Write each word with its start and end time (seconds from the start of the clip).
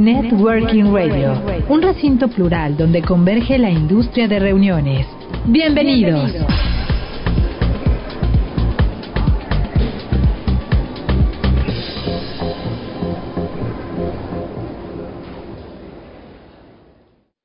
Networking 0.00 0.94
Radio, 0.94 1.34
un 1.68 1.82
recinto 1.82 2.28
plural 2.28 2.74
donde 2.74 3.02
converge 3.02 3.58
la 3.58 3.68
industria 3.68 4.26
de 4.28 4.38
reuniones. 4.38 5.06
Bienvenidos. 5.44 6.32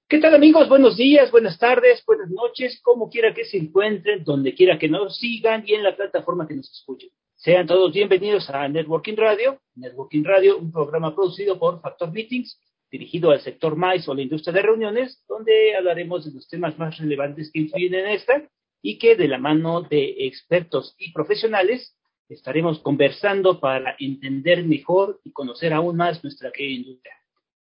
¿Qué 0.07 0.19
tal 0.19 0.33
amigos? 0.33 0.69
Buenos 0.69 0.95
días, 0.95 1.29
buenas 1.31 1.59
tardes, 1.59 2.05
buenas 2.07 2.29
noches, 2.29 2.79
como 2.81 3.09
quiera 3.09 3.33
que 3.33 3.43
se 3.43 3.57
encuentren, 3.57 4.23
donde 4.23 4.53
quiera 4.53 4.79
que 4.79 4.87
nos 4.87 5.17
sigan 5.17 5.65
y 5.67 5.73
en 5.73 5.83
la 5.83 5.93
plataforma 5.93 6.47
que 6.47 6.55
nos 6.55 6.71
escuchen. 6.71 7.09
Sean 7.45 7.67
todos 7.67 7.93
bienvenidos 7.93 8.49
a 8.49 8.67
Networking 8.67 9.15
Radio. 9.17 9.59
Networking 9.75 10.23
Radio, 10.23 10.57
un 10.57 10.71
programa 10.71 11.13
producido 11.13 11.59
por 11.59 11.79
Factor 11.79 12.11
Meetings, 12.11 12.59
dirigido 12.89 13.29
al 13.29 13.39
sector 13.39 13.75
MAIS 13.75 14.09
o 14.09 14.15
la 14.15 14.23
industria 14.23 14.51
de 14.51 14.63
reuniones, 14.63 15.23
donde 15.27 15.75
hablaremos 15.75 16.25
de 16.25 16.31
los 16.31 16.47
temas 16.47 16.75
más 16.79 16.97
relevantes 16.97 17.51
que 17.51 17.59
influyen 17.59 17.93
en 17.93 18.07
esta 18.07 18.49
y 18.81 18.97
que 18.97 19.15
de 19.15 19.27
la 19.27 19.37
mano 19.37 19.83
de 19.83 20.25
expertos 20.25 20.95
y 20.97 21.13
profesionales 21.13 21.95
estaremos 22.29 22.79
conversando 22.79 23.59
para 23.59 23.95
entender 23.99 24.65
mejor 24.65 25.19
y 25.23 25.31
conocer 25.31 25.71
aún 25.71 25.97
más 25.97 26.23
nuestra 26.23 26.51
querida 26.51 26.77
industria. 26.77 27.13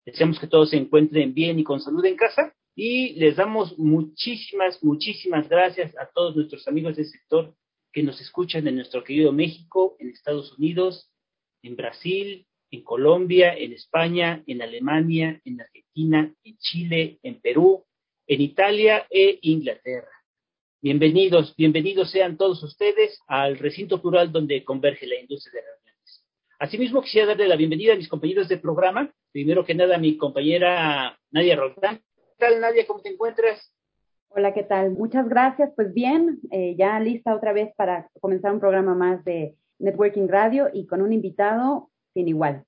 Deseamos 0.06 0.40
que 0.40 0.48
todos 0.48 0.70
se 0.70 0.78
encuentren 0.78 1.34
bien 1.34 1.60
y 1.60 1.66
con 1.66 1.82
salud 1.82 2.06
en 2.06 2.16
casa 2.16 2.54
y 2.74 3.16
les 3.16 3.36
damos 3.36 3.78
muchísimas, 3.78 4.82
muchísimas 4.82 5.50
gracias 5.50 5.94
a 5.98 6.10
todos 6.16 6.38
nuestros 6.38 6.66
amigos 6.70 6.96
del 6.96 7.08
sector 7.08 7.54
que 7.94 8.04
nos 8.04 8.20
escuchan 8.20 8.68
en 8.68 8.76
nuestro 8.76 9.04
querido 9.04 9.32
México, 9.32 9.96
en 10.00 10.10
Estados 10.10 10.58
Unidos, 10.58 11.12
en 11.62 11.76
Brasil, 11.76 12.48
en 12.72 12.84
Colombia, 12.84 13.54
en 13.54 13.72
España, 13.72 14.44
en 14.48 14.64
Alemania, 14.64 15.40
en 15.46 15.62
Argentina, 15.62 16.34
en 16.44 16.58
Chile, 16.58 17.20
en 17.22 17.40
Perú, 17.40 17.86
en 18.26 18.42
Italia 18.42 19.06
e 19.12 19.38
Inglaterra. 19.44 20.10
Bienvenidos, 20.82 21.56
bienvenidos 21.56 22.10
sean 22.10 22.36
todos 22.36 22.64
ustedes 22.64 23.20
al 23.28 23.60
recinto 23.60 24.02
plural 24.02 24.32
donde 24.32 24.64
converge 24.66 25.06
la 25.06 25.20
industria 25.20 25.62
de 25.62 25.68
reuniones. 25.68 26.26
Asimismo, 26.60 27.04
quisiera 27.04 27.28
darle 27.28 27.48
la 27.48 27.56
bienvenida 27.56 27.94
a 27.94 27.98
mis 27.98 28.10
compañeros 28.10 28.50
de 28.50 28.58
programa. 28.58 29.14
Primero 29.32 29.64
que 29.64 29.76
nada, 29.76 29.96
a 29.96 30.00
mi 30.00 30.18
compañera 30.18 31.18
Nadia 31.30 31.56
Roldán. 31.56 31.98
¿Qué 31.98 32.36
tal, 32.40 32.60
Nadia? 32.60 32.88
¿Cómo 32.88 33.02
te 33.02 33.10
encuentras? 33.10 33.73
Hola, 34.36 34.52
¿qué 34.52 34.64
tal? 34.64 34.94
Muchas 34.94 35.30
gracias. 35.30 35.72
Pues 35.76 35.94
bien, 35.94 36.40
eh, 36.50 36.76
ya 36.76 37.00
lista 37.00 37.36
otra 37.36 37.54
vez 37.54 37.72
para 37.76 38.10
comenzar 38.20 38.52
un 38.52 38.60
programa 38.60 38.96
más 38.96 39.24
de 39.26 39.54
Networking 39.78 40.28
Radio 40.28 40.72
y 40.74 40.88
con 40.88 41.04
un 41.04 41.14
invitado 41.14 41.92
sin 42.16 42.28
igual. 42.28 42.64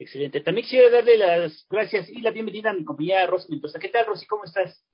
Excelente. 0.00 0.40
También 0.40 0.64
quisiera 0.64 0.90
darle 0.90 1.16
las 1.16 1.64
gracias 1.70 2.08
y 2.08 2.22
la 2.22 2.32
bienvenida 2.32 2.70
a 2.70 2.72
mi 2.72 2.84
compañera 2.84 3.24
Rosy 3.28 3.52
Mendoza. 3.52 3.78
¿Qué 3.78 3.88
tal, 3.88 4.06
Rosy? 4.06 4.26
¿Cómo 4.26 4.42
estás? 4.42 4.84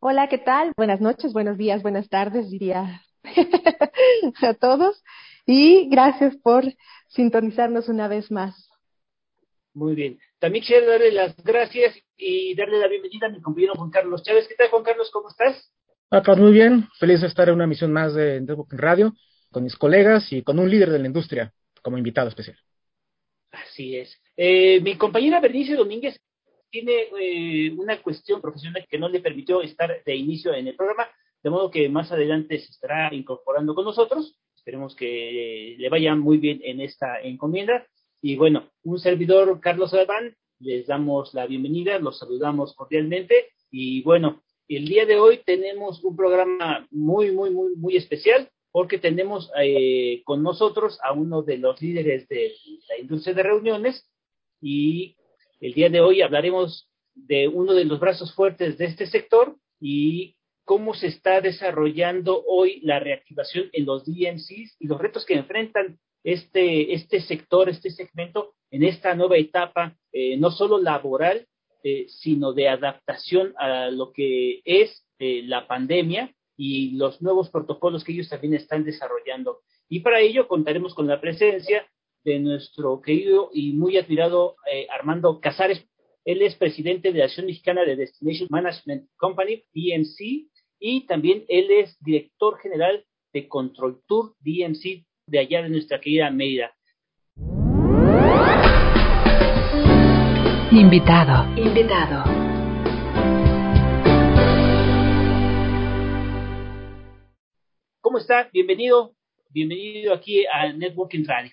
Hola, 0.00 0.28
¿qué 0.28 0.38
tal? 0.38 0.72
Buenas 0.76 1.00
noches, 1.00 1.32
buenos 1.32 1.58
días, 1.58 1.82
buenas 1.82 2.08
tardes, 2.08 2.50
diría 2.50 3.00
a 4.42 4.54
todos. 4.54 5.00
Y 5.46 5.88
gracias 5.90 6.36
por 6.38 6.64
sintonizarnos 7.06 7.88
una 7.88 8.08
vez 8.08 8.32
más. 8.32 8.68
Muy 9.74 9.94
bien. 9.94 10.18
También 10.44 10.60
quisiera 10.60 10.86
darle 10.86 11.10
las 11.10 11.34
gracias 11.42 11.96
y 12.18 12.54
darle 12.54 12.78
la 12.78 12.86
bienvenida 12.86 13.28
a 13.28 13.30
mi 13.30 13.40
compañero 13.40 13.72
Juan 13.76 13.88
Carlos 13.88 14.22
Chávez. 14.22 14.46
¿Qué 14.46 14.54
tal, 14.54 14.68
Juan 14.68 14.82
Carlos? 14.82 15.08
¿Cómo 15.10 15.30
estás? 15.30 15.72
Acá 16.10 16.34
muy 16.34 16.52
bien. 16.52 16.86
Feliz 17.00 17.22
de 17.22 17.28
estar 17.28 17.48
en 17.48 17.54
una 17.54 17.66
misión 17.66 17.90
más 17.90 18.12
de 18.12 18.42
Networking 18.42 18.76
Radio 18.76 19.14
con 19.50 19.64
mis 19.64 19.74
colegas 19.74 20.30
y 20.34 20.42
con 20.42 20.58
un 20.58 20.68
líder 20.68 20.90
de 20.90 20.98
la 20.98 21.06
industria 21.06 21.50
como 21.80 21.96
invitado 21.96 22.28
especial. 22.28 22.58
Así 23.52 23.96
es. 23.96 24.20
Eh, 24.36 24.82
mi 24.82 24.98
compañera 24.98 25.40
Bernice 25.40 25.76
Domínguez 25.76 26.20
tiene 26.68 27.08
eh, 27.18 27.70
una 27.78 28.02
cuestión 28.02 28.42
profesional 28.42 28.86
que 28.86 28.98
no 28.98 29.08
le 29.08 29.20
permitió 29.20 29.62
estar 29.62 30.04
de 30.04 30.14
inicio 30.14 30.52
en 30.52 30.68
el 30.68 30.76
programa, 30.76 31.08
de 31.42 31.48
modo 31.48 31.70
que 31.70 31.88
más 31.88 32.12
adelante 32.12 32.58
se 32.58 32.70
estará 32.70 33.14
incorporando 33.14 33.74
con 33.74 33.86
nosotros. 33.86 34.38
Esperemos 34.54 34.94
que 34.94 35.76
le 35.78 35.88
vaya 35.88 36.14
muy 36.14 36.36
bien 36.36 36.60
en 36.62 36.82
esta 36.82 37.18
encomienda. 37.22 37.86
Y 38.26 38.36
bueno, 38.36 38.70
un 38.84 38.98
servidor, 38.98 39.60
Carlos 39.60 39.92
Adán, 39.92 40.34
les 40.58 40.86
damos 40.86 41.34
la 41.34 41.46
bienvenida, 41.46 41.98
los 41.98 42.18
saludamos 42.18 42.74
cordialmente. 42.74 43.50
Y 43.70 44.00
bueno, 44.00 44.42
el 44.66 44.88
día 44.88 45.04
de 45.04 45.18
hoy 45.18 45.42
tenemos 45.44 46.02
un 46.02 46.16
programa 46.16 46.88
muy, 46.90 47.32
muy, 47.32 47.50
muy, 47.50 47.76
muy 47.76 47.98
especial 47.98 48.48
porque 48.72 48.96
tenemos 48.96 49.52
eh, 49.60 50.22
con 50.24 50.42
nosotros 50.42 50.98
a 51.02 51.12
uno 51.12 51.42
de 51.42 51.58
los 51.58 51.82
líderes 51.82 52.26
de 52.28 52.54
la 52.88 52.98
industria 52.98 53.34
de 53.34 53.42
reuniones 53.42 54.10
y 54.58 55.18
el 55.60 55.74
día 55.74 55.90
de 55.90 56.00
hoy 56.00 56.22
hablaremos 56.22 56.88
de 57.14 57.46
uno 57.48 57.74
de 57.74 57.84
los 57.84 58.00
brazos 58.00 58.34
fuertes 58.34 58.78
de 58.78 58.86
este 58.86 59.06
sector 59.06 59.54
y 59.80 60.34
cómo 60.64 60.94
se 60.94 61.08
está 61.08 61.42
desarrollando 61.42 62.42
hoy 62.46 62.80
la 62.84 63.00
reactivación 63.00 63.68
en 63.74 63.84
los 63.84 64.06
DMCs 64.06 64.76
y 64.80 64.86
los 64.86 64.98
retos 64.98 65.26
que 65.26 65.34
enfrentan 65.34 65.98
este, 66.24 66.94
este 66.94 67.20
sector, 67.20 67.68
este 67.68 67.90
segmento 67.90 68.54
en 68.70 68.82
esta 68.82 69.14
nueva 69.14 69.36
etapa, 69.36 69.96
eh, 70.10 70.36
no 70.38 70.50
solo 70.50 70.80
laboral, 70.80 71.46
eh, 71.84 72.06
sino 72.08 72.54
de 72.54 72.68
adaptación 72.68 73.54
a 73.58 73.90
lo 73.90 74.12
que 74.12 74.62
es 74.64 75.06
eh, 75.18 75.42
la 75.44 75.68
pandemia 75.68 76.34
y 76.56 76.96
los 76.96 77.20
nuevos 77.20 77.50
protocolos 77.50 78.02
que 78.02 78.12
ellos 78.12 78.30
también 78.30 78.54
están 78.54 78.84
desarrollando. 78.84 79.60
Y 79.88 80.00
para 80.00 80.20
ello 80.20 80.48
contaremos 80.48 80.94
con 80.94 81.06
la 81.06 81.20
presencia 81.20 81.86
de 82.24 82.38
nuestro 82.38 83.02
querido 83.02 83.50
y 83.52 83.74
muy 83.74 83.98
admirado 83.98 84.56
Armando 84.88 85.40
Casares. 85.40 85.84
Él 86.24 86.40
es 86.40 86.54
presidente 86.54 87.12
de 87.12 87.18
la 87.18 87.26
Acción 87.26 87.44
Mexicana 87.44 87.84
de 87.84 87.96
Destination 87.96 88.48
Management 88.50 89.10
Company, 89.16 89.62
DMC, 89.74 90.48
y 90.78 91.06
también 91.06 91.44
él 91.48 91.70
es 91.70 92.02
director 92.02 92.58
general 92.60 93.04
de 93.34 93.46
Control 93.46 94.00
Tour 94.06 94.34
DMC 94.40 95.04
de 95.26 95.38
allá 95.38 95.62
de 95.62 95.70
nuestra 95.70 96.00
querida 96.00 96.30
Mérida. 96.30 96.70
Invitado. 100.70 101.58
Invitado. 101.58 102.24
¿Cómo 108.00 108.18
está? 108.18 108.50
Bienvenido. 108.52 109.14
Bienvenido 109.48 110.12
aquí 110.12 110.44
a 110.46 110.72
Networking 110.72 111.24
Radio. 111.26 111.52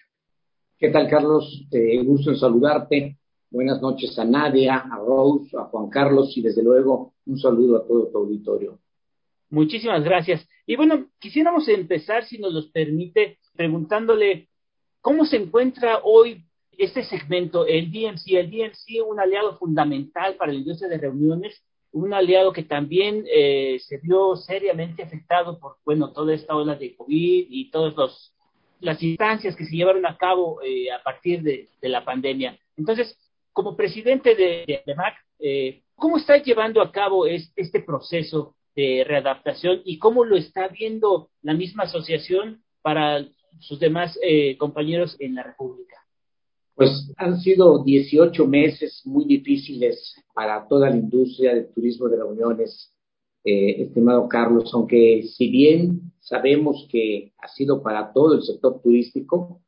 ¿Qué 0.77 0.89
tal, 0.89 1.07
Carlos? 1.09 1.65
Te 1.69 1.97
gusto 2.03 2.31
en 2.31 2.37
saludarte. 2.37 3.17
Buenas 3.49 3.81
noches 3.81 4.17
a 4.17 4.25
Nadia, 4.25 4.77
a 4.77 4.97
Rose, 4.97 5.55
a 5.57 5.65
Juan 5.65 5.89
Carlos 5.89 6.35
y 6.35 6.41
desde 6.41 6.63
luego 6.63 7.13
un 7.25 7.37
saludo 7.37 7.77
a 7.77 7.87
todo 7.87 8.07
tu 8.07 8.17
auditorio. 8.17 8.79
Muchísimas 9.51 10.01
gracias. 10.01 10.47
Y 10.65 10.77
bueno, 10.77 11.07
quisiéramos 11.19 11.67
empezar, 11.67 12.23
si 12.23 12.37
nos 12.37 12.53
los 12.53 12.67
permite, 12.67 13.37
preguntándole 13.53 14.47
cómo 15.01 15.25
se 15.25 15.35
encuentra 15.35 15.99
hoy 16.03 16.45
este 16.77 17.03
segmento, 17.03 17.67
el 17.67 17.91
DMC, 17.91 18.27
el 18.29 18.49
DMC, 18.49 19.05
un 19.05 19.19
aliado 19.19 19.57
fundamental 19.57 20.35
para 20.35 20.53
la 20.53 20.59
industria 20.59 20.89
de 20.89 20.97
reuniones, 20.97 21.61
un 21.91 22.13
aliado 22.13 22.53
que 22.53 22.63
también 22.63 23.25
eh, 23.29 23.77
se 23.85 23.97
vio 23.97 24.37
seriamente 24.37 25.03
afectado 25.03 25.59
por, 25.59 25.75
bueno, 25.83 26.13
toda 26.13 26.33
esta 26.33 26.55
ola 26.55 26.75
de 26.75 26.95
COVID 26.95 27.47
y 27.49 27.69
todas 27.71 28.33
las 28.79 29.03
instancias 29.03 29.57
que 29.57 29.65
se 29.65 29.75
llevaron 29.75 30.05
a 30.05 30.17
cabo 30.17 30.61
eh, 30.63 30.89
a 30.93 31.03
partir 31.03 31.43
de, 31.43 31.67
la 31.81 32.05
pandemia. 32.05 32.57
Entonces, 32.77 33.17
como 33.51 33.75
presidente 33.75 34.33
de, 34.33 34.81
de, 34.85 34.95
MAC, 34.95 35.15
eh, 35.39 35.83
¿cómo 35.95 36.15
está 36.15 36.37
llevando 36.37 36.81
a 36.81 36.89
cabo 36.89 37.25
este 37.25 37.81
proceso 37.81 38.55
de 38.75 39.03
readaptación 39.05 39.81
y 39.83 39.97
cómo 39.99 40.23
lo 40.23 40.37
está 40.37 40.67
viendo 40.67 41.29
la 41.41 41.53
misma 41.53 41.83
asociación 41.83 42.63
para 42.81 43.27
sus 43.59 43.79
demás 43.79 44.17
eh, 44.23 44.57
compañeros 44.57 45.15
en 45.19 45.35
la 45.35 45.43
República? 45.43 45.97
Pues 46.75 47.11
han 47.17 47.39
sido 47.39 47.83
18 47.83 48.47
meses 48.47 49.01
muy 49.05 49.25
difíciles 49.25 50.15
para 50.33 50.67
toda 50.67 50.89
la 50.89 50.95
industria 50.95 51.53
del 51.53 51.73
turismo 51.73 52.07
de 52.07 52.17
reuniones, 52.17 52.93
eh, 53.43 53.83
estimado 53.83 54.27
Carlos, 54.29 54.71
aunque 54.73 55.23
si 55.23 55.49
bien 55.49 56.13
sabemos 56.21 56.87
que 56.89 57.33
ha 57.37 57.47
sido 57.49 57.83
para 57.83 58.13
todo 58.13 58.35
el 58.35 58.43
sector 58.43 58.81
turístico, 58.81 59.61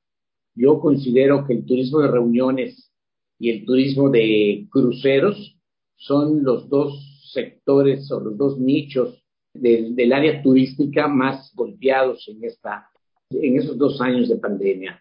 yo 0.55 0.79
considero 0.79 1.45
que 1.45 1.53
el 1.53 1.65
turismo 1.65 1.99
de 1.99 2.07
reuniones 2.07 2.91
y 3.39 3.49
el 3.49 3.65
turismo 3.65 4.09
de 4.09 4.67
cruceros 4.71 5.57
son 5.97 6.43
los 6.43 6.69
dos 6.69 7.12
sectores 7.33 8.09
o 8.11 8.19
los 8.19 8.37
dos 8.37 8.59
nichos 8.59 9.23
del, 9.53 10.13
área 10.13 10.41
turística 10.41 11.07
más 11.07 11.51
golpeados 11.55 12.27
en, 12.27 12.43
esta, 12.43 12.89
en 13.29 13.57
esos 13.57 13.77
dos 13.77 14.01
años 14.01 14.29
de 14.29 14.37
pandemia. 14.37 14.99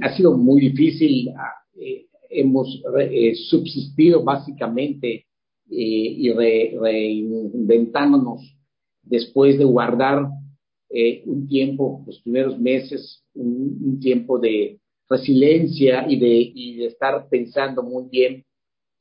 Ha 0.00 0.16
sido 0.16 0.36
muy 0.36 0.60
difícil, 0.60 1.30
ah, 1.36 1.54
eh, 1.74 2.06
hemos 2.30 2.82
eh, 3.00 3.34
subsistido 3.34 4.22
básicamente 4.22 5.26
eh, 5.70 5.70
y 5.70 6.32
reinventándonos 6.32 8.42
después 9.02 9.58
de 9.58 9.64
guardar 9.64 10.28
un 11.26 11.46
tiempo, 11.46 12.02
los 12.06 12.18
primeros 12.22 12.58
meses, 12.58 13.22
un, 13.34 14.00
tiempo 14.00 14.38
de 14.38 14.80
resiliencia 15.08 16.06
y 16.08 16.18
de, 16.18 16.52
y 16.54 16.76
de 16.76 16.86
estar 16.86 17.28
pensando 17.28 17.82
muy 17.82 18.04
bien 18.10 18.44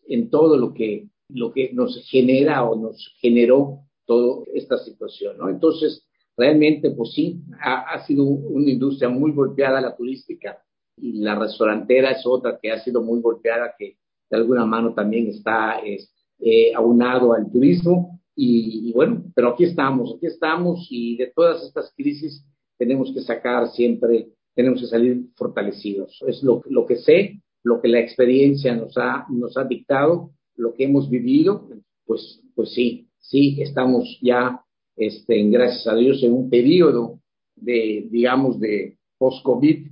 en 0.07 0.29
todo 0.29 0.57
lo 0.57 0.73
que, 0.73 1.07
lo 1.29 1.51
que 1.51 1.71
nos 1.73 2.07
genera 2.09 2.63
o 2.63 2.75
nos 2.75 3.15
generó 3.19 3.81
toda 4.05 4.45
esta 4.53 4.77
situación, 4.79 5.37
¿no? 5.37 5.49
Entonces, 5.49 6.07
realmente, 6.37 6.91
pues 6.91 7.11
sí, 7.13 7.41
ha, 7.61 8.05
sido 8.05 8.23
una 8.23 8.69
industria 8.69 9.09
muy 9.09 9.31
golpeada 9.31 9.81
la 9.81 9.95
turística 9.95 10.57
y 10.95 11.19
la 11.19 11.37
restaurantera 11.37 12.11
es 12.11 12.25
otra 12.25 12.57
que 12.61 12.71
ha 12.71 12.79
sido 12.79 13.01
muy 13.01 13.21
golpeada, 13.21 13.73
que 13.77 13.97
de 14.29 14.37
alguna 14.37 14.65
mano 14.65 14.93
también 14.93 15.27
está 15.27 15.81
eh, 15.83 16.73
aunado 16.75 17.33
al 17.33 17.51
turismo. 17.51 18.19
Y, 18.39 18.93
bueno, 18.93 19.23
pero 19.33 19.49
aquí 19.49 19.63
estamos, 19.63 20.13
aquí 20.15 20.27
estamos 20.27 20.87
y 20.91 21.17
de 21.17 21.31
todas 21.35 21.63
estas 21.63 21.91
crisis 21.95 22.45
tenemos 22.77 23.11
que 23.11 23.21
sacar 23.21 23.67
siempre, 23.69 24.27
tenemos 24.53 24.81
que 24.81 24.87
salir 24.87 25.25
fortalecidos. 25.35 26.23
Es 26.27 26.43
lo, 26.43 26.61
lo 26.69 26.85
que 26.85 26.97
sé, 26.97 27.41
lo 27.63 27.81
que 27.81 27.87
la 27.87 27.99
experiencia 27.99 28.75
nos 28.75 28.95
ha, 28.95 29.25
nos 29.29 29.57
ha 29.57 29.63
dictado, 29.63 30.31
lo 30.57 30.73
que 30.73 30.85
hemos 30.85 31.09
vivido, 31.09 31.69
pues, 32.05 32.41
pues 32.55 32.73
sí, 32.73 33.07
sí 33.19 33.61
estamos 33.61 34.19
ya, 34.21 34.61
este, 34.95 35.41
gracias 35.49 35.87
a 35.87 35.95
Dios, 35.95 36.21
en 36.23 36.33
un 36.33 36.49
periodo 36.49 37.21
de, 37.55 38.07
digamos, 38.09 38.59
de 38.59 38.97
post-COVID, 39.17 39.87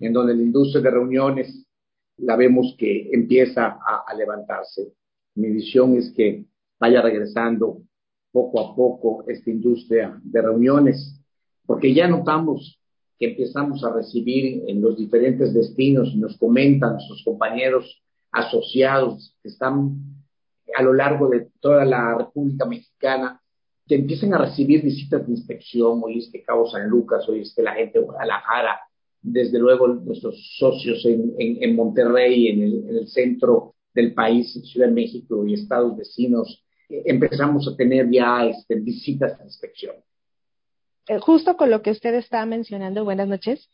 en 0.00 0.12
donde 0.12 0.34
la 0.34 0.42
industria 0.42 0.82
de 0.82 0.90
reuniones 0.90 1.66
la 2.18 2.36
vemos 2.36 2.74
que 2.78 3.10
empieza 3.12 3.78
a, 3.86 4.14
levantarse. 4.14 4.92
Mi 5.34 5.50
visión 5.50 5.96
es 5.96 6.12
que 6.16 6.46
vaya 6.80 7.02
regresando 7.02 7.82
poco 8.32 8.60
a 8.60 8.74
poco 8.74 9.24
esta 9.28 9.50
industria 9.50 10.18
de 10.22 10.42
reuniones, 10.42 11.20
porque 11.66 11.92
ya 11.92 12.08
notamos 12.08 12.80
que 13.18 13.30
empezamos 13.30 13.84
a 13.84 13.92
recibir 13.92 14.64
en 14.66 14.80
los 14.80 14.96
diferentes 14.96 15.52
destinos, 15.52 16.14
nos 16.16 16.36
comentan 16.38 16.94
nuestros 16.94 17.22
compañeros 17.24 18.02
asociados 18.36 19.34
que 19.42 19.48
están 19.48 19.96
a 20.76 20.82
lo 20.82 20.92
largo 20.92 21.28
de 21.30 21.48
toda 21.60 21.84
la 21.84 22.18
República 22.18 22.66
Mexicana, 22.66 23.40
que 23.86 23.94
empiecen 23.94 24.34
a 24.34 24.38
recibir 24.38 24.82
visitas 24.82 25.26
de 25.26 25.32
inspección, 25.32 26.00
hoy 26.02 26.18
es 26.18 26.30
que 26.30 26.42
Cabo 26.42 26.68
San 26.68 26.88
Lucas, 26.88 27.26
hoy 27.28 27.40
es 27.40 27.54
que 27.54 27.62
la 27.62 27.74
gente 27.74 27.98
de 27.98 28.04
Guadalajara, 28.04 28.80
desde 29.22 29.58
luego 29.58 29.88
nuestros 29.88 30.36
socios 30.58 31.04
en, 31.06 31.34
en, 31.38 31.74
Monterrey, 31.74 32.48
en 32.48 32.62
el, 32.62 32.88
en 32.88 32.96
el, 32.96 33.08
centro 33.08 33.74
del 33.94 34.12
país, 34.12 34.52
Ciudad 34.70 34.88
de 34.88 34.92
México 34.92 35.46
y 35.46 35.54
estados 35.54 35.96
vecinos, 35.96 36.64
eh, 36.88 37.02
empezamos 37.06 37.66
a 37.68 37.76
tener 37.76 38.10
ya 38.10 38.44
este, 38.46 38.74
visitas 38.76 39.38
de 39.38 39.44
inspección. 39.44 39.96
Eh, 41.08 41.18
justo 41.20 41.56
con 41.56 41.70
lo 41.70 41.82
que 41.82 41.92
usted 41.92 42.14
está 42.14 42.44
mencionando, 42.44 43.04
buenas 43.04 43.28
noches. 43.28 43.70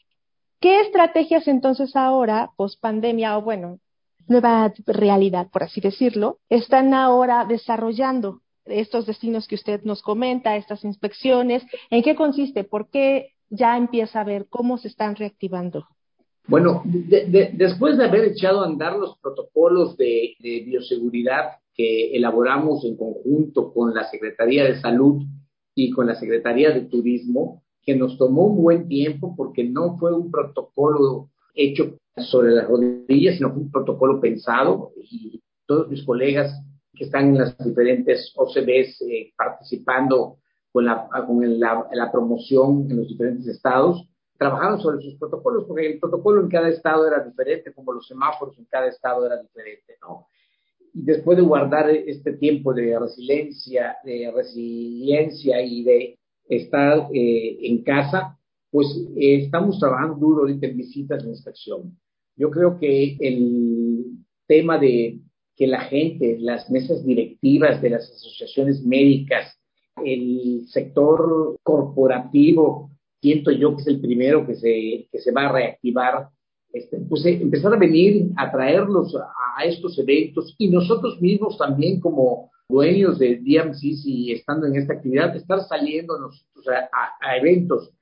¿Qué 0.60 0.80
estrategias 0.82 1.48
entonces 1.48 1.96
ahora, 1.96 2.50
post 2.56 2.80
pandemia, 2.80 3.36
o 3.36 3.42
bueno, 3.42 3.80
nueva 4.28 4.72
realidad, 4.86 5.48
por 5.50 5.62
así 5.62 5.80
decirlo, 5.80 6.38
están 6.48 6.94
ahora 6.94 7.44
desarrollando 7.44 8.40
estos 8.64 9.06
destinos 9.06 9.48
que 9.48 9.56
usted 9.56 9.82
nos 9.84 10.02
comenta, 10.02 10.56
estas 10.56 10.84
inspecciones. 10.84 11.62
¿En 11.90 12.02
qué 12.02 12.14
consiste? 12.14 12.64
¿Por 12.64 12.88
qué 12.88 13.32
ya 13.50 13.76
empieza 13.76 14.20
a 14.20 14.24
ver 14.24 14.46
cómo 14.48 14.78
se 14.78 14.88
están 14.88 15.16
reactivando? 15.16 15.86
Bueno, 16.48 16.82
después 16.84 17.96
de 17.96 18.04
haber 18.04 18.24
echado 18.24 18.62
a 18.62 18.66
andar 18.66 18.98
los 18.98 19.16
protocolos 19.18 19.96
de, 19.96 20.34
de, 20.40 20.60
bioseguridad 20.60 21.58
que 21.74 22.16
elaboramos 22.16 22.84
en 22.84 22.96
conjunto 22.96 23.72
con 23.72 23.94
la 23.94 24.10
Secretaría 24.10 24.64
de 24.64 24.80
Salud 24.80 25.22
y 25.74 25.90
con 25.90 26.06
la 26.06 26.16
Secretaría 26.16 26.70
de 26.70 26.82
Turismo, 26.82 27.62
que 27.84 27.94
nos 27.94 28.18
tomó 28.18 28.46
un 28.46 28.62
buen 28.62 28.88
tiempo 28.88 29.34
porque 29.36 29.64
no 29.64 29.96
fue 29.98 30.12
un 30.14 30.30
protocolo 30.30 31.30
hecho 31.54 31.96
sobre 32.16 32.50
las 32.50 32.68
rodillas, 32.68 33.36
sino 33.36 33.52
un 33.52 33.70
protocolo 33.70 34.20
pensado 34.20 34.92
y 34.96 35.42
todos 35.66 35.88
mis 35.88 36.04
colegas 36.04 36.52
que 36.94 37.04
están 37.04 37.28
en 37.28 37.38
las 37.38 37.56
diferentes 37.58 38.32
OCBs 38.36 39.00
eh, 39.02 39.32
participando 39.36 40.38
con, 40.70 40.84
la, 40.84 41.08
con 41.26 41.60
la, 41.60 41.86
la, 41.92 42.12
promoción 42.12 42.86
en 42.90 42.98
los 42.98 43.08
diferentes 43.08 43.46
estados, 43.46 44.06
trabajaron 44.38 44.80
sobre 44.80 45.02
sus 45.02 45.16
protocolos, 45.18 45.64
porque 45.66 45.92
el 45.92 46.00
protocolo 46.00 46.42
en 46.42 46.48
cada 46.48 46.68
estado 46.68 47.06
era 47.06 47.24
diferente, 47.24 47.72
como 47.72 47.92
los 47.92 48.06
semáforos 48.06 48.58
en 48.58 48.64
cada 48.66 48.88
estado 48.88 49.26
era 49.26 49.40
diferente, 49.40 49.96
¿no? 50.00 50.26
Y 50.94 51.04
después 51.04 51.38
de 51.38 51.44
guardar 51.44 51.88
este 51.90 52.34
tiempo 52.34 52.74
de 52.74 52.98
resiliencia, 52.98 53.96
de 54.04 54.30
resiliencia 54.34 55.62
y 55.62 55.84
de 55.84 56.18
estar 56.48 57.08
eh, 57.14 57.58
en 57.62 57.82
casa, 57.82 58.38
pues 58.72 58.88
eh, 59.16 59.44
estamos 59.44 59.78
trabajando 59.78 60.16
duro 60.16 60.40
ahorita 60.40 60.66
en 60.66 60.78
visitas 60.78 61.22
de 61.22 61.28
inspección. 61.28 61.96
Yo 62.34 62.50
creo 62.50 62.78
que 62.78 63.18
el 63.20 64.06
tema 64.48 64.78
de 64.78 65.20
que 65.54 65.66
la 65.66 65.82
gente, 65.82 66.38
las 66.40 66.70
mesas 66.70 67.04
directivas 67.04 67.82
de 67.82 67.90
las 67.90 68.10
asociaciones 68.10 68.82
médicas, 68.82 69.54
el 70.02 70.64
sector 70.68 71.58
corporativo, 71.62 72.90
siento 73.20 73.50
yo 73.50 73.76
que 73.76 73.82
es 73.82 73.88
el 73.88 74.00
primero 74.00 74.46
que 74.46 74.54
se, 74.54 75.06
que 75.12 75.18
se 75.18 75.32
va 75.32 75.48
a 75.48 75.52
reactivar, 75.52 76.30
este, 76.72 76.96
pues 77.00 77.26
eh, 77.26 77.38
empezar 77.42 77.74
a 77.74 77.78
venir 77.78 78.30
a 78.38 78.50
traerlos 78.50 79.14
a, 79.14 79.64
estos 79.66 79.98
eventos 79.98 80.56
y 80.58 80.68
nosotros 80.70 81.20
mismos 81.20 81.58
también 81.58 82.00
como 82.00 82.50
dueños 82.70 83.18
de 83.18 83.36
DMCs 83.36 84.06
y 84.06 84.32
estando 84.32 84.66
en 84.66 84.76
esta 84.76 84.94
actividad, 84.94 85.36
estar 85.36 85.60
saliendo 85.68 86.18
nosotros 86.18 86.66
a 86.68 87.36
eventos 87.36 87.92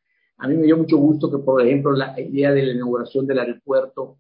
a 0.41 0.49
mí 0.49 0.57
me 0.57 0.65
dio 0.65 0.77
mucho 0.79 0.97
gusto 0.97 1.31
que, 1.31 1.39
por 1.39 1.61
ejemplo, 1.61 1.93
la 1.93 2.19
idea 2.19 2.51
de 2.53 2.63
la 2.63 2.73
inauguración 2.73 3.27
del 3.27 3.41
aeropuerto, 3.41 4.17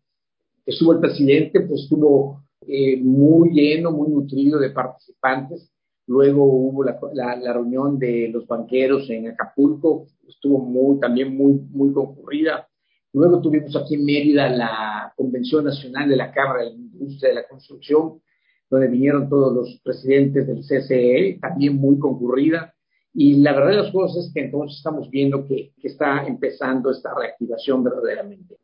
estuvo 0.67 0.93
el 0.93 1.00
presidente, 1.00 1.61
pues 1.62 1.83
estuvo 1.83 2.43
eh, 2.67 3.00
muy 3.00 3.50
lleno, 3.50 3.91
muy 3.91 4.11
nutrido 4.11 4.59
de 4.59 4.71
participantes. 4.71 5.73
Luego 6.07 6.45
hubo 6.45 6.85
la, 6.85 6.99
la, 7.37 7.53
reunión 7.53 7.99
de 7.99 8.29
los 8.29 8.47
banqueros 8.47 9.09
en 9.09 9.29
Acapulco, 9.29 10.09
estuvo 10.29 10.59
muy, 10.59 11.00
también 11.00 11.35
muy, 11.35 11.55
muy 11.71 11.93
concurrida. 11.93 12.69
Luego 13.12 13.41
tuvimos 13.41 13.75
aquí 13.77 13.95
en 13.95 14.05
Mérida 14.05 14.49
la 14.50 15.12
Convención 15.17 15.65
Nacional 15.65 16.09
de 16.09 16.17
la 16.17 16.33
Cámara 16.33 16.65
de 16.65 16.71
la 16.71 16.77
Industria 16.77 17.31
de 17.31 17.35
la 17.37 17.49
Construcción, 17.49 18.21
donde 18.69 18.89
vinieron 18.89 19.29
todos 19.29 19.55
los 19.55 19.81
presidentes 19.83 20.47
del 20.47 20.61
CCE, 20.61 21.39
también 21.41 21.77
muy 21.77 21.99
concurrida. 21.99 22.75
Y 23.12 23.37
la 23.37 23.52
verdad 23.52 23.71
de 23.71 23.83
las 23.83 23.93
cosas 23.93 24.26
es 24.26 24.33
que 24.33 24.45
entonces 24.45 24.79
estamos 24.79 25.11
viendo 25.11 25.47
que, 25.47 25.73
está 25.83 26.26
empezando 26.26 26.90
esta 26.90 27.12
reactivación 27.14 27.83
verdaderamente. 27.83 28.57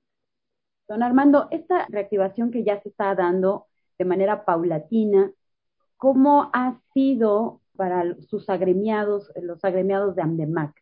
Don 0.88 1.02
Armando, 1.02 1.48
esta 1.50 1.86
reactivación 1.88 2.50
que 2.50 2.62
ya 2.62 2.80
se 2.80 2.90
está 2.90 3.14
dando 3.14 3.66
de 3.98 4.04
manera 4.04 4.44
paulatina, 4.44 5.32
¿cómo 5.96 6.50
ha 6.52 6.80
sido 6.94 7.60
para 7.76 8.14
sus 8.28 8.48
agremiados, 8.48 9.32
los 9.42 9.64
agremiados 9.64 10.14
de 10.14 10.22
Amdemac? 10.22 10.74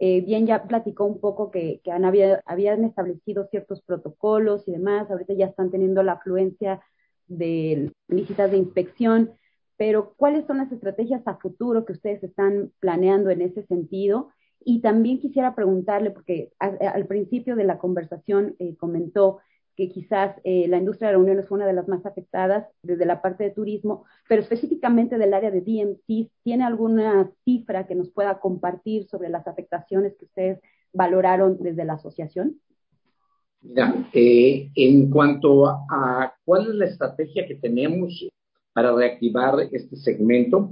Eh, 0.00 0.20
bien, 0.20 0.46
ya 0.46 0.62
platicó 0.62 1.04
un 1.06 1.18
poco 1.18 1.50
que, 1.50 1.80
han 1.90 2.04
habían 2.04 2.84
establecido 2.84 3.48
ciertos 3.50 3.82
protocolos 3.82 4.68
y 4.68 4.72
demás, 4.72 5.10
ahorita 5.10 5.34
ya 5.34 5.46
están 5.46 5.72
teniendo 5.72 6.04
la 6.04 6.12
afluencia 6.12 6.80
de 7.26 7.92
visitas 8.06 8.50
de 8.52 8.58
inspección, 8.58 9.32
pero 9.78 10.12
¿cuáles 10.16 10.44
son 10.46 10.58
las 10.58 10.70
estrategias 10.70 11.22
a 11.26 11.36
futuro 11.36 11.86
que 11.86 11.92
ustedes 11.92 12.22
están 12.22 12.72
planeando 12.80 13.30
en 13.30 13.40
ese 13.40 13.64
sentido? 13.66 14.28
Y 14.62 14.80
también 14.80 15.20
quisiera 15.20 15.54
preguntarle, 15.54 16.10
porque 16.10 16.50
al 16.58 17.06
principio 17.06 17.56
de 17.56 17.64
la 17.64 17.78
conversación 17.78 18.56
eh, 18.58 18.76
comentó 18.76 19.38
que 19.76 19.88
quizás 19.88 20.34
eh, 20.42 20.66
la 20.66 20.78
industria 20.78 21.08
de 21.08 21.14
reuniones 21.14 21.46
fue 21.46 21.58
una 21.58 21.66
de 21.68 21.72
las 21.72 21.86
más 21.86 22.04
afectadas 22.04 22.66
desde 22.82 23.06
la 23.06 23.22
parte 23.22 23.44
de 23.44 23.52
turismo, 23.52 24.04
pero 24.28 24.42
específicamente 24.42 25.16
del 25.16 25.32
área 25.32 25.52
de 25.52 25.60
DMC, 25.60 26.28
¿tiene 26.42 26.64
alguna 26.64 27.30
cifra 27.44 27.86
que 27.86 27.94
nos 27.94 28.10
pueda 28.10 28.40
compartir 28.40 29.06
sobre 29.06 29.28
las 29.28 29.46
afectaciones 29.46 30.16
que 30.18 30.24
ustedes 30.24 30.60
valoraron 30.92 31.56
desde 31.60 31.84
la 31.84 31.92
asociación? 31.92 32.60
Mira, 33.60 33.94
eh, 34.12 34.70
en 34.74 35.10
cuanto 35.10 35.68
a, 35.68 36.34
cuál 36.44 36.62
es 36.62 36.74
la 36.74 36.86
estrategia 36.86 37.46
que 37.46 37.54
tenemos 37.54 38.28
para 38.78 38.94
reactivar 38.94 39.58
este 39.72 39.96
segmento. 39.96 40.70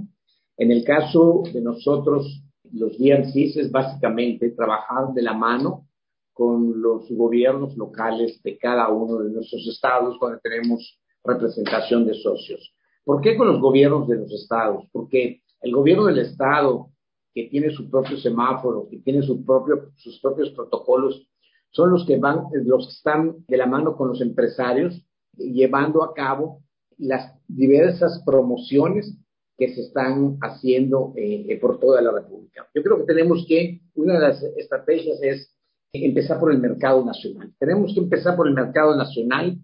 En 0.55 0.71
el 0.71 0.85
caso 0.85 1.43
de 1.53 1.59
nosotros, 1.59 2.41
los 2.71 2.97
DMCs 2.97 3.57
es 3.57 3.69
básicamente 3.69 4.51
trabajar 4.51 5.13
de 5.13 5.21
la 5.21 5.33
mano 5.33 5.89
con 6.31 6.81
los 6.81 7.11
gobiernos 7.11 7.75
locales 7.75 8.41
de 8.43 8.57
cada 8.57 8.87
uno 8.87 9.17
de 9.17 9.31
nuestros 9.31 9.67
estados 9.67 10.15
cuando 10.19 10.39
tenemos 10.39 11.01
representación 11.21 12.05
de 12.05 12.13
socios. 12.13 12.73
¿Por 13.03 13.19
qué 13.19 13.35
con 13.35 13.47
los 13.47 13.59
gobiernos 13.59 14.07
de 14.07 14.15
los 14.15 14.31
estados? 14.31 14.85
Porque 14.93 15.41
el 15.59 15.73
gobierno 15.73 16.05
del 16.05 16.19
estado, 16.19 16.91
que 17.33 17.49
tiene 17.49 17.71
su 17.71 17.89
propio 17.89 18.15
semáforo, 18.15 18.87
que 18.89 18.99
tiene 18.99 19.21
su 19.21 19.43
propio, 19.43 19.91
sus 19.97 20.17
propios 20.21 20.51
protocolos, 20.51 21.27
son 21.71 21.91
los 21.91 22.05
que 22.05 22.17
van, 22.17 22.45
los 22.53 22.85
que 22.85 22.93
están 22.93 23.45
de 23.49 23.57
la 23.57 23.65
mano 23.65 23.97
con 23.97 24.07
los 24.07 24.21
empresarios, 24.21 25.05
llevando 25.35 26.05
a 26.05 26.13
cabo 26.13 26.61
las 26.97 27.33
diversas 27.47 28.21
promociones 28.25 29.17
que 29.57 29.73
se 29.73 29.81
están 29.81 30.37
haciendo 30.41 31.13
eh, 31.15 31.57
por 31.59 31.79
toda 31.79 32.01
la 32.01 32.11
República. 32.11 32.67
Yo 32.75 32.83
creo 32.83 32.97
que 32.99 33.13
tenemos 33.13 33.45
que, 33.47 33.81
una 33.95 34.13
de 34.13 34.19
las 34.19 34.43
estrategias 34.43 35.19
es 35.21 35.51
empezar 35.91 36.39
por 36.39 36.51
el 36.51 36.59
mercado 36.59 37.03
nacional. 37.03 37.51
Tenemos 37.59 37.93
que 37.93 37.99
empezar 37.99 38.35
por 38.35 38.47
el 38.47 38.53
mercado 38.53 38.95
nacional 38.95 39.57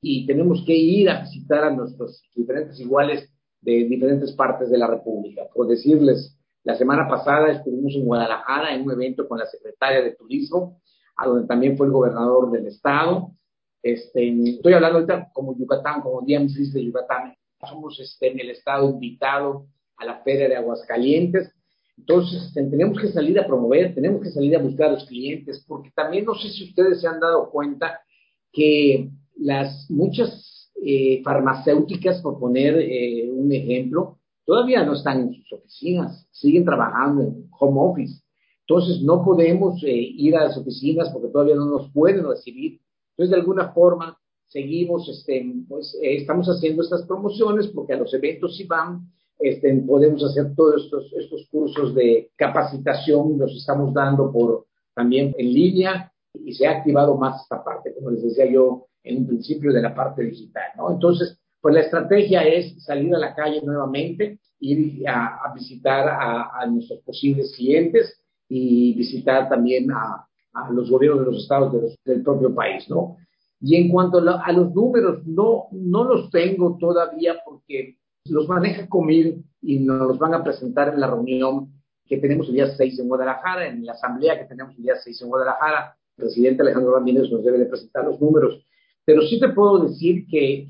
y 0.00 0.26
tenemos 0.26 0.62
que 0.64 0.74
ir 0.74 1.10
a 1.10 1.22
visitar 1.22 1.64
a 1.64 1.74
nuestros 1.74 2.22
diferentes 2.34 2.78
iguales 2.78 3.28
de 3.60 3.84
diferentes 3.84 4.32
partes 4.32 4.70
de 4.70 4.78
la 4.78 4.86
República. 4.86 5.42
Por 5.52 5.66
decirles, 5.66 6.38
la 6.62 6.76
semana 6.76 7.08
pasada 7.08 7.50
estuvimos 7.50 7.94
en 7.94 8.04
Guadalajara 8.04 8.74
en 8.74 8.82
un 8.82 8.92
evento 8.92 9.26
con 9.26 9.38
la 9.38 9.46
secretaria 9.46 10.02
de 10.02 10.12
Turismo, 10.12 10.80
a 11.16 11.26
donde 11.26 11.46
también 11.46 11.76
fue 11.76 11.86
el 11.86 11.92
gobernador 11.92 12.50
del 12.50 12.66
estado. 12.66 13.32
Este, 13.82 14.28
estoy 14.50 14.72
hablando 14.72 14.98
ahorita 14.98 15.30
como 15.32 15.56
Yucatán, 15.56 16.02
como 16.02 16.20
DMC 16.20 16.72
de 16.72 16.84
Yucatán. 16.84 17.34
Somos 17.68 17.98
este, 18.00 18.32
en 18.32 18.40
el 18.40 18.50
estado 18.50 18.90
invitado 18.90 19.66
a 19.96 20.04
la 20.04 20.22
Feria 20.22 20.48
de 20.48 20.56
Aguascalientes 20.56 21.52
entonces, 22.00 22.50
tenemos 22.54 22.98
que 22.98 23.08
salir 23.08 23.38
a 23.38 23.46
promover, 23.46 23.94
tenemos 23.94 24.22
que 24.22 24.30
salir 24.30 24.56
a 24.56 24.62
buscar 24.62 24.88
a 24.88 24.92
los 24.92 25.04
clientes, 25.04 25.62
porque 25.68 25.90
también 25.94 26.24
no 26.24 26.34
sé 26.34 26.48
si 26.48 26.64
ustedes 26.64 27.00
se 27.00 27.06
han 27.06 27.20
dado 27.20 27.50
cuenta 27.50 28.00
que 28.52 29.10
las 29.36 29.86
muchas 29.90 30.72
eh, 30.82 31.20
farmacéuticas, 31.22 32.22
por 32.22 32.40
poner 32.40 32.78
eh, 32.78 33.30
un 33.30 33.52
ejemplo, 33.52 34.18
todavía 34.46 34.82
no 34.82 34.94
están 34.94 35.20
en 35.20 35.34
sus 35.34 35.52
oficinas, 35.52 36.26
siguen 36.30 36.64
trabajando 36.64 37.22
en 37.22 37.48
home 37.58 37.80
office. 37.80 38.22
Entonces, 38.66 39.02
no 39.02 39.22
podemos 39.22 39.82
eh, 39.84 39.92
ir 39.92 40.36
a 40.36 40.44
las 40.44 40.56
oficinas 40.56 41.10
porque 41.10 41.28
todavía 41.28 41.56
no 41.56 41.66
nos 41.66 41.92
pueden 41.92 42.26
recibir. 42.26 42.80
Entonces, 43.10 43.30
de 43.30 43.36
alguna 43.36 43.68
forma, 43.72 44.18
seguimos, 44.46 45.08
este, 45.08 45.54
pues, 45.68 45.96
estamos 46.02 46.48
haciendo 46.48 46.82
estas 46.82 47.02
promociones 47.06 47.68
porque 47.68 47.94
a 47.94 47.98
los 47.98 48.12
eventos 48.14 48.56
sí 48.56 48.64
van, 48.64 49.10
este, 49.38 49.74
podemos 49.86 50.24
hacer 50.24 50.54
todos 50.54 50.84
estos, 50.84 51.12
estos 51.12 51.48
cursos 51.50 51.94
de 51.94 52.30
capacitación, 52.36 53.38
los 53.38 53.56
estamos 53.56 53.94
dando 53.94 54.30
por 54.30 54.66
también 54.94 55.34
en 55.38 55.52
línea 55.52 56.12
y 56.34 56.52
se 56.52 56.66
ha 56.66 56.72
activado 56.72 57.16
más 57.16 57.42
esta 57.42 57.62
parte, 57.64 57.94
como 57.94 58.10
les 58.10 58.22
decía 58.22 58.50
yo 58.50 58.86
en 59.02 59.18
un 59.18 59.26
principio 59.28 59.72
de 59.72 59.82
la 59.82 59.94
parte 59.94 60.22
digital. 60.22 60.64
Entonces, 60.90 61.38
pues 61.60 61.74
la 61.74 61.80
estrategia 61.82 62.42
es 62.42 62.82
salir 62.84 63.14
a 63.14 63.18
la 63.18 63.34
calle 63.34 63.60
nuevamente, 63.62 64.38
ir 64.60 65.08
a, 65.08 65.52
visitar 65.54 66.08
a, 66.08 66.66
nuestros 66.66 67.00
posibles 67.00 67.54
clientes 67.56 68.20
y 68.48 68.94
visitar 68.94 69.48
también 69.48 69.90
a, 69.90 70.26
los 70.72 70.90
gobiernos 70.90 71.24
de 71.24 71.32
los 71.32 71.42
estados 71.42 71.72
del 72.04 72.22
propio 72.22 72.54
país, 72.54 72.88
¿no? 72.88 73.16
Y 73.60 73.76
en 73.76 73.90
cuanto 73.90 74.18
a, 74.18 74.52
los 74.52 74.74
números, 74.74 75.26
no, 75.26 75.66
no 75.72 76.04
los 76.04 76.30
tengo 76.30 76.78
todavía 76.78 77.36
porque 77.44 77.98
los 78.26 78.48
maneja 78.48 78.88
Comil 78.88 79.44
y 79.60 79.80
nos 79.80 80.08
los 80.08 80.18
van 80.18 80.34
a 80.34 80.42
presentar 80.42 80.88
en 80.88 81.00
la 81.00 81.08
reunión 81.08 81.70
que 82.06 82.16
tenemos 82.16 82.48
el 82.48 82.54
día 82.54 82.66
6 82.74 82.98
en 82.98 83.08
Guadalajara, 83.08 83.68
en 83.68 83.84
la 83.84 83.92
asamblea 83.92 84.38
que 84.38 84.46
tenemos 84.46 84.74
el 84.76 84.82
día 84.82 84.96
6 84.96 85.22
en 85.22 85.28
Guadalajara. 85.28 85.96
El 86.16 86.24
presidente 86.24 86.62
Alejandro 86.62 86.94
Ramírez 86.94 87.30
nos 87.30 87.44
debe 87.44 87.58
de 87.58 87.66
presentar 87.66 88.04
los 88.04 88.20
números. 88.20 88.66
Pero 89.04 89.22
sí 89.22 89.38
te 89.38 89.50
puedo 89.50 89.84
decir 89.86 90.26
que, 90.26 90.66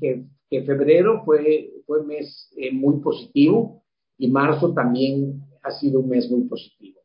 que, 0.49 0.63
febrero 0.63 1.23
fue, 1.23 1.71
fue 1.85 2.01
un 2.01 2.07
mes 2.07 2.51
eh, 2.57 2.71
muy 2.73 2.99
positivo 2.99 3.83
y 4.17 4.29
marzo 4.29 4.73
también 4.73 5.41
ha 5.63 5.71
sido 5.71 6.01
un 6.01 6.09
mes 6.09 6.29
muy 6.29 6.43
positivo. 6.43 6.99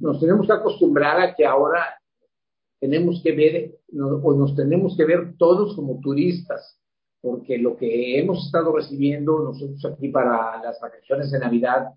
Nos 0.00 0.20
tenemos 0.20 0.46
que 0.46 0.52
acostumbrar 0.52 1.20
a 1.20 1.34
que 1.34 1.44
ahora 1.44 1.84
tenemos 2.82 3.22
que 3.22 3.30
ver, 3.30 3.78
o 3.96 4.34
nos 4.34 4.56
tenemos 4.56 4.96
que 4.96 5.04
ver 5.04 5.36
todos 5.38 5.76
como 5.76 6.00
turistas 6.00 6.82
porque 7.20 7.56
lo 7.56 7.76
que 7.76 8.18
hemos 8.18 8.44
estado 8.46 8.74
recibiendo 8.76 9.38
nosotros 9.38 9.84
aquí 9.86 10.08
para 10.08 10.60
las 10.60 10.80
vacaciones 10.80 11.30
de 11.30 11.38
Navidad 11.38 11.94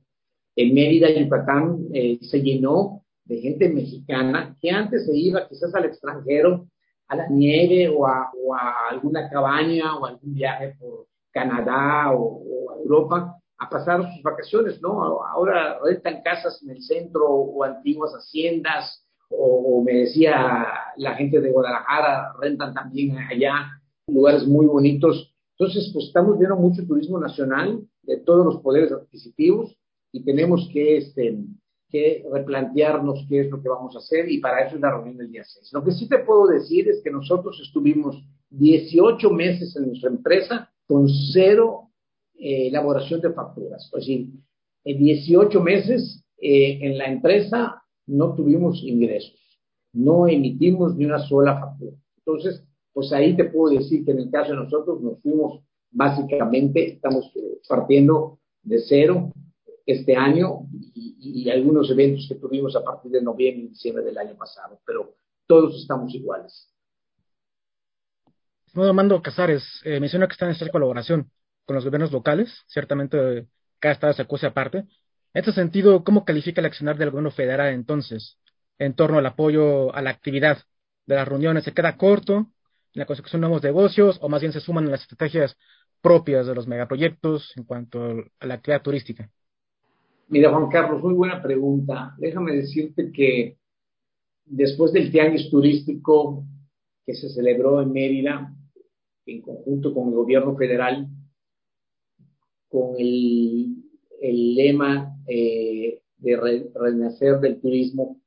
en 0.56 0.74
Mérida, 0.76 1.10
Yucatán, 1.10 1.88
eh, 1.92 2.20
se 2.22 2.42
llenó 2.42 3.04
de 3.26 3.40
gente 3.40 3.68
mexicana 3.70 4.56
que 4.62 4.70
antes 4.70 5.08
se 5.08 5.18
iba 5.18 5.50
quizás 5.50 5.74
al 5.74 5.86
extranjero, 5.86 6.68
a 7.08 7.16
la 7.16 7.28
nieve 7.28 7.90
o 7.90 8.06
a, 8.06 8.30
alguna 8.92 9.28
cabaña 9.28 9.98
o 9.98 10.06
algún 10.06 10.34
viaje 10.36 10.76
por 10.80 11.08
Canadá 11.32 12.14
o, 12.14 12.44
Europa 12.84 13.36
a 13.58 13.70
pasar 13.70 14.04
sus 14.14 14.22
vacaciones, 14.22 14.80
¿no? 14.80 15.24
Ahora 15.26 15.80
rentan 15.84 16.22
casas 16.22 16.62
en 16.62 16.70
el 16.70 16.84
centro 16.84 17.28
o 17.28 17.64
antiguas 17.64 18.12
haciendas 18.12 19.05
o, 19.38 19.80
o 19.80 19.84
me 19.84 19.94
decía 19.94 20.66
la 20.98 21.16
gente 21.16 21.42
de 21.42 21.52
Guadalajara, 21.52 22.34
rentan 22.40 22.74
también 22.74 23.18
allá 23.18 23.82
lugares 24.08 24.46
muy 24.46 24.66
bonitos. 24.66 25.34
Entonces, 25.58 25.90
pues 25.94 26.08
estamos 26.08 26.38
viendo 26.38 26.56
mucho 26.56 26.86
turismo 26.86 27.20
nacional 27.20 27.82
de 28.04 28.18
todos 28.18 28.46
los 28.46 28.62
poderes 28.62 28.92
adquisitivos 28.92 29.78
y 30.12 30.24
tenemos 30.24 30.70
que, 30.72 30.98
este, 30.98 31.38
que 31.90 32.26
replantearnos 32.32 33.26
qué 33.30 33.42
es 33.42 33.50
lo 33.50 33.62
que 33.62 33.70
vamos 33.70 33.96
a 33.96 34.00
hacer 34.00 34.30
y 34.30 34.40
para 34.40 34.66
eso 34.66 34.76
es 34.76 34.82
la 34.82 34.92
reunión 34.92 35.18
del 35.18 35.32
día 35.32 35.44
6. 35.44 35.72
Lo 35.74 35.84
que 35.84 35.92
sí 35.92 36.08
te 36.08 36.20
puedo 36.20 36.48
decir 36.48 36.88
es 36.90 37.02
que 37.04 37.12
nosotros 37.12 37.60
estuvimos 37.62 38.22
18 38.50 39.30
meses 39.32 39.76
en 39.76 39.88
nuestra 39.88 40.10
empresa 40.10 40.70
con 40.88 41.08
cero 41.34 41.90
eh, 42.36 42.68
elaboración 42.68 43.22
de 43.22 43.34
facturas. 43.34 43.86
Es 43.86 43.92
decir, 43.92 44.30
en 44.84 44.98
18 44.98 45.62
meses 45.62 46.24
eh, 46.38 46.80
en 46.82 46.98
la 46.98 47.06
empresa 47.06 47.75
no 48.08 48.36
tuvimos 48.36 48.82
ingresos, 48.84 49.40
no 49.94 50.28
emitimos 50.28 50.96
ni 50.96 51.06
una 51.06 51.20
sola 51.20 51.60
factura. 51.60 51.96
Entonces, 52.18 52.64
pues 52.94 53.12
ahí 53.12 53.36
te 53.36 53.46
puedo 53.46 53.78
decir 53.78 54.06
que 54.06 54.12
en 54.12 54.20
el 54.20 54.32
caso 54.32 54.52
de 54.52 54.58
nosotros 54.58 55.02
nos 55.02 55.22
fuimos 55.22 55.62
básicamente, 55.92 56.94
estamos 56.94 57.32
eh, 57.36 57.60
partiendo 57.68 58.40
de 58.64 58.80
cero 58.80 59.32
este 59.86 60.16
año 60.16 60.68
y, 60.72 61.50
algunos 61.50 61.92
eventos 61.92 62.26
que 62.28 62.36
tuvimos 62.36 62.76
a 62.76 62.84
partir 62.84 63.12
de 63.12 63.22
noviembre 63.22 63.66
y 63.66 63.70
diciembre 63.70 64.04
del 64.04 64.18
año 64.18 64.36
pasado, 64.36 64.80
pero 64.86 65.16
todos 65.46 65.80
estamos 65.80 66.14
iguales. 66.14 66.72
Bueno, 68.74 68.94
Mando 68.94 69.22
Casares 69.22 69.64
eh, 69.84 70.00
menciona 70.00 70.28
que 70.28 70.34
está 70.34 70.46
en 70.46 70.52
esta 70.52 70.70
colaboración 70.70 71.30
con 71.66 71.76
los 71.76 71.86
gobiernos 71.86 72.12
locales, 72.12 72.64
ciertamente 72.68 73.48
cada 73.80 73.94
estado 73.94 74.14
se 74.14 74.22
acusa 74.24 74.48
aparte. 74.48 74.86
En 75.36 75.40
este 75.42 75.52
sentido, 75.52 76.04
¿cómo 76.06 76.24
califica 76.24 76.62
el 76.62 76.66
accionar 76.66 76.98
del 76.98 77.12
gobierno 77.12 77.30
federal 77.30 77.74
entonces 77.74 78.40
en 78.80 78.96
torno 78.96 79.18
al 79.18 79.26
apoyo 79.26 79.94
a 79.94 80.02
la 80.02 80.10
actividad 80.10 80.60
de 81.06 81.16
las 81.16 81.28
reuniones? 81.28 81.66
¿Se 81.66 81.74
queda 81.74 81.98
corto? 81.98 82.48
la 82.94 83.06
construcción 83.06 83.42
de 83.42 83.48
nuevos 83.48 83.64
negocios 83.64 84.18
o 84.22 84.30
más 84.30 84.40
bien 84.42 84.54
se 84.54 84.62
suman 84.62 84.90
las 84.90 85.02
estrategias 85.02 85.58
propias 86.02 86.48
de 86.48 86.56
los 86.56 86.66
megaproyectos 86.66 87.52
en 87.58 87.66
cuanto 87.66 88.24
a 88.40 88.46
la 88.46 88.54
actividad 88.54 88.82
turística? 88.82 89.30
Mira, 90.30 90.50
Juan 90.50 90.70
Carlos, 90.70 91.04
muy 91.04 91.14
buena 91.14 91.44
pregunta. 91.44 92.16
Déjame 92.18 92.54
decirte 92.54 93.12
que 93.12 93.58
después 94.46 94.94
del 94.94 95.12
tianguis 95.12 95.50
turístico 95.50 96.46
que 97.06 97.14
se 97.14 97.30
celebró 97.30 97.82
en 97.82 97.92
Mérida, 97.92 98.56
en 99.26 99.42
conjunto 99.42 99.94
con 99.94 100.08
el 100.08 100.16
gobierno 100.16 100.56
federal, 100.56 101.10
con 102.70 102.96
el, 102.98 103.75
lema 104.34 105.16
eh, 105.28 106.02
de 106.18 106.72
renacer 106.74 107.40
del 107.40 107.60
turismo, 107.60 108.22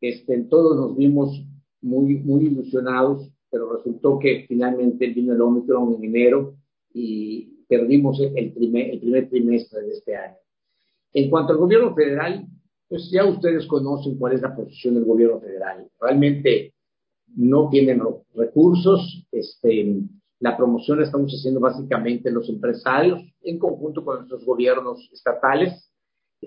este, 0.00 0.38
todos 0.44 0.76
nos 0.76 0.96
vimos 0.96 1.44
muy, 1.80 2.16
muy 2.16 2.46
ilusionados 2.46 3.32
pero 3.52 3.76
resultó 3.76 4.18
que 4.18 4.46
finalmente 4.48 5.08
vino 5.08 5.34
el 5.34 5.40
Omicron 5.42 5.96
en 5.96 6.04
enero 6.04 6.54
y 6.94 7.64
perdimos 7.68 8.18
el 8.18 8.50
primer, 8.54 8.90
el 8.92 8.98
primer 8.98 9.28
trimestre 9.28 9.82
de 9.82 9.92
este 9.92 10.16
año. 10.16 10.36
En 11.12 11.28
cuanto 11.28 11.52
al 11.52 11.58
gobierno 11.58 11.94
federal, 11.94 12.46
pues 12.88 13.10
ya 13.10 13.26
ustedes 13.26 13.66
conocen 13.66 14.16
cuál 14.16 14.32
es 14.32 14.40
la 14.40 14.56
posición 14.56 14.94
del 14.94 15.04
gobierno 15.04 15.38
federal. 15.38 15.86
Realmente 16.00 16.72
no 17.36 17.68
tienen 17.68 18.00
recursos. 18.34 19.26
Este, 19.30 20.00
la 20.42 20.56
promoción 20.56 20.98
la 20.98 21.04
estamos 21.04 21.32
haciendo 21.32 21.60
básicamente 21.60 22.28
los 22.28 22.48
empresarios 22.48 23.22
en 23.42 23.60
conjunto 23.60 24.04
con 24.04 24.16
nuestros 24.16 24.44
gobiernos 24.44 25.08
estatales. 25.12 25.88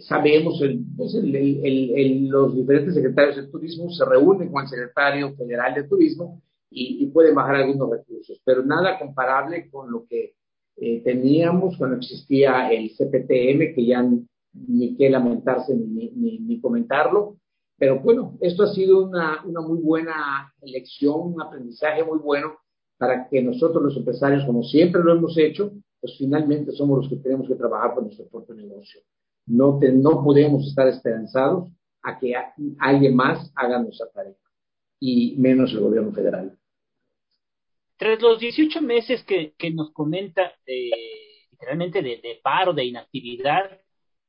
Sabemos, 0.02 0.62
pues 0.98 1.14
los 1.14 2.56
diferentes 2.56 2.94
secretarios 2.94 3.38
de 3.38 3.48
turismo 3.48 3.90
se 3.90 4.04
reúnen 4.04 4.52
con 4.52 4.64
el 4.64 4.68
secretario 4.68 5.34
federal 5.38 5.74
de 5.74 5.84
turismo 5.86 6.42
y, 6.70 7.06
pueden 7.08 7.36
bajar 7.36 7.56
algunos 7.56 7.90
recursos, 7.90 8.42
pero 8.44 8.66
nada 8.66 9.00
comparable 9.00 9.70
con 9.70 9.90
lo 9.90 10.06
que 10.06 10.34
eh, 10.75 11.02
teníamos 11.02 11.78
cuando 11.78 11.96
existía 11.96 12.70
el 12.70 12.90
CPTM, 12.90 13.74
que 13.74 13.86
ya 13.86 14.06
ni 14.52 14.98
que 14.98 15.10
lamentarse 15.10 15.74
ni, 15.74 16.12
ni, 16.12 16.60
comentarlo, 16.60 17.38
Pero 17.78 18.02
bueno, 18.02 18.38
esto 18.42 18.64
ha 18.64 18.74
sido 18.74 19.06
una, 19.06 19.42
una 19.46 19.62
muy 19.62 19.80
buena 19.80 20.54
lección, 20.62 21.34
un 21.34 21.42
aprendizaje 21.42 22.04
muy 22.04 22.20
bueno 22.20 22.58
para 22.98 23.28
que 23.28 23.42
nosotros 23.42 23.84
los 23.84 23.98
empresarios, 23.98 24.46
como 24.46 24.64
siempre 24.64 25.04
lo 25.04 25.14
hemos 25.14 25.38
hecho, 25.38 25.72
pues 26.00 26.18
finalmente 26.18 26.72
somos 26.72 27.00
los 27.00 27.10
que 27.10 27.18
tenemos 27.18 27.48
que 27.48 27.56
trabajar 27.56 27.94
por 27.94 28.04
nuestro 28.04 28.28
propio 28.28 28.56
negocio. 28.56 29.02
No, 29.48 29.80
no 29.80 30.24
podemos 30.24 30.68
estar 30.68 30.88
esperanzados 30.88 31.70
a 32.04 32.20
que 32.20 32.34
alguien 32.80 33.16
más 33.16 33.52
haga 33.56 33.80
nuestra 33.80 34.08
tarea, 34.12 34.36
y 35.00 35.36
menos 35.38 35.72
el 35.74 35.80
gobierno 35.80 36.12
federal. 36.12 36.58
Tras 37.98 38.22
los 38.22 38.40
18 38.40 38.82
meses 38.82 39.24
que, 39.24 39.54
que 39.58 39.72
nos 39.72 39.92
comenta, 39.92 40.52
de, 40.66 40.92
literalmente 41.52 42.02
de, 42.02 42.18
de, 42.18 42.40
paro, 42.44 42.74
de 42.74 42.86
inactividad, 42.86 43.80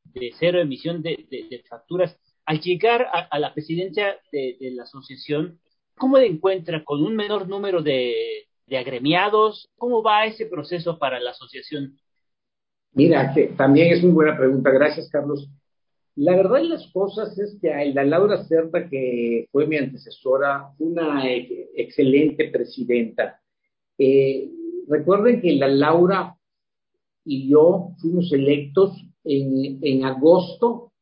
de 0.04 0.32
cero 0.38 0.60
emisión 0.60 1.02
de, 1.02 1.26
de 1.28 1.62
facturas, 1.68 2.16
al 2.46 2.60
llegar 2.60 3.02
a, 3.02 3.26
a 3.30 3.38
la 3.38 3.52
presidencia 3.52 4.16
de, 4.32 4.56
la 4.72 4.84
asociación, 4.84 5.60
¿cómo 5.96 6.16
le 6.16 6.26
encuentra 6.26 6.84
con 6.84 7.02
un 7.02 7.16
menor 7.16 7.48
número 7.48 7.82
de, 7.82 8.45
de 8.66 8.78
agremiados? 8.78 9.70
¿Cómo 9.76 10.02
va 10.02 10.26
ese 10.26 10.46
proceso 10.46 10.98
para 10.98 11.20
la 11.20 11.30
asociación? 11.30 11.98
Mira, 12.92 13.32
que 13.34 13.48
también 13.48 13.92
es 13.92 14.02
muy 14.02 14.12
buena 14.12 14.36
pregunta. 14.36 14.70
Gracias, 14.70 15.08
Carlos. 15.10 15.48
La 16.16 16.34
verdad 16.34 16.56
de 16.56 16.64
las 16.64 16.90
cosas 16.92 17.38
es 17.38 17.58
que 17.60 17.68
la 17.94 18.04
Laura 18.04 18.42
Cerda, 18.44 18.88
que 18.88 19.48
fue 19.52 19.66
mi 19.66 19.76
antecesora, 19.76 20.70
una 20.78 21.30
excelente 21.30 22.48
presidenta. 22.48 23.40
Eh, 23.98 24.50
recuerden 24.88 25.42
que 25.42 25.52
la 25.56 25.68
Laura 25.68 26.34
y 27.24 27.50
yo 27.50 27.90
fuimos 28.00 28.32
electos 28.32 28.92
en, 29.24 29.78
en 29.82 30.04
agosto 30.04 30.92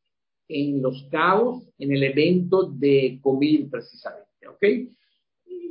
en 0.49 0.83
Los 0.83 1.06
Cabos, 1.11 1.64
en 1.78 1.92
el 1.92 2.02
evento 2.02 2.64
de 2.64 3.18
COVID 3.23 3.71
precisamente, 3.71 4.49
¿ok? 4.49 4.90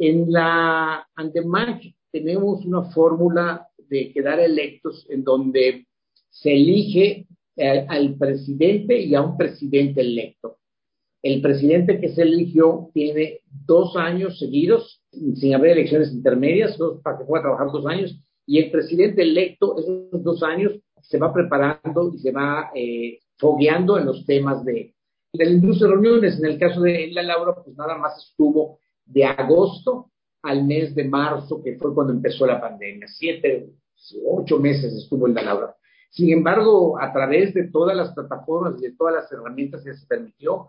En 0.05 0.29
la 0.33 1.07
Andemac 1.15 1.81
tenemos 2.11 2.65
una 2.65 2.91
fórmula 2.91 3.69
de 3.87 4.11
quedar 4.11 4.37
electos 4.37 5.07
en 5.09 5.23
donde 5.23 5.87
se 6.29 6.51
elige 6.51 7.25
al, 7.87 8.15
presidente 8.17 8.99
y 8.99 9.15
a 9.15 9.21
un 9.21 9.37
presidente 9.37 10.01
electo. 10.01 10.57
El 11.21 11.41
presidente 11.41 12.01
que 12.01 12.09
se 12.09 12.23
eligió 12.23 12.89
tiene 12.93 13.39
dos 13.65 13.95
años 13.95 14.37
seguidos, 14.39 15.01
sin 15.09 15.55
haber 15.55 15.77
elecciones 15.77 16.11
intermedias, 16.11 16.77
para 17.01 17.19
que 17.19 17.23
pueda 17.23 17.43
trabajar 17.43 17.67
dos 17.71 17.85
años, 17.85 18.19
y 18.45 18.57
el 18.57 18.71
presidente 18.71 19.21
electo, 19.21 19.77
esos 19.79 20.21
dos 20.21 20.43
años, 20.43 20.73
se 21.01 21.17
va 21.17 21.33
preparando 21.33 22.11
y 22.13 22.19
se 22.19 22.33
va 22.33 22.71
eh, 22.75 23.19
fogueando 23.37 23.97
en 23.97 24.07
los 24.07 24.25
temas 24.25 24.65
de, 24.65 24.95
de 25.31 25.45
la 25.45 25.51
industria 25.51 25.87
de 25.87 25.93
reuniones. 25.93 26.39
En 26.39 26.45
el 26.45 26.59
caso 26.59 26.81
de 26.81 27.09
la 27.13 27.23
Laura, 27.23 27.55
pues 27.63 27.77
nada 27.77 27.97
más 27.97 28.21
estuvo 28.21 28.79
de 29.05 29.25
agosto 29.25 30.11
al 30.41 30.65
mes 30.65 30.93
de 30.95 31.05
marzo, 31.05 31.61
que 31.63 31.77
fue 31.77 31.93
cuando 31.93 32.13
empezó 32.13 32.45
la 32.45 32.59
pandemia. 32.59 33.07
Siete, 33.07 33.69
ocho 34.25 34.59
meses 34.59 34.93
estuvo 34.93 35.27
en 35.27 35.35
la 35.35 35.43
Laura. 35.43 35.75
Sin 36.09 36.31
embargo, 36.31 36.99
a 36.99 37.11
través 37.11 37.53
de 37.53 37.69
todas 37.69 37.95
las 37.95 38.13
plataformas 38.13 38.75
y 38.79 38.83
de 38.83 38.95
todas 38.95 39.15
las 39.15 39.31
herramientas 39.31 39.83
que 39.83 39.93
se 39.93 40.05
permitió, 40.05 40.67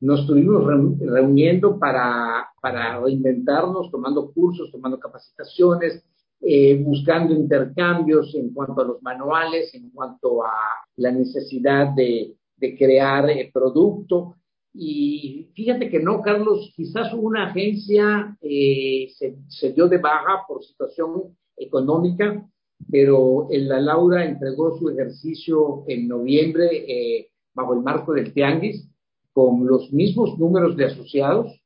nos 0.00 0.20
estuvimos 0.20 0.64
reuniendo 0.64 1.78
para, 1.78 2.48
para 2.60 2.98
reinventarnos, 2.98 3.90
tomando 3.90 4.32
cursos, 4.32 4.72
tomando 4.72 4.98
capacitaciones, 4.98 6.02
eh, 6.40 6.82
buscando 6.82 7.34
intercambios 7.34 8.34
en 8.34 8.54
cuanto 8.54 8.80
a 8.80 8.84
los 8.84 9.02
manuales, 9.02 9.74
en 9.74 9.90
cuanto 9.90 10.42
a 10.42 10.52
la 10.96 11.12
necesidad 11.12 11.88
de, 11.94 12.34
de 12.56 12.78
crear 12.78 13.28
eh, 13.28 13.50
producto. 13.52 14.36
Y 14.72 15.50
fíjate 15.54 15.90
que 15.90 15.98
no, 15.98 16.22
Carlos, 16.22 16.72
quizás 16.76 17.12
una 17.12 17.48
agencia 17.50 18.36
eh, 18.40 19.08
se, 19.48 19.72
dio 19.72 19.88
de 19.88 19.98
baja 19.98 20.44
por 20.46 20.64
situación 20.64 21.36
económica, 21.56 22.48
pero 22.90 23.48
la 23.50 23.80
Laura 23.80 24.24
entregó 24.24 24.78
su 24.78 24.88
ejercicio 24.90 25.84
en 25.88 26.08
noviembre 26.08 26.68
eh, 26.88 27.30
bajo 27.52 27.74
el 27.74 27.80
marco 27.80 28.12
del 28.12 28.32
Tianguis 28.32 28.88
con 29.32 29.66
los 29.66 29.92
mismos 29.92 30.38
números 30.38 30.76
de 30.76 30.86
asociados. 30.86 31.60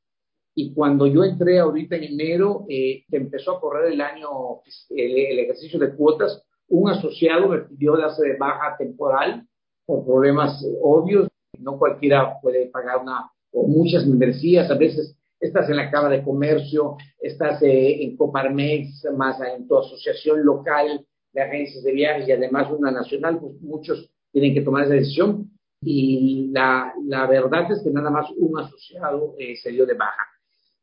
Y 0.55 0.73
cuando 0.73 1.05
yo 1.05 1.23
entré 1.23 1.59
ahorita 1.59 1.97
en 1.97 2.03
enero, 2.03 2.65
eh, 2.69 3.03
empezó 3.11 3.57
a 3.57 3.59
correr 3.59 3.93
el 3.93 4.01
año, 4.01 4.27
el, 4.89 5.17
el 5.17 5.39
ejercicio 5.39 5.79
de 5.79 5.93
cuotas, 5.95 6.43
un 6.67 6.89
asociado 6.89 7.49
me 7.49 7.59
pidió 7.59 7.95
darse 7.97 8.25
de 8.25 8.37
baja 8.37 8.75
temporal 8.77 9.47
por 9.85 10.03
problemas 10.05 10.65
obvios. 10.81 11.27
No 11.59 11.77
cualquiera 11.77 12.39
puede 12.41 12.67
pagar 12.67 13.01
una 13.01 13.29
o 13.51 13.67
muchas 13.67 14.05
membresías. 14.05 14.69
A 14.69 14.75
veces 14.75 15.17
estás 15.39 15.69
en 15.69 15.77
la 15.77 15.89
Cámara 15.89 16.17
de 16.17 16.23
Comercio, 16.23 16.97
estás 17.19 17.61
eh, 17.63 18.03
en 18.03 18.17
Coparmex, 18.17 19.05
más 19.15 19.37
en 19.41 19.67
tu 19.67 19.77
asociación 19.77 20.43
local 20.45 21.05
de 21.33 21.41
agencias 21.41 21.83
de 21.83 21.91
viajes 21.91 22.27
y 22.27 22.31
además 22.31 22.71
una 22.71 22.91
nacional, 22.91 23.39
pues 23.39 23.59
muchos 23.61 24.09
tienen 24.31 24.53
que 24.53 24.61
tomar 24.61 24.85
esa 24.85 24.93
decisión. 24.93 25.51
Y 25.81 26.49
la, 26.51 26.93
la 27.05 27.27
verdad 27.27 27.71
es 27.71 27.83
que 27.83 27.89
nada 27.91 28.09
más 28.09 28.29
un 28.37 28.59
asociado 28.59 29.35
eh, 29.37 29.55
se 29.55 29.71
dio 29.71 29.85
de 29.85 29.93
baja. 29.93 30.25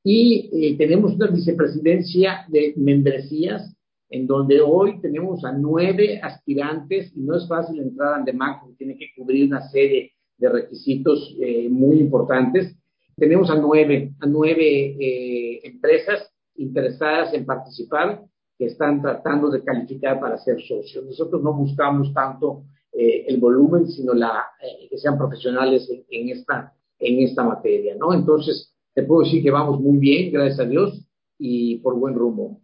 Y 0.04 0.50
eh, 0.52 0.76
tenemos 0.76 1.14
una 1.14 1.28
vicepresidencia 1.28 2.44
de 2.48 2.74
membresías 2.76 3.74
en 4.10 4.26
donde 4.26 4.60
hoy 4.60 5.00
tenemos 5.00 5.44
a 5.44 5.52
nueve 5.52 6.20
aspirantes 6.22 7.12
y 7.16 7.20
no 7.20 7.36
es 7.36 7.48
fácil 7.48 7.80
entrar 7.80 8.12
a 8.12 8.16
Andemac 8.16 8.60
porque 8.60 8.76
tiene 8.76 8.96
que 8.96 9.10
cubrir 9.16 9.46
una 9.46 9.66
serie 9.70 10.12
de 10.38 10.48
requisitos 10.48 11.36
eh, 11.40 11.68
muy 11.68 11.98
importantes. 12.00 12.76
Tenemos 13.16 13.50
a 13.50 13.56
nueve, 13.56 14.12
a 14.20 14.26
nueve 14.26 14.96
eh, 14.98 15.60
empresas 15.64 16.30
interesadas 16.56 17.34
en 17.34 17.46
participar 17.46 18.22
que 18.58 18.66
están 18.66 19.00
tratando 19.02 19.50
de 19.50 19.62
calificar 19.62 20.20
para 20.20 20.38
ser 20.38 20.60
socios. 20.62 21.04
Nosotros 21.04 21.42
no 21.42 21.52
buscamos 21.52 22.12
tanto 22.12 22.64
eh, 22.92 23.24
el 23.28 23.38
volumen, 23.38 23.88
sino 23.88 24.14
la, 24.14 24.44
que 24.88 24.98
sean 24.98 25.18
profesionales 25.18 25.88
en, 25.90 26.04
en, 26.10 26.28
esta, 26.36 26.72
en 26.98 27.20
esta 27.20 27.44
materia, 27.44 27.94
¿no? 27.96 28.12
Entonces, 28.12 28.74
te 28.94 29.02
puedo 29.02 29.22
decir 29.22 29.42
que 29.42 29.50
vamos 29.50 29.80
muy 29.80 29.98
bien, 29.98 30.32
gracias 30.32 30.60
a 30.60 30.68
Dios, 30.68 31.06
y 31.38 31.78
por 31.78 31.98
buen 31.98 32.14
rumbo 32.14 32.60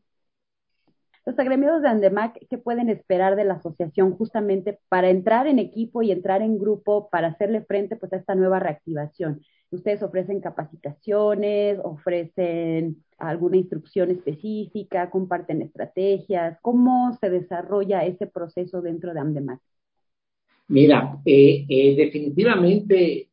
los 1.28 1.38
agremiados 1.38 1.82
de 1.82 1.88
Andemac, 1.88 2.38
¿qué 2.48 2.56
pueden 2.56 2.88
esperar 2.88 3.36
de 3.36 3.44
la 3.44 3.54
asociación 3.54 4.16
justamente 4.16 4.78
para 4.88 5.10
entrar 5.10 5.46
en 5.46 5.58
equipo 5.58 6.00
y 6.00 6.10
entrar 6.10 6.40
en 6.40 6.58
grupo 6.58 7.10
para 7.10 7.28
hacerle 7.28 7.60
frente 7.60 7.96
pues, 7.96 8.14
a 8.14 8.16
esta 8.16 8.34
nueva 8.34 8.60
reactivación? 8.60 9.42
Ustedes 9.70 10.02
ofrecen 10.02 10.40
capacitaciones, 10.40 11.78
ofrecen 11.84 13.04
alguna 13.18 13.58
instrucción 13.58 14.10
específica, 14.10 15.10
comparten 15.10 15.60
estrategias. 15.60 16.56
¿Cómo 16.62 17.14
se 17.20 17.28
desarrolla 17.28 18.06
ese 18.06 18.26
proceso 18.26 18.80
dentro 18.80 19.12
de 19.12 19.20
Andemac? 19.20 19.60
Mira, 20.68 21.20
eh, 21.26 21.66
eh, 21.68 21.94
definitivamente 21.94 23.28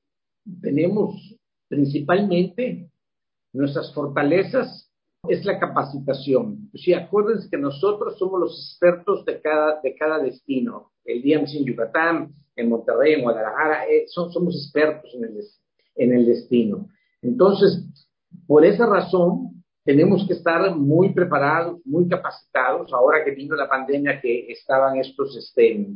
tenemos 0.61 1.33
principalmente 1.69 2.89
nuestras 3.53 3.93
fortalezas 3.93 4.84
es 5.29 5.45
la 5.45 5.59
capacitación. 5.59 6.69
Sí, 6.73 6.93
acuérdense 6.93 7.49
que 7.49 7.57
nosotros 7.57 8.17
somos 8.17 8.39
los 8.39 8.69
expertos 8.71 9.25
de 9.25 9.41
cada, 9.41 9.79
de 9.81 9.95
cada 9.95 10.19
destino. 10.19 10.91
El 11.03 11.21
DMC 11.21 11.55
en 11.55 11.65
Yucatán, 11.65 12.33
en 12.55 12.69
Monterrey, 12.69 13.13
en 13.13 13.21
Guadalajara, 13.21 13.85
eh, 13.85 14.05
somos 14.07 14.55
expertos 14.55 15.13
en 15.15 15.25
el, 15.25 15.43
en 15.95 16.13
el 16.13 16.25
destino. 16.25 16.89
Entonces, 17.21 17.85
por 18.47 18.65
esa 18.65 18.85
razón, 18.85 19.63
tenemos 19.83 20.25
que 20.27 20.33
estar 20.33 20.75
muy 20.75 21.13
preparados, 21.13 21.79
muy 21.85 22.07
capacitados. 22.07 22.91
Ahora 22.91 23.23
que 23.23 23.31
vino 23.31 23.55
la 23.55 23.69
pandemia, 23.69 24.19
que 24.19 24.51
estaban 24.51 24.97
estos, 24.97 25.37
este, 25.37 25.87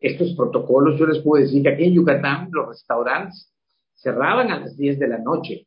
estos 0.00 0.34
protocolos, 0.34 0.98
yo 0.98 1.06
les 1.06 1.22
puedo 1.22 1.42
decir 1.42 1.62
que 1.62 1.68
aquí 1.68 1.84
en 1.84 1.94
Yucatán 1.94 2.48
los 2.50 2.68
restaurantes 2.68 3.52
cerraban 3.94 4.50
a 4.50 4.60
las 4.60 4.76
10 4.76 4.98
de 4.98 5.08
la 5.08 5.18
noche 5.18 5.65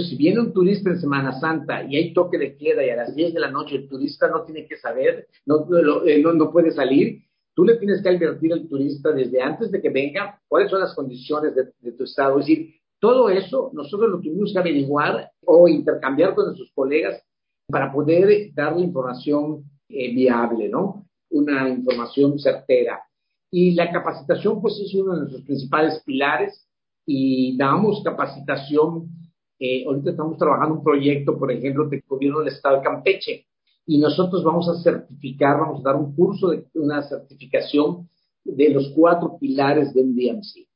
si 0.00 0.16
viene 0.16 0.40
un 0.40 0.52
turista 0.52 0.90
en 0.90 1.00
Semana 1.00 1.38
Santa 1.38 1.84
y 1.84 1.96
hay 1.96 2.12
toque 2.12 2.38
de 2.38 2.56
queda 2.56 2.84
y 2.84 2.90
a 2.90 2.96
las 2.96 3.14
10 3.14 3.34
de 3.34 3.40
la 3.40 3.50
noche 3.50 3.76
el 3.76 3.88
turista 3.88 4.28
no 4.28 4.42
tiene 4.42 4.66
que 4.66 4.76
saber, 4.76 5.28
no, 5.44 5.66
no, 5.68 6.04
eh, 6.04 6.22
no, 6.22 6.50
puede 6.50 6.70
salir, 6.70 7.22
tú 7.54 7.64
le 7.64 7.76
tienes 7.76 8.02
que 8.02 8.08
advertir 8.08 8.52
al 8.52 8.68
turista 8.68 9.12
desde 9.12 9.40
antes 9.42 9.70
de 9.70 9.80
que 9.80 9.90
venga 9.90 10.40
cuáles 10.48 10.70
son 10.70 10.80
las 10.80 10.94
condiciones 10.94 11.54
de, 11.54 11.92
tu 11.92 12.04
estado. 12.04 12.38
Es 12.38 12.46
decir, 12.46 12.74
todo 12.98 13.28
eso 13.28 13.70
nosotros 13.72 14.10
lo 14.10 14.20
tuvimos 14.20 14.52
que 14.52 14.58
averiguar 14.58 15.30
o 15.44 15.68
intercambiar 15.68 16.34
con 16.34 16.46
nuestros 16.46 16.70
colegas 16.74 17.22
para 17.68 17.92
poder 17.92 18.52
darle 18.54 18.84
información 18.84 19.64
eh, 19.88 20.14
viable, 20.14 20.68
¿no? 20.68 21.06
Una 21.30 21.68
información 21.68 22.38
certera. 22.38 23.02
Y 23.50 23.74
la 23.74 23.90
capacitación, 23.90 24.60
pues, 24.60 24.78
es 24.80 24.94
uno 24.94 25.14
de 25.14 25.20
nuestros 25.20 25.42
principales 25.42 26.02
pilares 26.04 26.66
y 27.06 27.56
damos 27.56 28.02
capacitación 28.02 29.08
eh, 29.58 29.84
ahorita 29.86 30.10
estamos 30.10 30.38
trabajando 30.38 30.76
un 30.76 30.84
proyecto, 30.84 31.38
por 31.38 31.50
ejemplo, 31.50 31.88
del 31.88 32.02
gobierno 32.06 32.40
del 32.40 32.48
estado 32.48 32.76
de 32.76 32.82
Campeche, 32.82 33.46
y 33.86 33.98
nosotros 33.98 34.42
vamos 34.42 34.68
a 34.68 34.82
certificar, 34.82 35.58
vamos 35.58 35.80
a 35.80 35.90
dar 35.90 35.96
un 35.96 36.14
curso 36.14 36.48
de 36.48 36.64
una 36.74 37.02
certificación 37.02 38.08
de 38.44 38.70
los 38.70 38.92
cuatro 38.94 39.38
pilares 39.38 39.94
de 39.94 40.02
un 40.02 40.14
DMC. 40.14 40.66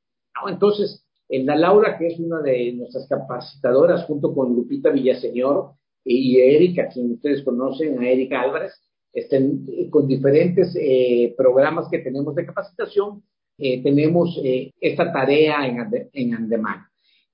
Entonces, 0.49 1.05
La 1.29 1.57
Laura, 1.57 1.99
que 1.99 2.07
es 2.09 2.19
una 2.19 2.41
de 2.41 2.73
nuestras 2.73 3.07
capacitadoras, 3.09 4.05
junto 4.05 4.33
con 4.35 4.55
Lupita 4.55 4.91
Villaseñor 4.91 5.73
y 6.05 6.39
Erika, 6.39 6.89
quien 6.89 7.13
ustedes 7.13 7.43
conocen, 7.43 7.99
a 7.99 8.09
Erika 8.09 8.41
Álvarez, 8.41 8.73
estén 9.13 9.91
con 9.91 10.07
diferentes 10.07 10.75
eh, 10.81 11.35
programas 11.37 11.89
que 11.91 11.99
tenemos 11.99 12.35
de 12.35 12.47
capacitación, 12.47 13.23
eh, 13.59 13.83
tenemos 13.83 14.41
eh, 14.43 14.73
esta 14.81 15.13
tarea 15.13 15.67
en, 15.67 16.09
en 16.13 16.35
Andemán. 16.35 16.90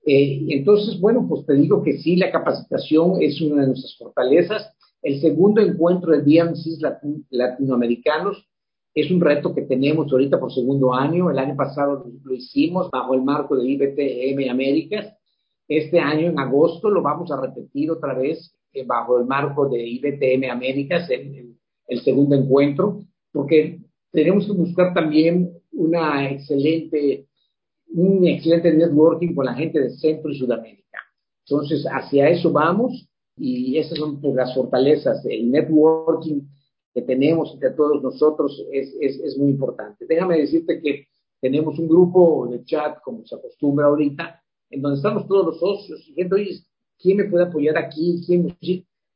Entonces, 0.06 1.00
bueno, 1.00 1.26
pues 1.28 1.44
te 1.46 1.54
digo 1.54 1.82
que 1.82 1.98
sí, 1.98 2.16
la 2.16 2.30
capacitación 2.30 3.20
es 3.20 3.40
una 3.40 3.62
de 3.62 3.68
nuestras 3.68 3.96
fortalezas. 3.98 4.72
El 5.02 5.20
segundo 5.20 5.60
encuentro 5.60 6.12
de 6.12 6.22
DMCs 6.22 6.80
latinoamericanos 7.30 8.48
es 8.94 9.10
un 9.10 9.20
reto 9.20 9.54
que 9.54 9.62
tenemos 9.62 10.10
ahorita 10.10 10.40
por 10.40 10.52
segundo 10.52 10.94
año. 10.94 11.30
El 11.30 11.38
año 11.38 11.56
pasado 11.56 12.06
lo 12.24 12.34
hicimos 12.34 12.90
bajo 12.90 13.14
el 13.14 13.22
marco 13.22 13.56
de 13.56 13.68
IBTM 13.68 14.50
Américas. 14.50 15.12
Este 15.68 15.98
año, 15.98 16.28
en 16.28 16.38
agosto, 16.38 16.88
lo 16.88 17.02
vamos 17.02 17.30
a 17.30 17.40
repetir 17.40 17.90
otra 17.90 18.14
vez 18.14 18.56
eh, 18.72 18.84
bajo 18.86 19.18
el 19.18 19.26
marco 19.26 19.68
de 19.68 19.86
IBTM 19.86 20.50
Américas, 20.50 21.10
el, 21.10 21.56
el, 21.88 22.00
segundo 22.02 22.36
encuentro, 22.36 23.04
porque 23.32 23.80
tenemos 24.12 24.46
que 24.46 24.52
buscar 24.52 24.94
también 24.94 25.50
una 25.72 26.30
excelente, 26.30 27.26
un 27.96 28.26
excelente 28.26 28.72
networking 28.72 29.34
con 29.34 29.46
la 29.46 29.54
gente 29.54 29.80
de 29.80 29.90
Centro 29.90 30.30
y 30.30 30.38
Sudamérica. 30.38 30.98
Entonces, 31.48 31.86
hacia 31.90 32.28
eso 32.28 32.52
vamos 32.52 33.08
y 33.38 33.78
esas 33.78 33.98
son 33.98 34.20
pues, 34.20 34.34
las 34.34 34.54
fortalezas. 34.54 35.24
El 35.24 35.50
networking 35.50 36.42
que 36.92 37.02
tenemos 37.02 37.54
entre 37.54 37.70
todos 37.70 38.02
nosotros 38.02 38.62
es, 38.70 38.94
es, 39.00 39.18
es, 39.20 39.38
muy 39.38 39.50
importante. 39.50 40.04
Déjame 40.06 40.38
decirte 40.38 40.80
que 40.80 41.06
tenemos 41.40 41.78
un 41.78 41.88
grupo 41.88 42.48
de 42.50 42.64
chat, 42.64 43.00
como 43.02 43.24
se 43.24 43.34
acostumbra 43.34 43.86
ahorita, 43.86 44.42
en 44.70 44.82
donde 44.82 44.96
estamos 44.96 45.26
todos 45.26 45.46
los 45.46 45.60
socios 45.60 46.10
gente, 46.14 46.34
oye, 46.34 46.58
¿quién 46.98 47.16
me 47.16 47.24
puede 47.24 47.44
apoyar 47.44 47.78
aquí? 47.78 48.22
¿Quién 48.26 48.56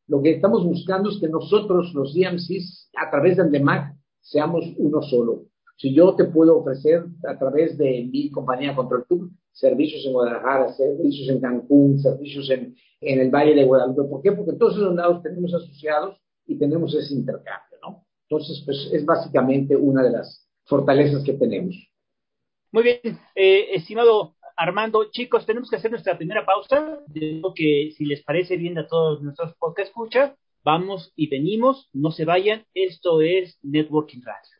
Lo 0.07 0.23
que 0.23 0.33
estamos 0.33 0.65
buscando 0.65 1.11
es 1.11 1.19
que 1.19 1.29
nosotros, 1.29 1.93
los 1.95 2.15
DMCs, 2.15 2.91
a 2.97 3.11
través 3.11 3.37
de 3.37 3.43
Andemac, 3.43 3.95
seamos 4.21 4.65
uno 4.77 5.03
solo. 5.03 5.50
Si 5.81 5.95
yo 5.95 6.15
te 6.15 6.27
puedo 6.27 6.59
ofrecer 6.59 7.07
a 7.27 7.39
través 7.39 7.79
de 7.79 8.07
mi 8.13 8.31
compañía 8.31 8.77
Control 8.77 9.07
Tour 9.09 9.31
servicios 9.51 10.05
en 10.05 10.13
Guadalajara, 10.13 10.75
servicios 10.75 11.31
en 11.31 11.41
Cancún, 11.41 11.99
servicios 11.99 12.51
en, 12.51 12.77
en 13.01 13.19
el 13.19 13.31
Valle 13.31 13.55
de 13.55 13.65
Guadalupe. 13.65 14.03
¿Por 14.03 14.21
qué? 14.21 14.33
Porque 14.33 14.53
todos 14.59 14.75
esos 14.77 14.95
lados 14.95 15.23
tenemos 15.23 15.55
asociados 15.55 16.21
y 16.47 16.59
tenemos 16.59 16.95
ese 16.95 17.15
intercambio. 17.15 18.05
Entonces, 18.29 18.63
pues 18.67 18.91
es 18.93 19.07
básicamente 19.07 19.75
una 19.75 20.03
de 20.03 20.11
las 20.11 20.47
fortalezas 20.67 21.25
que 21.25 21.33
tenemos. 21.33 21.75
Muy 22.73 22.83
bien, 22.83 23.19
eh, 23.35 23.69
estimado 23.73 24.35
Armando, 24.59 25.11
chicos, 25.11 25.47
tenemos 25.47 25.71
que 25.71 25.77
hacer 25.77 25.91
nuestra 25.91 26.19
primera 26.19 26.45
pausa. 26.45 27.01
Digo 27.07 27.55
que 27.55 27.93
si 27.97 28.05
les 28.05 28.23
parece 28.23 28.59
bien 28.59 28.77
a 28.77 28.87
todos 28.87 29.23
nuestros 29.23 29.55
podcast 29.55 29.89
escucha, 29.89 30.37
vamos 30.63 31.11
y 31.17 31.29
venimos, 31.29 31.89
no 31.95 32.11
se 32.11 32.27
vayan. 32.27 32.67
Esto 32.75 33.23
es 33.23 33.59
Networking 33.63 34.21
Radio. 34.23 34.60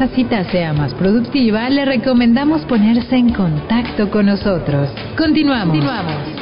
Para 0.00 0.12
que 0.14 0.22
esta 0.22 0.38
cita 0.40 0.50
sea 0.50 0.72
más 0.72 0.94
productiva, 0.94 1.68
le 1.68 1.84
recomendamos 1.84 2.64
ponerse 2.64 3.16
en 3.16 3.34
contacto 3.34 4.10
con 4.10 4.24
nosotros. 4.24 4.88
Continuamos. 5.14 5.76
Continuamos. 5.76 6.40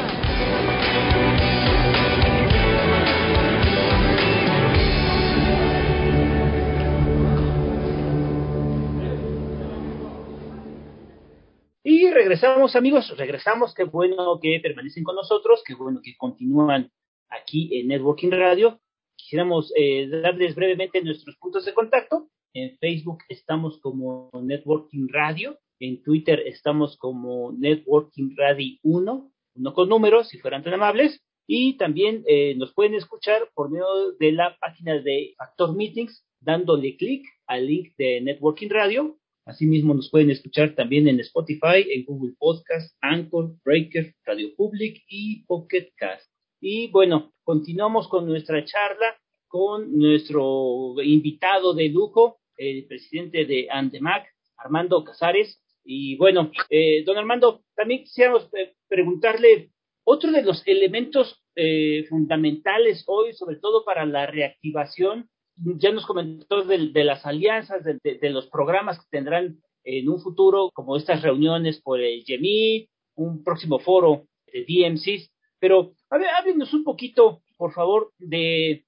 regresamos, 12.14 12.76
amigos, 12.76 13.12
regresamos. 13.16 13.74
Qué 13.74 13.84
bueno 13.84 14.38
que 14.40 14.60
permanecen 14.62 15.02
con 15.02 15.16
nosotros, 15.16 15.62
qué 15.66 15.74
bueno 15.74 16.00
que 16.02 16.16
continúan 16.16 16.92
aquí 17.28 17.76
en 17.80 17.88
Networking 17.88 18.30
Radio. 18.30 18.80
Quisiéramos 19.16 19.72
eh, 19.76 20.08
darles 20.08 20.54
brevemente 20.54 21.02
nuestros 21.02 21.36
puntos 21.36 21.64
de 21.64 21.74
contacto. 21.74 22.28
En 22.54 22.76
Facebook 22.78 23.18
estamos 23.28 23.78
como 23.80 24.30
Networking 24.42 25.08
Radio, 25.08 25.58
en 25.80 26.02
Twitter 26.02 26.40
estamos 26.46 26.96
como 26.96 27.52
Networking 27.52 28.34
Radio 28.36 28.78
1, 28.82 29.32
uno 29.56 29.74
con 29.74 29.88
números, 29.88 30.28
si 30.28 30.38
fueran 30.38 30.62
tan 30.62 30.74
amables, 30.74 31.20
y 31.46 31.76
también 31.76 32.24
eh, 32.26 32.54
nos 32.56 32.74
pueden 32.74 32.94
escuchar 32.94 33.48
por 33.54 33.70
medio 33.70 34.12
de 34.18 34.32
la 34.32 34.56
página 34.58 35.00
de 35.00 35.34
Factor 35.36 35.74
Meetings, 35.76 36.24
dándole 36.40 36.96
clic 36.96 37.24
al 37.46 37.66
link 37.66 37.94
de 37.96 38.20
Networking 38.20 38.68
Radio 38.70 39.18
Asimismo, 39.48 39.94
nos 39.94 40.10
pueden 40.10 40.28
escuchar 40.30 40.74
también 40.74 41.08
en 41.08 41.20
Spotify, 41.20 41.80
en 41.90 42.04
Google 42.04 42.34
Podcast, 42.38 42.94
Anchor, 43.00 43.56
Breaker, 43.64 44.14
Radio 44.26 44.50
Public 44.54 45.02
y 45.08 45.46
Pocket 45.46 45.88
Cast. 45.96 46.30
Y 46.60 46.88
bueno, 46.88 47.32
continuamos 47.44 48.08
con 48.08 48.26
nuestra 48.26 48.62
charla 48.66 49.16
con 49.46 49.96
nuestro 49.96 50.96
invitado 51.02 51.72
de 51.72 51.88
lujo, 51.88 52.37
el 52.58 52.86
presidente 52.86 53.46
de 53.46 53.68
Andemac, 53.70 54.26
Armando 54.58 55.02
Casares. 55.04 55.62
Y 55.84 56.16
bueno, 56.16 56.52
eh, 56.68 57.02
don 57.04 57.16
Armando, 57.16 57.62
también 57.74 58.02
quisiéramos 58.02 58.48
eh, 58.54 58.74
preguntarle 58.88 59.70
otro 60.04 60.30
de 60.30 60.42
los 60.42 60.62
elementos 60.66 61.42
eh, 61.56 62.04
fundamentales 62.10 63.04
hoy, 63.06 63.32
sobre 63.32 63.56
todo 63.56 63.84
para 63.84 64.04
la 64.04 64.26
reactivación 64.26 65.30
ya 65.58 65.92
nos 65.92 66.06
comentó 66.06 66.62
de, 66.64 67.04
las 67.04 67.26
alianzas, 67.26 67.84
de, 67.84 68.30
los 68.30 68.46
programas 68.48 68.98
que 68.98 69.06
tendrán 69.10 69.60
en 69.84 70.08
un 70.08 70.20
futuro, 70.20 70.70
como 70.72 70.96
estas 70.96 71.22
reuniones 71.22 71.80
por 71.80 72.00
el 72.00 72.22
GEMI, 72.24 72.88
un 73.16 73.42
próximo 73.42 73.78
foro 73.78 74.26
de 74.52 74.64
DMCs, 74.64 75.30
pero 75.58 75.92
a 76.10 76.18
ver, 76.18 76.28
háblenos 76.28 76.72
un 76.72 76.84
poquito, 76.84 77.42
por 77.56 77.72
favor, 77.72 78.12
de 78.18 78.84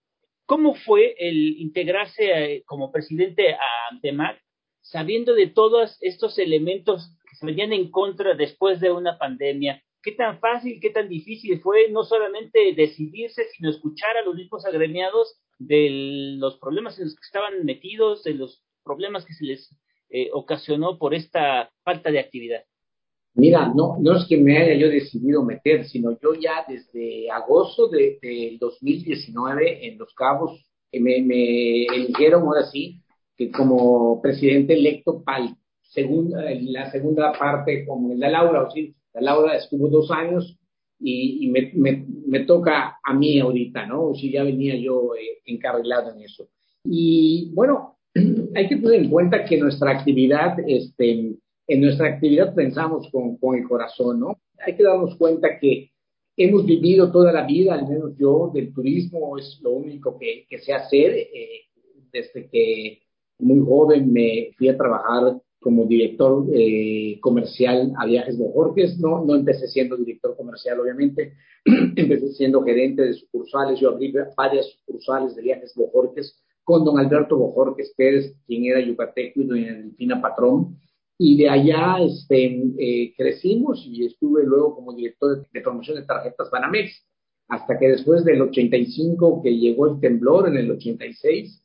cómo 0.51 0.75
fue 0.75 1.15
el 1.17 1.61
integrarse 1.61 2.25
eh, 2.25 2.65
como 2.67 2.91
presidente 2.91 3.53
a 3.53 3.97
DEMAC, 4.03 4.43
sabiendo 4.81 5.33
de 5.35 5.47
todos 5.47 5.97
estos 6.01 6.41
elementos 6.41 7.17
que 7.31 7.37
se 7.37 7.47
venían 7.47 7.73
en 7.73 7.89
contra 7.93 8.35
después 8.35 8.81
de 8.81 8.91
una 8.91 9.17
pandemia. 9.17 9.81
¿Qué 10.03 10.11
tan 10.11 10.41
fácil, 10.41 10.81
qué 10.83 10.91
tan 10.91 11.09
difícil 11.09 11.61
fue 11.61 11.89
no 11.93 12.03
solamente 12.03 12.75
decidirse, 12.75 13.45
sino 13.55 13.71
escuchar 13.71 14.17
a 14.17 14.25
los 14.25 14.35
mismos 14.35 14.67
agremiados 14.67 15.41
de 15.61 16.35
los 16.41 16.59
problemas 16.59 16.99
en 16.99 17.05
los 17.05 17.15
que 17.15 17.27
estaban 17.27 17.65
metidos, 17.65 18.25
de 18.25 18.35
los 18.35 18.65
problemas 18.83 19.25
que 19.25 19.35
se 19.35 19.45
les 19.45 19.71
eh, 20.09 20.31
ocasionó 20.33 20.99
por 20.99 21.15
esta 21.15 21.71
falta 21.85 22.11
de 22.11 22.19
actividad? 22.19 22.65
Mira, 23.35 23.73
no, 23.75 23.97
no 24.01 24.16
es 24.16 24.27
que 24.29 24.37
me 24.37 24.59
haya 24.59 24.75
yo 24.75 24.88
decidido 24.88 25.45
meter, 25.45 25.87
sino 25.87 26.19
yo 26.21 26.35
ya 26.35 26.64
desde 26.69 27.31
agosto 27.31 27.88
del 27.88 28.19
de 28.21 28.57
2019 28.61 29.87
en 29.87 29.99
Los 29.99 30.12
Cabos 30.14 30.61
eh, 30.93 31.01
me, 31.01 31.23
me, 31.23 31.85
eligieron 31.85 32.43
ahora 32.43 32.64
sí 32.64 33.01
que 33.37 33.51
como 33.51 34.21
presidente 34.21 34.75
electo 34.75 35.23
para 35.23 35.57
la 35.97 36.90
segunda 36.90 37.33
parte 37.33 37.85
como 37.87 38.14
la 38.14 38.29
Laura, 38.29 38.64
o 38.64 38.71
sí, 38.71 38.95
la 39.14 39.21
Laura 39.23 39.57
estuvo 39.57 39.88
dos 39.88 40.11
años 40.11 40.57
y, 40.99 41.49
me, 41.49 41.73
me, 41.75 42.05
me, 42.27 42.40
toca 42.40 42.99
a 43.03 43.14
mí 43.14 43.40
ahorita, 43.40 43.87
¿no? 43.87 44.09
O 44.09 44.14
si 44.14 44.31
ya 44.31 44.45
venía 44.45 44.77
yo 44.77 45.14
eh, 45.14 45.38
encarrilado 45.47 46.12
en 46.14 46.21
eso. 46.23 46.49
Y 46.85 47.51
bueno, 47.55 47.97
hay 48.55 48.69
que 48.69 48.77
tener 48.77 49.05
en 49.05 49.11
cuenta 49.11 49.45
que 49.45 49.57
nuestra 49.57 49.93
actividad, 49.93 50.59
este, 50.66 51.37
en 51.71 51.81
nuestra 51.81 52.09
actividad 52.09 52.55
pensamos 52.55 53.09
con, 53.13 53.37
con 53.37 53.57
el 53.57 53.67
corazón, 53.67 54.19
¿no? 54.19 54.41
Hay 54.67 54.77
que 54.77 54.83
darnos 54.83 55.17
cuenta 55.17 55.59
que 55.61 55.91
hemos 56.37 56.67
vivido 56.67 57.13
toda 57.13 57.33
la 57.33 57.47
vida, 57.47 57.75
al 57.75 57.89
menos 57.89 58.17
yo, 58.19 58.51
del 58.53 58.73
turismo, 58.75 59.39
es 59.39 59.61
lo 59.63 59.71
único 59.71 60.19
que, 60.19 60.47
que 60.49 60.59
sé 60.59 60.73
hacer. 60.73 61.13
Eh, 61.13 61.67
desde 62.13 62.49
que 62.51 63.03
muy 63.39 63.65
joven 63.65 64.13
me 64.13 64.51
fui 64.59 64.69
a 64.69 64.77
trabajar 64.77 65.41
como 65.61 65.85
director 65.85 66.45
eh, 66.53 67.19
comercial 67.21 67.93
a 67.99 68.07
Viajes 68.07 68.37
Bojorques. 68.37 68.99
No, 68.99 69.25
no 69.25 69.37
empecé 69.37 69.69
siendo 69.69 69.97
director 69.97 70.37
comercial, 70.37 70.81
obviamente. 70.81 71.35
empecé 71.65 72.33
siendo 72.33 72.63
gerente 72.63 73.03
de 73.03 73.15
sucursales. 73.15 73.79
Yo 73.79 73.91
abrí 73.91 74.13
varias 74.37 74.67
sucursales 74.67 75.37
de 75.37 75.43
Viajes 75.43 75.73
Bojorques 75.77 76.43
con 76.65 76.85
don 76.85 76.99
Alberto 76.99 77.37
Bojorques 77.37 77.93
Pérez, 77.97 78.35
quien 78.47 78.65
era 78.65 78.81
yucateco, 78.81 79.41
y 79.41 79.45
doña 79.45 79.75
Delfina 79.75 80.21
Patrón. 80.21 80.77
Y 81.23 81.37
de 81.37 81.51
allá 81.51 81.99
este, 82.01 82.47
eh, 82.79 83.13
crecimos 83.15 83.85
y 83.87 84.07
estuve 84.07 84.43
luego 84.43 84.75
como 84.75 84.95
director 84.95 85.47
de, 85.53 85.61
promoción 85.61 85.99
de 85.99 86.07
tarjetas 86.07 86.51
Banamex, 86.51 87.07
hasta 87.47 87.79
que 87.79 87.89
después 87.89 88.25
del 88.25 88.41
85, 88.41 89.43
que 89.43 89.55
llegó 89.55 89.89
el 89.89 90.01
temblor 90.01 90.49
en 90.49 90.57
el 90.57 90.71
86, 90.71 91.63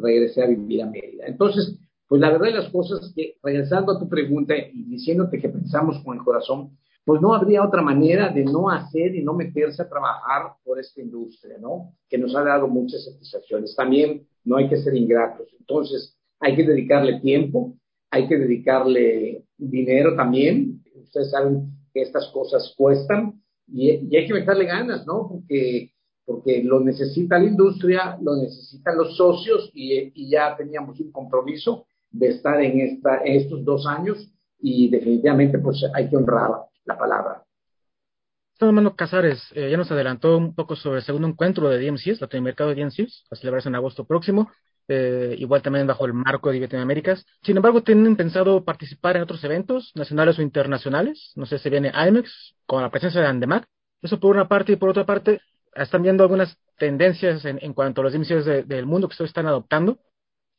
regresé 0.00 0.42
a 0.42 0.46
vivir 0.46 0.80
a 0.80 0.86
Mérida. 0.86 1.26
Entonces, 1.26 1.78
pues 2.08 2.18
la 2.18 2.30
verdad 2.30 2.46
de 2.46 2.54
las 2.54 2.70
cosas 2.70 3.12
que, 3.14 3.36
regresando 3.42 3.92
a 3.92 3.98
tu 3.98 4.08
pregunta 4.08 4.54
y 4.56 4.84
diciéndote 4.84 5.38
que 5.38 5.50
pensamos 5.50 6.02
con 6.02 6.16
el 6.16 6.24
corazón, 6.24 6.70
pues 7.04 7.20
no 7.20 7.34
habría 7.34 7.62
otra 7.62 7.82
manera 7.82 8.30
de 8.30 8.42
no 8.46 8.70
hacer 8.70 9.14
y 9.14 9.22
no 9.22 9.34
meterse 9.34 9.82
a 9.82 9.88
trabajar 9.90 10.54
por 10.64 10.80
esta 10.80 11.02
industria, 11.02 11.58
¿no? 11.60 11.92
Que 12.08 12.16
nos 12.16 12.34
ha 12.34 12.42
dado 12.42 12.68
muchas 12.68 13.04
satisfacciones. 13.04 13.76
También 13.76 14.26
no 14.44 14.56
hay 14.56 14.66
que 14.70 14.78
ser 14.78 14.96
ingratos. 14.96 15.54
Entonces, 15.60 16.16
hay 16.40 16.56
que 16.56 16.64
dedicarle 16.64 17.20
tiempo, 17.20 17.74
hay 18.14 18.28
que 18.28 18.38
dedicarle 18.38 19.44
dinero 19.56 20.14
también. 20.14 20.82
Ustedes 21.02 21.32
saben 21.32 21.72
que 21.92 22.02
estas 22.02 22.28
cosas 22.28 22.72
cuestan 22.76 23.42
y, 23.66 23.90
hay 23.90 24.26
que 24.26 24.34
meterle 24.34 24.66
ganas, 24.66 25.04
¿no? 25.04 25.28
Porque, 25.28 25.92
porque 26.24 26.62
lo 26.62 26.78
necesita 26.78 27.38
la 27.38 27.46
industria, 27.46 28.16
lo 28.22 28.36
necesitan 28.36 28.96
los 28.96 29.16
socios 29.16 29.68
y, 29.74 30.30
ya 30.30 30.56
teníamos 30.56 31.00
un 31.00 31.10
compromiso 31.10 31.86
de 32.10 32.28
estar 32.28 32.60
en, 32.62 32.80
esta, 32.80 33.16
estos 33.24 33.64
dos 33.64 33.84
años 33.86 34.30
y 34.60 34.88
definitivamente 34.88 35.58
pues 35.58 35.84
hay 35.92 36.08
que 36.08 36.16
honrar 36.16 36.50
la 36.84 36.96
palabra. 36.96 37.42
Armando 38.60 38.94
Casares 38.94 39.42
eh, 39.54 39.68
ya 39.70 39.76
nos 39.76 39.90
adelantó 39.90 40.38
un 40.38 40.54
poco 40.54 40.76
sobre 40.76 41.00
el 41.00 41.04
segundo 41.04 41.26
encuentro 41.26 41.68
de 41.68 41.84
DMCs, 41.84 42.20
Latinoamericano 42.20 42.70
de 42.70 42.82
DMCs, 42.82 43.26
a 43.30 43.36
celebrarse 43.36 43.68
en 43.68 43.74
agosto 43.74 44.06
próximo, 44.06 44.50
eh, 44.88 45.34
igual 45.38 45.62
también 45.62 45.86
bajo 45.86 46.04
el 46.06 46.12
marco 46.12 46.52
de 46.52 46.78
Américas. 46.78 47.24
Sin 47.42 47.56
embargo, 47.56 47.82
¿tienen 47.82 48.16
pensado 48.16 48.64
participar 48.64 49.16
en 49.16 49.22
otros 49.22 49.42
eventos 49.44 49.92
nacionales 49.94 50.38
o 50.38 50.42
internacionales? 50.42 51.32
No 51.36 51.46
sé, 51.46 51.58
si 51.58 51.70
viene 51.70 51.92
IMEX 51.94 52.54
con 52.66 52.82
la 52.82 52.90
presencia 52.90 53.20
de 53.20 53.26
Andemac. 53.26 53.66
Eso 54.02 54.20
por 54.20 54.34
una 54.34 54.48
parte 54.48 54.72
y 54.72 54.76
por 54.76 54.90
otra 54.90 55.06
parte, 55.06 55.40
¿están 55.74 56.02
viendo 56.02 56.22
algunas 56.22 56.58
tendencias 56.78 57.44
en, 57.44 57.72
cuanto 57.72 58.00
a 58.00 58.04
los 58.04 58.12
DMCs 58.12 58.68
del 58.68 58.86
mundo 58.86 59.08
que 59.08 59.12
ustedes 59.12 59.30
están 59.30 59.46
adoptando? 59.46 59.98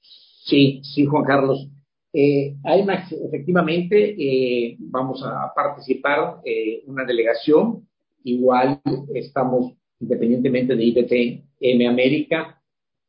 Sí, 0.01 0.81
sí, 0.83 1.05
Juan 1.05 1.23
Carlos. 1.23 1.67
Eh, 2.11 2.55
IMAX, 2.63 3.11
efectivamente, 3.11 4.15
eh, 4.17 4.77
vamos 4.79 5.21
a 5.23 5.53
participar 5.53 6.37
eh, 6.45 6.83
una 6.87 7.03
delegación. 7.03 7.87
Igual 8.23 8.81
estamos, 9.13 9.73
independientemente 9.99 10.75
de 10.75 10.83
IBTM 10.83 11.87
América, 11.87 12.61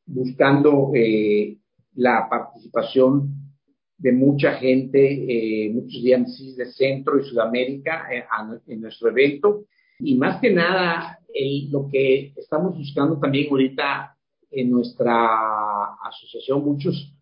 buscando 0.07 0.93
eh, 0.95 1.59
la 1.95 2.27
participación 2.29 3.35
de 3.99 4.13
mucha 4.13 4.53
gente, 4.55 5.71
muchos 5.73 6.03
DMCs 6.03 6.57
de 6.57 6.67
Centro 6.67 7.19
y 7.19 7.25
Sudamérica 7.25 8.07
en 8.67 8.81
nuestro 8.81 9.09
evento. 9.09 9.65
Y 9.99 10.17
más 10.17 10.39
que 10.41 10.53
nada, 10.53 11.19
lo 11.71 11.89
que 11.89 12.35
estamos 12.37 12.77
buscando 12.77 13.19
también 13.19 13.49
ahorita 13.51 14.17
en 14.51 14.71
nuestra 14.71 15.95
asociación, 16.03 16.65
muchos 16.65 17.13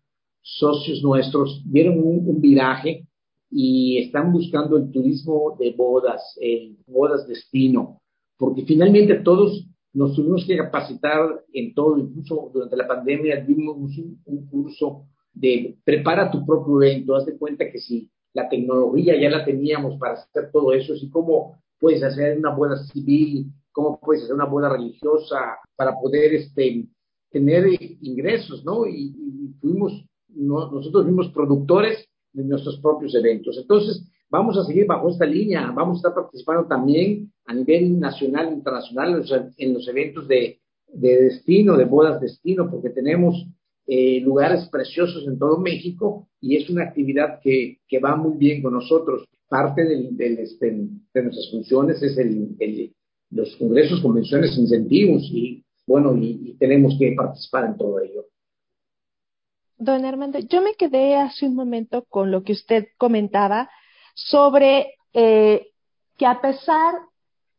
socios 0.41 1.01
nuestros 1.01 1.61
dieron 1.65 1.97
un, 1.97 2.39
viraje 2.39 3.07
y 3.49 3.97
están 3.97 4.31
buscando 4.31 4.77
el 4.77 4.91
turismo 4.91 5.55
de 5.59 5.71
bodas, 5.71 6.37
el 6.39 6.77
bodas 6.87 7.27
destino, 7.27 8.01
porque 8.37 8.63
finalmente 8.63 9.15
todos 9.15 9.65
nos 9.95 10.13
tuvimos 10.13 10.45
que 10.45 10.57
capacitar 10.57 11.43
en 11.53 11.73
todo, 11.73 11.97
incluso 11.97 12.51
durante 12.53 12.75
la 12.75 12.87
pandemia 12.87 13.37
dimos 13.37 13.77
un, 13.77 14.21
un 14.25 14.45
curso 14.47 15.05
de 15.33 15.77
prepara 15.83 16.29
tu 16.29 16.45
propio 16.45 16.83
evento, 16.83 17.15
haz 17.15 17.25
de 17.25 17.37
cuenta 17.37 17.69
que 17.71 17.79
si 17.79 18.09
la 18.33 18.49
tecnología 18.49 19.19
ya 19.19 19.29
la 19.29 19.45
teníamos 19.45 19.97
para 19.97 20.13
hacer 20.13 20.51
todo 20.51 20.73
eso, 20.73 20.93
así 20.93 21.09
como 21.09 21.57
puedes 21.79 22.03
hacer 22.03 22.37
una 22.37 22.53
boda 22.53 22.75
civil, 22.91 23.47
cómo 23.71 23.97
puedes 23.99 24.23
hacer 24.23 24.35
una 24.35 24.45
boda 24.45 24.69
religiosa 24.69 25.57
para 25.77 25.97
poder 25.97 26.33
este, 26.33 26.85
tener 27.31 27.65
ingresos, 28.01 28.65
¿no? 28.65 28.85
Y, 28.85 29.13
y 29.17 29.53
fuimos 29.61 30.05
nosotros 30.29 31.05
mismos 31.05 31.29
productores 31.29 32.05
de 32.33 32.43
nuestros 32.43 32.79
propios 32.79 33.15
eventos. 33.15 33.57
Entonces, 33.57 34.05
vamos 34.35 34.57
a 34.57 34.65
seguir 34.65 34.85
bajo 34.85 35.09
esta 35.09 35.25
línea, 35.25 35.71
vamos 35.71 35.97
a 35.97 35.99
estar 35.99 36.13
participando 36.13 36.67
también 36.67 37.31
a 37.45 37.53
nivel 37.53 37.99
nacional 37.99 38.49
e 38.49 38.53
internacional 38.53 39.23
en 39.57 39.73
los, 39.73 39.87
eventos 39.87 40.27
de, 40.27 40.59
destino, 40.87 41.77
de 41.77 41.85
bodas 41.85 42.21
destino, 42.21 42.69
porque 42.69 42.89
tenemos 42.89 43.45
eh, 43.87 44.19
lugares 44.21 44.67
preciosos 44.69 45.27
en 45.27 45.37
todo 45.37 45.59
México 45.59 46.27
y 46.41 46.55
es 46.57 46.69
una 46.69 46.83
actividad 46.83 47.39
que, 47.41 47.79
va 48.03 48.15
muy 48.15 48.37
bien 48.37 48.61
con 48.61 48.73
nosotros. 48.73 49.25
Parte 49.47 49.83
este, 49.83 50.71
de 51.13 51.23
nuestras 51.23 51.51
funciones 51.51 52.01
es 52.01 52.17
el, 52.17 52.93
los 53.29 53.55
congresos, 53.57 54.01
convenciones, 54.01 54.57
incentivos 54.57 55.23
y 55.31 55.63
bueno, 55.87 56.17
y 56.17 56.55
tenemos 56.57 56.97
que 56.97 57.13
participar 57.15 57.65
en 57.65 57.77
todo 57.77 57.99
ello. 57.99 58.25
Don 59.77 60.03
Armando, 60.03 60.39
yo 60.39 60.61
me 60.61 60.73
quedé 60.75 61.15
hace 61.15 61.45
un 61.45 61.53
momento 61.53 62.05
con 62.05 62.31
lo 62.31 62.43
que 62.43 62.53
usted 62.53 62.87
comentaba 62.97 63.69
sobre 64.15 64.95
eh, 65.13 65.67
que 66.17 66.25
a 66.25 66.41
pesar 66.41 66.95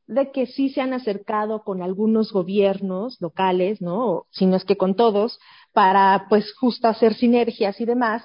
de 0.06 0.30
que 0.30 0.46
sí 0.46 0.70
se 0.70 0.80
han 0.80 0.92
acercado 0.92 1.62
con 1.62 1.82
algunos 1.82 2.32
gobiernos 2.32 3.20
locales, 3.20 3.80
¿no? 3.80 4.26
Si 4.30 4.46
no 4.46 4.56
es 4.56 4.64
que 4.64 4.76
con 4.76 4.94
todos, 4.94 5.38
para 5.72 6.26
pues 6.28 6.52
justo 6.54 6.88
hacer 6.88 7.14
sinergias 7.14 7.80
y 7.80 7.84
demás, 7.84 8.24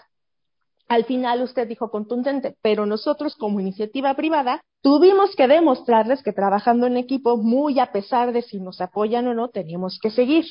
al 0.88 1.06
final 1.06 1.42
usted 1.42 1.68
dijo 1.68 1.90
contundente, 1.90 2.56
pero 2.62 2.86
nosotros 2.86 3.36
como 3.36 3.60
iniciativa 3.60 4.14
privada 4.14 4.62
tuvimos 4.82 5.36
que 5.36 5.48
demostrarles 5.48 6.22
que 6.22 6.34
trabajando 6.34 6.86
en 6.86 6.98
equipo, 6.98 7.38
muy 7.38 7.80
a 7.80 7.92
pesar 7.92 8.34
de 8.34 8.42
si 8.42 8.60
nos 8.60 8.82
apoyan 8.82 9.28
o 9.28 9.34
no, 9.34 9.50
teníamos 9.50 10.00
que 10.02 10.12
seguir. 10.12 10.46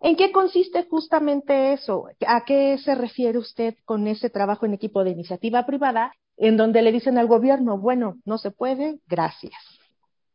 ¿En 0.00 0.14
qué 0.14 0.30
consiste 0.30 0.86
justamente 0.88 1.72
eso? 1.72 2.04
¿A 2.26 2.44
qué 2.44 2.78
se 2.78 2.94
refiere 2.94 3.38
usted 3.38 3.74
con 3.84 4.06
ese 4.06 4.30
trabajo 4.30 4.66
en 4.66 4.74
equipo 4.74 5.02
de 5.02 5.10
iniciativa 5.10 5.66
privada 5.66 6.12
en 6.38 6.56
donde 6.56 6.82
le 6.82 6.92
dicen 6.92 7.18
al 7.18 7.26
gobierno, 7.26 7.78
bueno, 7.78 8.18
no 8.24 8.38
se 8.38 8.50
puede, 8.50 9.00
gracias? 9.06 9.54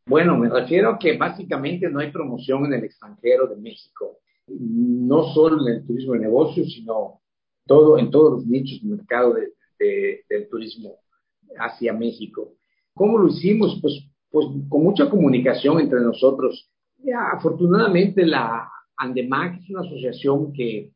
Bueno, 0.05 0.37
me 0.37 0.49
refiero 0.49 0.89
a 0.89 0.99
que 0.99 1.17
básicamente 1.17 1.89
no 1.89 1.99
hay 1.99 2.11
promoción 2.11 2.65
en 2.65 2.73
el 2.73 2.83
extranjero 2.83 3.47
de 3.47 3.55
México, 3.55 4.19
no 4.47 5.23
solo 5.33 5.65
en 5.65 5.75
el 5.75 5.87
turismo 5.87 6.13
de 6.13 6.19
negocios, 6.19 6.73
sino 6.73 7.21
todo, 7.65 7.97
en 7.97 8.11
todos 8.11 8.33
los 8.33 8.45
nichos 8.45 8.81
de 8.81 8.95
mercado 8.95 9.33
del 9.33 10.49
turismo 10.49 10.97
hacia 11.57 11.93
México. 11.93 12.55
¿Cómo 12.93 13.17
lo 13.17 13.29
hicimos? 13.29 13.79
Pues, 13.81 14.05
pues 14.29 14.47
con 14.67 14.83
mucha 14.83 15.09
comunicación 15.09 15.79
entre 15.79 16.01
nosotros. 16.01 16.69
Ya, 16.97 17.29
afortunadamente 17.33 18.25
la 18.25 18.69
Andemac 18.97 19.61
es 19.61 19.69
una 19.69 19.81
asociación 19.81 20.51
que 20.53 20.91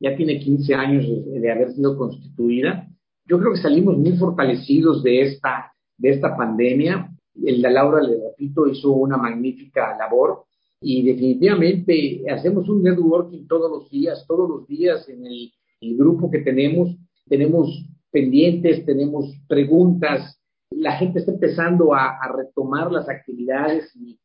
ya 0.00 0.16
tiene 0.16 0.38
15 0.38 0.74
años 0.74 1.06
de, 1.06 1.50
haber 1.50 1.72
sido 1.72 1.96
constituida. 1.96 2.87
Yo 3.28 3.38
creo 3.38 3.52
que 3.52 3.60
salimos 3.60 3.96
muy 3.96 4.16
fortalecidos 4.16 5.02
de 5.02 5.22
esta, 5.22 5.72
de 5.96 6.10
esta 6.10 6.36
pandemia. 6.36 7.10
De 7.34 7.52
Laura, 7.58 8.02
le 8.02 8.16
repito, 8.16 8.66
hizo 8.66 8.92
una 8.92 9.16
magnífica 9.16 9.96
labor 9.96 10.44
y 10.80 11.02
definitivamente 11.02 12.24
hacemos 12.30 12.68
un 12.68 12.82
networking 12.82 13.46
todos 13.46 13.70
los 13.70 13.90
días, 13.90 14.24
todos 14.26 14.48
los 14.48 14.66
días 14.66 15.08
en 15.08 15.26
el, 15.26 15.52
grupo 15.96 16.30
que 16.30 16.38
tenemos. 16.38 16.96
Tenemos 17.28 17.68
pendientes, 18.10 18.84
tenemos 18.84 19.32
preguntas. 19.46 20.40
La 20.70 20.92
gente 20.92 21.20
está 21.20 21.32
empezando 21.32 21.94
a, 21.94 22.16
a 22.20 22.32
retomar 22.34 22.90
las 22.90 23.08
actividades 23.08 23.94
y, 23.94 24.18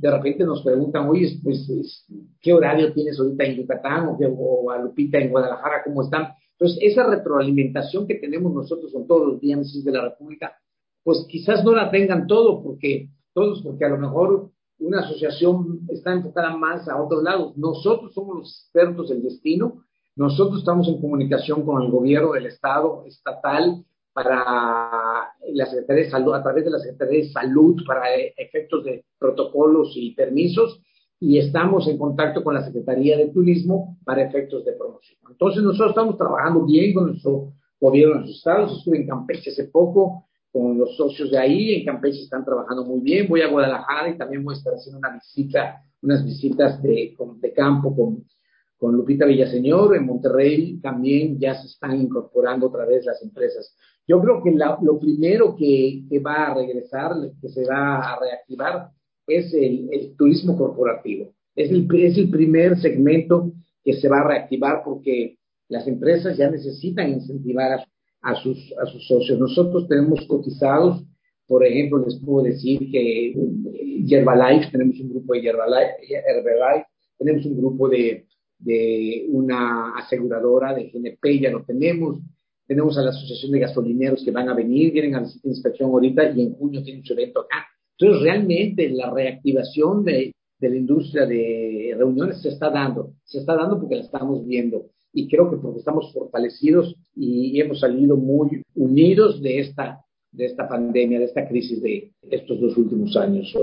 de 0.00 0.10
repente 0.10 0.44
nos 0.44 0.62
preguntan, 0.62 1.08
oye, 1.08 1.38
pues, 1.42 2.06
¿qué 2.40 2.52
horario 2.54 2.92
tienes 2.94 3.18
ahorita 3.18 3.44
en 3.44 3.56
Yucatán 3.56 4.06
o, 4.08 4.16
o 4.16 4.70
a 4.70 4.78
Lupita 4.78 5.18
en 5.18 5.30
Guadalajara? 5.30 5.82
¿Cómo 5.84 6.02
están? 6.02 6.28
Entonces, 6.60 6.92
esa 6.92 7.06
retroalimentación 7.08 8.06
que 8.06 8.16
tenemos 8.16 8.52
nosotros 8.52 8.92
con 8.92 9.06
todos 9.06 9.26
los 9.26 9.40
DMCs 9.40 9.82
de 9.82 9.92
la 9.92 10.02
República, 10.02 10.54
pues 11.02 11.24
quizás 11.26 11.64
no 11.64 11.74
la 11.74 11.90
tengan 11.90 12.26
todo, 12.26 12.62
porque 12.62 13.08
todos, 13.32 13.62
porque 13.62 13.86
a 13.86 13.88
lo 13.88 13.96
mejor 13.98 14.50
una 14.78 15.00
asociación 15.00 15.80
está 15.88 16.12
enfocada 16.12 16.54
más 16.56 16.86
a 16.88 17.02
otros 17.02 17.22
lados. 17.22 17.56
Nosotros 17.56 18.12
somos 18.12 18.36
los 18.36 18.60
expertos 18.62 19.08
del 19.08 19.22
destino, 19.22 19.84
nosotros 20.16 20.58
estamos 20.58 20.86
en 20.88 21.00
comunicación 21.00 21.64
con 21.64 21.82
el 21.82 21.90
gobierno 21.90 22.32
del 22.32 22.46
Estado 22.46 23.04
estatal, 23.06 23.82
para 24.12 25.32
la 25.52 25.66
Secretaría 25.66 26.04
de 26.04 26.10
Salud, 26.10 26.34
a 26.34 26.42
través 26.42 26.64
de 26.64 26.70
la 26.70 26.78
Secretaría 26.78 27.20
de 27.20 27.32
Salud 27.32 27.82
para 27.86 28.14
efectos 28.14 28.84
de 28.84 29.04
protocolos 29.18 29.92
y 29.94 30.14
permisos, 30.14 30.80
y 31.20 31.38
estamos 31.38 31.86
en 31.86 31.98
contacto 31.98 32.42
con 32.42 32.54
la 32.54 32.64
Secretaría 32.64 33.16
de 33.16 33.28
Turismo 33.28 33.98
para 34.04 34.22
efectos 34.22 34.64
de 34.64 34.72
promoción. 34.72 35.20
Entonces 35.30 35.62
nosotros 35.62 35.90
estamos 35.90 36.16
trabajando 36.16 36.64
bien 36.64 36.94
con 36.94 37.08
nuestro 37.08 37.52
gobierno 37.78 38.14
de 38.16 38.20
los 38.22 38.30
estados. 38.30 38.78
Estuve 38.78 38.98
en 38.98 39.06
Campeche 39.06 39.50
hace 39.50 39.64
poco 39.64 40.26
con 40.50 40.78
los 40.78 40.96
socios 40.96 41.30
de 41.30 41.38
ahí. 41.38 41.74
En 41.74 41.84
Campeche 41.84 42.22
están 42.22 42.44
trabajando 42.44 42.84
muy 42.84 43.00
bien. 43.00 43.28
Voy 43.28 43.42
a 43.42 43.48
Guadalajara 43.48 44.08
y 44.08 44.16
también 44.16 44.42
voy 44.42 44.54
a 44.54 44.58
estar 44.58 44.72
haciendo 44.72 44.98
una 44.98 45.12
visita, 45.12 45.84
unas 46.02 46.24
visitas 46.24 46.82
de, 46.82 47.14
de 47.40 47.52
campo 47.52 47.94
con, 47.94 48.24
con 48.80 48.96
Lupita 48.96 49.26
Villaseñor, 49.26 49.94
en 49.94 50.06
Monterrey 50.06 50.80
también 50.80 51.38
ya 51.38 51.54
se 51.54 51.66
están 51.66 52.00
incorporando 52.00 52.68
otra 52.68 52.86
vez 52.86 53.04
las 53.04 53.22
empresas. 53.22 53.76
Yo 54.08 54.18
creo 54.22 54.42
que 54.42 54.52
lo 54.52 54.98
primero 54.98 55.54
que, 55.54 56.02
va 56.24 56.46
a 56.46 56.54
regresar, 56.54 57.12
que 57.42 57.50
se 57.50 57.66
va 57.68 57.98
a 57.98 58.18
reactivar, 58.18 58.88
es 59.36 59.52
el, 59.54 60.14
turismo 60.16 60.56
corporativo. 60.56 61.32
Es 61.54 61.70
el, 61.70 61.88
es 61.94 62.18
el 62.18 62.30
primer 62.30 62.78
segmento 62.78 63.52
que 63.84 63.94
se 63.94 64.08
va 64.08 64.20
a 64.20 64.28
reactivar 64.28 64.82
porque 64.84 65.38
las 65.68 65.86
empresas 65.86 66.36
ya 66.36 66.50
necesitan 66.50 67.10
incentivar 67.10 67.80
a, 68.22 68.34
sus, 68.36 68.74
a 68.82 68.86
sus 68.86 69.06
socios. 69.06 69.38
Nosotros 69.38 69.88
tenemos 69.88 70.26
cotizados, 70.26 71.04
por 71.46 71.64
ejemplo, 71.64 72.04
les 72.04 72.16
puedo 72.16 72.44
decir 72.44 72.78
que 72.90 73.34
Yerbalife, 74.04 74.70
tenemos 74.70 74.98
un 75.00 75.10
grupo 75.10 75.34
de 75.34 75.42
Yerbalife, 75.42 76.86
tenemos 77.18 77.46
un 77.46 77.56
grupo 77.56 77.88
de, 77.88 78.26
de 78.58 79.26
una 79.30 79.96
aseguradora 79.96 80.74
de 80.74 80.90
GNP, 80.90 81.40
ya 81.40 81.50
lo 81.50 81.64
tenemos, 81.64 82.20
tenemos 82.66 82.96
a 82.98 83.02
la 83.02 83.10
Asociación 83.10 83.52
de 83.52 83.60
Gasolineros 83.60 84.24
que 84.24 84.30
van 84.30 84.48
a 84.48 84.54
venir, 84.54 84.92
vienen 84.92 85.16
a 85.16 85.22
la 85.22 85.28
inspección 85.42 85.90
ahorita 85.90 86.30
y 86.30 86.42
en 86.42 86.54
junio 86.54 86.82
tienen 86.82 87.04
su 87.04 87.14
evento 87.14 87.40
acá. 87.40 87.66
Entonces, 88.00 88.22
realmente 88.22 88.88
la 88.88 89.10
reactivación 89.10 90.04
de, 90.04 90.32
de 90.58 90.70
la 90.70 90.76
industria 90.76 91.26
de 91.26 91.94
reuniones 91.96 92.40
se 92.40 92.48
está 92.48 92.70
dando, 92.70 93.12
se 93.24 93.38
está 93.38 93.54
dando 93.54 93.78
porque 93.78 93.96
la 93.96 94.02
estamos 94.02 94.46
viendo 94.46 94.86
y 95.12 95.28
creo 95.28 95.50
que 95.50 95.56
porque 95.56 95.80
estamos 95.80 96.12
fortalecidos 96.12 96.96
y, 97.14 97.60
hemos 97.60 97.80
salido 97.80 98.16
muy 98.16 98.62
unidos 98.74 99.42
de 99.42 99.60
esta, 99.60 100.04
de 100.30 100.46
esta 100.46 100.68
pandemia, 100.68 101.18
de 101.18 101.24
esta 101.26 101.46
crisis 101.46 101.82
de 101.82 102.12
estos 102.30 102.60
dos 102.60 102.76
últimos 102.76 103.16
años. 103.16 103.54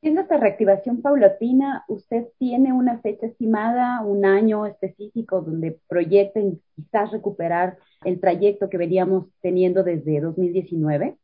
Siendo 0.00 0.20
esta 0.20 0.36
reactivación 0.36 1.02
paulatina, 1.02 1.84
¿usted 1.88 2.28
tiene 2.38 2.72
una 2.72 3.00
fecha 3.00 3.26
estimada, 3.26 4.04
un 4.04 4.24
año 4.24 4.66
específico 4.66 5.40
donde 5.40 5.78
proyecten 5.88 6.60
quizás 6.76 7.10
recuperar 7.10 7.78
el 8.04 8.20
trayecto 8.20 8.68
que 8.68 8.78
veníamos 8.78 9.26
teniendo 9.40 9.82
desde 9.82 10.20
2019? 10.20 11.16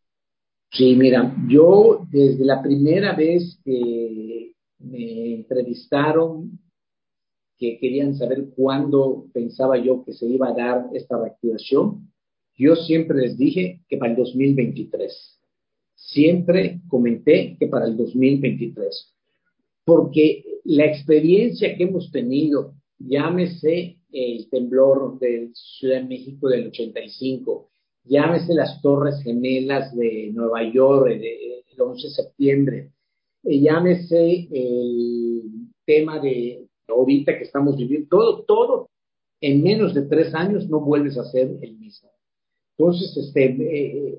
Sí, 0.75 0.97
mira, 0.97 1.33
yo 1.49 2.05
desde 2.11 2.45
la 2.45 2.61
primera 2.61 3.15
vez 3.15 3.61
que 3.65 4.55
me 4.81 5.35
entrevistaron, 5.35 6.59
que 7.57 7.79
querían 7.79 8.17
saber 8.17 8.49
cuándo 8.57 9.27
pensaba 9.33 9.79
yo 9.79 10.05
que 10.05 10.13
se 10.13 10.27
iba 10.27 10.49
a 10.49 10.55
dar 10.55 10.87
esta 10.93 11.17
reactivación, 11.17 12.11
yo 12.57 12.75
siempre 12.75 13.19
les 13.19 13.39
dije 13.39 13.83
que 13.89 13.97
para 13.97 14.11
el 14.13 14.17
2023 14.17 15.35
siempre 15.95 16.81
comenté 16.89 17.57
que 17.59 17.69
para 17.69 17.87
el 17.87 17.97
2023, 17.97 19.15
porque 19.85 20.45
la 20.65 20.87
experiencia 20.87 21.77
que 21.77 21.85
hemos 21.85 22.11
tenido, 22.11 22.75
llámese 22.99 23.99
el 24.13 24.49
temblor 24.51 25.19
de 25.21 25.51
Ciudad 25.55 26.03
de 26.03 26.09
México 26.09 26.49
del 26.49 26.67
85, 26.69 27.71
llámese 28.05 28.55
las 28.55 28.81
Torres 28.83 29.23
Gemelas 29.23 29.95
de 29.97 30.31
Nueva 30.33 30.63
York 30.71 31.11
el 31.11 31.81
11 31.81 32.09
de 32.09 32.15
septiembre, 32.15 32.91
eh, 33.43 33.61
llámese 33.61 34.49
el 34.51 35.43
tema 35.85 36.21
de 36.21 36.67
ahorita 36.89 37.37
que 37.37 37.45
estamos 37.45 37.77
viviendo, 37.77 38.09
todo, 38.09 38.45
todo 38.45 38.91
en 39.41 39.63
menos 39.63 39.95
de 39.95 40.03
tres 40.03 40.35
años 40.35 40.69
no 40.69 40.81
vuelves 40.81 41.19
a 41.19 41.25
ser 41.25 41.51
el 41.61 41.77
mismo. 41.77 42.11
Entonces, 42.77 43.17
este, 43.17 43.45
eh, 43.45 44.19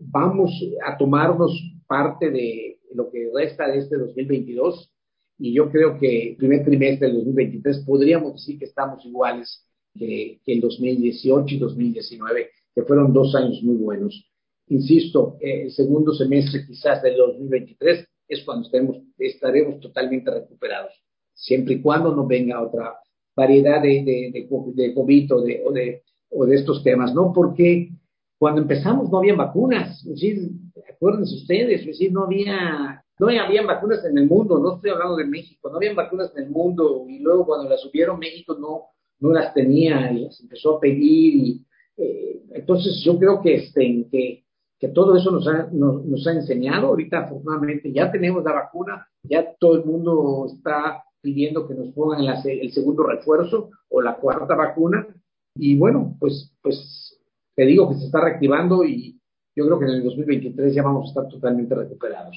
vamos 0.00 0.50
a 0.84 0.96
tomarnos 0.96 1.52
parte 1.86 2.30
de 2.30 2.78
lo 2.94 3.10
que 3.10 3.30
resta 3.34 3.68
de 3.68 3.78
este 3.78 3.96
2022 3.96 4.90
y 5.38 5.52
yo 5.52 5.70
creo 5.70 5.98
que 5.98 6.30
el 6.30 6.36
primer 6.36 6.64
trimestre 6.64 7.08
del 7.08 7.16
2023 7.16 7.84
podríamos 7.86 8.34
decir 8.34 8.58
que 8.58 8.64
estamos 8.64 9.04
iguales 9.04 9.66
que, 9.94 10.40
el 10.46 10.60
2018 10.60 11.54
y 11.54 11.58
2019, 11.58 12.50
que 12.74 12.82
fueron 12.82 13.12
dos 13.12 13.34
años 13.34 13.62
muy 13.62 13.76
buenos. 13.76 14.28
Insisto, 14.68 15.36
el 15.40 15.70
segundo 15.70 16.12
semestre 16.12 16.64
quizás 16.66 17.02
del 17.02 17.16
2023 17.16 18.06
es 18.28 18.44
cuando 18.44 18.66
estemos, 18.66 18.96
estaremos 19.18 19.80
totalmente 19.80 20.30
recuperados, 20.30 20.92
siempre 21.34 21.74
y 21.74 21.82
cuando 21.82 22.14
no 22.14 22.26
venga 22.26 22.62
otra 22.62 22.94
variedad 23.34 23.82
de, 23.82 24.02
de, 24.04 24.48
de, 24.74 24.94
COVID 24.94 25.34
o 25.34 25.42
de, 25.42 25.62
o 25.66 25.72
de, 25.72 26.02
o 26.30 26.46
de 26.46 26.54
estos 26.54 26.82
temas, 26.82 27.14
¿no? 27.14 27.32
Porque 27.32 27.90
cuando 28.38 28.62
empezamos 28.62 29.10
no 29.10 29.18
había 29.18 29.34
vacunas, 29.34 30.04
es 30.06 30.12
decir, 30.14 30.50
acuérdense 30.94 31.34
ustedes, 31.34 31.80
es 31.80 31.86
decir, 31.86 32.12
no 32.12 32.24
había, 32.24 33.04
no 33.18 33.28
había 33.28 33.62
vacunas 33.62 34.04
en 34.04 34.18
el 34.18 34.26
mundo, 34.26 34.58
no 34.58 34.76
estoy 34.76 34.90
hablando 34.90 35.16
de 35.16 35.26
México, 35.26 35.68
no 35.70 35.76
había 35.76 35.94
vacunas 35.94 36.32
en 36.36 36.44
el 36.44 36.50
mundo 36.50 37.04
y 37.08 37.18
luego 37.18 37.46
cuando 37.46 37.68
las 37.68 37.80
subieron 37.80 38.18
México 38.18 38.56
no, 38.58 38.86
no 39.20 39.32
las 39.32 39.52
tenía 39.54 40.10
y 40.12 40.24
las 40.24 40.40
empezó 40.40 40.76
a 40.76 40.80
pedir 40.80 41.34
y 41.36 41.66
eh, 41.96 42.42
entonces 42.50 43.02
yo 43.04 43.18
creo 43.18 43.40
que, 43.40 43.54
este, 43.54 44.06
que, 44.10 44.44
que 44.78 44.88
todo 44.88 45.16
eso 45.16 45.30
nos 45.30 45.46
ha, 45.46 45.68
nos, 45.72 46.26
ha 46.26 46.32
enseñado, 46.32 46.88
ahorita 46.88 47.20
afortunadamente 47.20 47.92
ya 47.92 48.10
tenemos 48.10 48.42
la 48.44 48.52
vacuna, 48.52 49.06
ya 49.22 49.54
todo 49.58 49.76
el 49.76 49.84
mundo 49.84 50.46
está 50.52 51.04
pidiendo 51.20 51.68
que 51.68 51.74
nos 51.74 51.94
pongan 51.94 52.24
el 52.44 52.72
segundo 52.72 53.04
refuerzo 53.04 53.70
o 53.88 54.02
la 54.02 54.16
cuarta 54.16 54.56
vacuna 54.56 55.06
y 55.54 55.78
bueno, 55.78 56.16
pues, 56.18 56.52
pues 56.62 57.20
te 57.54 57.64
digo 57.64 57.88
que 57.88 57.96
se 57.96 58.06
está 58.06 58.20
reactivando 58.20 58.84
y 58.84 59.20
yo 59.54 59.66
creo 59.66 59.78
que 59.78 59.84
en 59.84 59.90
el 59.92 60.04
2023 60.04 60.74
ya 60.74 60.82
vamos 60.82 61.06
a 61.06 61.08
estar 61.08 61.28
totalmente 61.28 61.74
recuperados. 61.74 62.36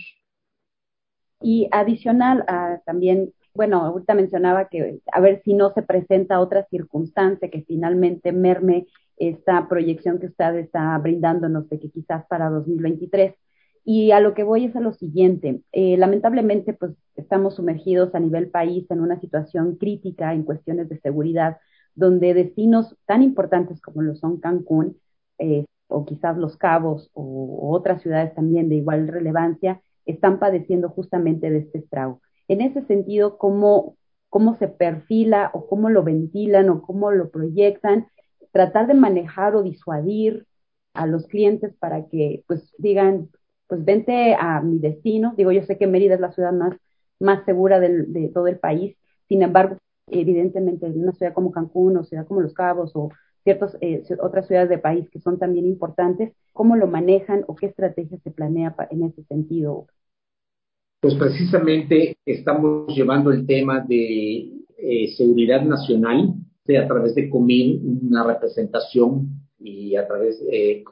Y 1.41 1.67
adicional 1.71 2.43
a 2.47 2.81
también, 2.85 3.33
bueno, 3.53 3.81
ahorita 3.81 4.13
mencionaba 4.13 4.67
que 4.67 4.99
a 5.11 5.19
ver 5.21 5.41
si 5.43 5.53
no 5.53 5.73
se 5.73 5.81
presenta 5.81 6.39
otra 6.39 6.65
circunstancia 6.69 7.49
que 7.49 7.63
finalmente 7.63 8.31
merme 8.31 8.87
esta 9.17 9.67
proyección 9.67 10.19
que 10.19 10.27
usted 10.27 10.55
está 10.55 10.97
brindándonos 10.97 11.69
de 11.69 11.79
que 11.79 11.89
quizás 11.89 12.25
para 12.27 12.49
2023. 12.49 13.35
Y 13.83 14.11
a 14.11 14.19
lo 14.19 14.33
que 14.33 14.43
voy 14.43 14.65
es 14.65 14.75
a 14.75 14.81
lo 14.81 14.93
siguiente. 14.93 15.61
Eh, 15.71 15.95
lamentablemente, 15.97 16.73
pues 16.73 16.93
estamos 17.15 17.55
sumergidos 17.55 18.15
a 18.15 18.19
nivel 18.19 18.49
país 18.49 18.89
en 18.89 19.01
una 19.01 19.19
situación 19.19 19.75
crítica 19.75 20.33
en 20.33 20.43
cuestiones 20.43 20.89
de 20.89 20.99
seguridad, 20.99 21.57
donde 21.93 22.33
destinos 22.33 22.95
tan 23.05 23.21
importantes 23.23 23.79
como 23.81 24.01
lo 24.01 24.15
son 24.15 24.39
Cancún 24.39 24.97
eh, 25.37 25.65
o 25.87 26.05
quizás 26.05 26.37
Los 26.37 26.57
Cabos 26.57 27.09
o, 27.13 27.69
otras 27.71 28.01
ciudades 28.01 28.33
también 28.35 28.69
de 28.69 28.75
igual 28.75 29.07
relevancia 29.07 29.81
están 30.05 30.39
padeciendo 30.39 30.89
justamente 30.89 31.49
de 31.49 31.59
este 31.59 31.79
estrago. 31.79 32.21
En 32.47 32.61
ese 32.61 32.83
sentido, 32.85 33.37
¿cómo, 33.37 33.97
cómo 34.29 34.57
se 34.57 34.67
perfila 34.67 35.51
o 35.53 35.67
cómo 35.67 35.89
lo 35.89 36.03
ventilan 36.03 36.69
o 36.69 36.81
cómo 36.81 37.11
lo 37.11 37.29
proyectan, 37.29 38.07
tratar 38.55 38.87
de 38.87 38.93
manejar 38.93 39.53
o 39.53 39.63
disuadir 39.63 40.45
a 40.93 41.05
los 41.07 41.27
clientes 41.27 41.73
para 41.77 42.07
que 42.07 42.45
pues 42.47 42.73
digan, 42.77 43.27
pues 43.67 43.83
vente 43.83 44.33
a 44.39 44.61
mi 44.61 44.79
destino. 44.79 45.33
Digo, 45.35 45.51
yo 45.51 45.61
sé 45.63 45.77
que 45.77 45.87
Mérida 45.87 46.13
es 46.15 46.21
la 46.21 46.31
ciudad 46.31 46.53
más, 46.53 46.73
más 47.19 47.43
segura 47.43 47.81
de 47.81 48.31
todo 48.33 48.47
el 48.47 48.57
país, 48.57 48.95
sin 49.27 49.41
embargo, 49.41 49.77
evidentemente 50.07 50.85
en 50.85 51.01
una 51.01 51.11
ciudad 51.11 51.33
como 51.33 51.51
Cancún 51.51 51.97
o 51.97 52.05
ciudad 52.05 52.25
como 52.25 52.39
Los 52.39 52.53
Cabos 52.53 52.91
o 52.95 53.09
ciertas 53.43 53.77
eh, 53.81 54.03
otras 54.21 54.47
ciudades 54.47 54.69
del 54.69 54.79
país 54.79 55.09
que 55.09 55.19
son 55.19 55.37
también 55.37 55.65
importantes, 55.65 56.31
¿cómo 56.53 56.77
lo 56.77 56.87
manejan 56.87 57.43
o 57.47 57.55
qué 57.55 57.65
estrategia 57.65 58.17
se 58.19 58.31
planea 58.31 58.73
en 58.89 59.03
ese 59.03 59.21
sentido? 59.25 59.87
Pues 61.01 61.15
precisamente 61.15 62.15
estamos 62.25 62.95
llevando 62.95 63.31
el 63.33 63.45
tema 63.45 63.81
de 63.81 64.49
eh, 64.77 65.13
seguridad 65.17 65.61
nacional 65.61 66.35
a 66.67 66.87
través 66.87 67.15
de 67.15 67.29
COMIN, 67.29 67.99
una 68.07 68.23
representación 68.23 69.29
y 69.59 69.95
a 69.95 70.07
través, 70.07 70.41
eh, 70.51 70.83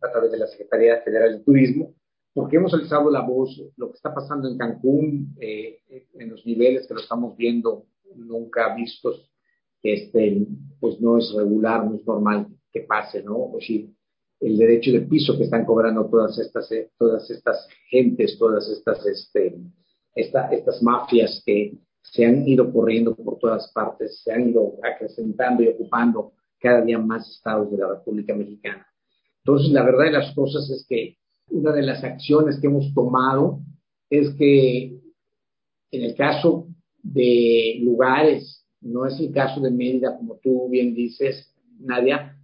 a, 0.00 0.10
través 0.10 0.30
de 0.30 0.38
la 0.38 0.46
Secretaría 0.46 1.00
Federal 1.02 1.38
de 1.38 1.44
Turismo, 1.44 1.94
porque 2.32 2.56
hemos 2.56 2.72
alzado 2.72 3.10
la 3.10 3.20
voz, 3.20 3.60
lo 3.76 3.90
que 3.90 3.96
está 3.96 4.14
pasando 4.14 4.48
en 4.48 4.56
Cancún, 4.56 5.36
en 5.38 6.30
los 6.30 6.46
niveles 6.46 6.86
que 6.86 6.94
lo 6.94 7.00
estamos 7.00 7.36
viendo 7.36 7.86
nunca 8.14 8.74
vistos 8.74 9.32
este, 9.82 10.46
pues 10.80 11.00
no 11.00 11.18
es 11.18 11.32
regular, 11.34 11.84
no 11.84 11.96
es 11.96 12.06
normal 12.06 12.46
que 12.72 12.82
pase, 12.82 13.22
¿no? 13.22 13.36
O 13.36 13.60
si 13.60 13.94
el 14.40 14.56
derecho 14.56 14.92
de 14.92 15.02
piso 15.02 15.36
que 15.36 15.44
están 15.44 15.64
cobrando 15.64 16.08
todas 16.08 16.38
estas, 16.38 16.70
eh, 16.72 16.90
todas 16.98 17.28
estas 17.30 17.66
gentes, 17.90 18.38
todas 18.38 18.68
estas, 18.68 19.04
este, 19.06 19.56
estas 20.14 20.82
mafias 20.82 21.42
que 21.44 21.74
se 22.02 22.26
han 22.26 22.46
ido 22.46 22.72
corriendo 22.72 23.14
por 23.14 23.38
todas 23.38 23.72
partes, 23.72 24.20
se 24.22 24.32
han 24.32 24.50
ido 24.50 24.74
acrecentando 24.82 25.62
y 25.62 25.68
ocupando 25.68 26.32
cada 26.60 26.82
día 26.82 26.98
más 26.98 27.28
estados 27.28 27.70
de 27.70 27.78
la 27.78 27.88
República 27.88 28.34
Mexicana. 28.34 28.86
Entonces, 29.44 29.72
la 29.72 29.82
verdad 29.84 30.04
de 30.04 30.12
las 30.12 30.34
cosas 30.34 30.68
es 30.70 30.86
que 30.88 31.16
una 31.48 31.72
de 31.72 31.82
las 31.82 32.04
acciones 32.04 32.58
que 32.60 32.68
hemos 32.68 32.92
tomado 32.94 33.60
es 34.08 34.30
que 34.34 35.00
en 35.90 36.02
el 36.02 36.14
caso 36.14 36.68
de 37.02 37.78
lugares 37.82 38.64
no 38.80 39.06
es 39.06 39.18
el 39.20 39.32
caso 39.32 39.60
de 39.60 39.70
Mérida, 39.70 40.16
como 40.16 40.38
tú 40.42 40.68
bien 40.68 40.94
dices, 40.94 41.52
Nadia. 41.78 42.36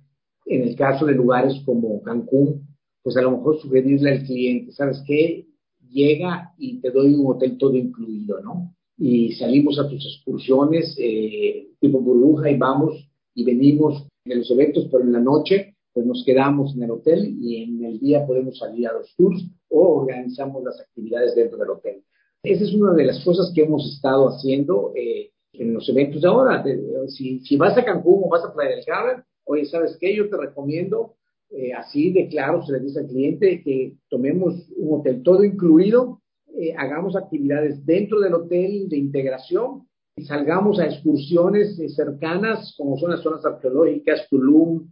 En 0.46 0.62
el 0.62 0.76
caso 0.76 1.04
de 1.04 1.14
lugares 1.14 1.60
como 1.66 2.02
Cancún, 2.02 2.66
pues 3.02 3.16
a 3.16 3.22
lo 3.22 3.32
mejor 3.32 3.60
sugerirle 3.60 4.12
al 4.12 4.24
cliente, 4.24 4.72
¿sabes 4.72 5.02
qué? 5.06 5.46
Llega 5.90 6.54
y 6.58 6.80
te 6.80 6.90
doy 6.90 7.14
un 7.14 7.26
hotel 7.26 7.58
todo 7.58 7.74
incluido, 7.74 8.40
¿no? 8.40 8.74
Y 8.98 9.32
salimos 9.32 9.78
a 9.78 9.88
tus 9.88 10.04
excursiones 10.04 10.96
eh, 10.98 11.68
tipo 11.80 12.00
burbuja 12.00 12.50
y 12.50 12.56
vamos 12.56 13.08
y 13.34 13.44
venimos 13.44 14.06
de 14.24 14.36
los 14.36 14.50
eventos, 14.50 14.88
pero 14.90 15.04
en 15.04 15.12
la 15.12 15.20
noche 15.20 15.76
pues 15.92 16.06
nos 16.06 16.24
quedamos 16.24 16.74
en 16.74 16.82
el 16.82 16.90
hotel 16.90 17.36
y 17.40 17.62
en 17.62 17.84
el 17.84 17.98
día 17.98 18.26
podemos 18.26 18.58
salir 18.58 18.88
a 18.88 18.92
los 18.92 19.14
tours 19.16 19.42
o 19.68 20.00
organizamos 20.00 20.62
las 20.62 20.78
actividades 20.80 21.34
dentro 21.34 21.58
del 21.58 21.70
hotel. 21.70 22.02
Esa 22.42 22.64
es 22.64 22.74
una 22.74 22.92
de 22.94 23.04
las 23.04 23.24
cosas 23.24 23.52
que 23.54 23.62
hemos 23.62 23.84
estado 23.94 24.28
haciendo 24.28 24.92
eh, 24.94 25.30
en 25.52 25.74
los 25.74 25.88
eventos 25.88 26.22
de 26.22 26.28
ahora. 26.28 26.64
si, 27.08 27.40
si, 27.40 27.56
vas 27.56 27.76
a 27.76 27.84
Cancún 27.84 28.22
o 28.24 28.28
vas 28.28 28.44
a 28.44 28.52
Playa 28.52 28.76
del 28.76 28.84
Carmen, 28.84 29.24
oye, 29.44 29.64
¿sabes 29.64 29.96
qué? 30.00 30.14
Yo 30.14 30.28
te 30.28 30.36
recomiendo, 30.36 31.14
eh, 31.50 31.72
así 31.72 32.12
de 32.12 32.28
claro, 32.28 32.64
se 32.64 32.72
le 32.72 32.80
dice 32.80 33.00
al 33.00 33.08
cliente 33.08 33.62
que 33.62 33.94
tomemos 34.08 34.54
un 34.76 35.00
hotel 35.00 35.22
todo 35.22 35.42
incluido, 35.42 36.17
eh, 36.56 36.74
hagamos 36.76 37.16
actividades 37.16 37.84
dentro 37.84 38.20
del 38.20 38.34
hotel 38.34 38.88
de 38.88 38.96
integración 38.96 39.86
y 40.16 40.24
salgamos 40.24 40.78
a 40.80 40.86
excursiones 40.86 41.78
eh, 41.78 41.88
cercanas, 41.88 42.74
como 42.76 42.96
son 42.96 43.10
las 43.10 43.20
zonas 43.20 43.44
arqueológicas, 43.44 44.28
Tulum 44.28 44.88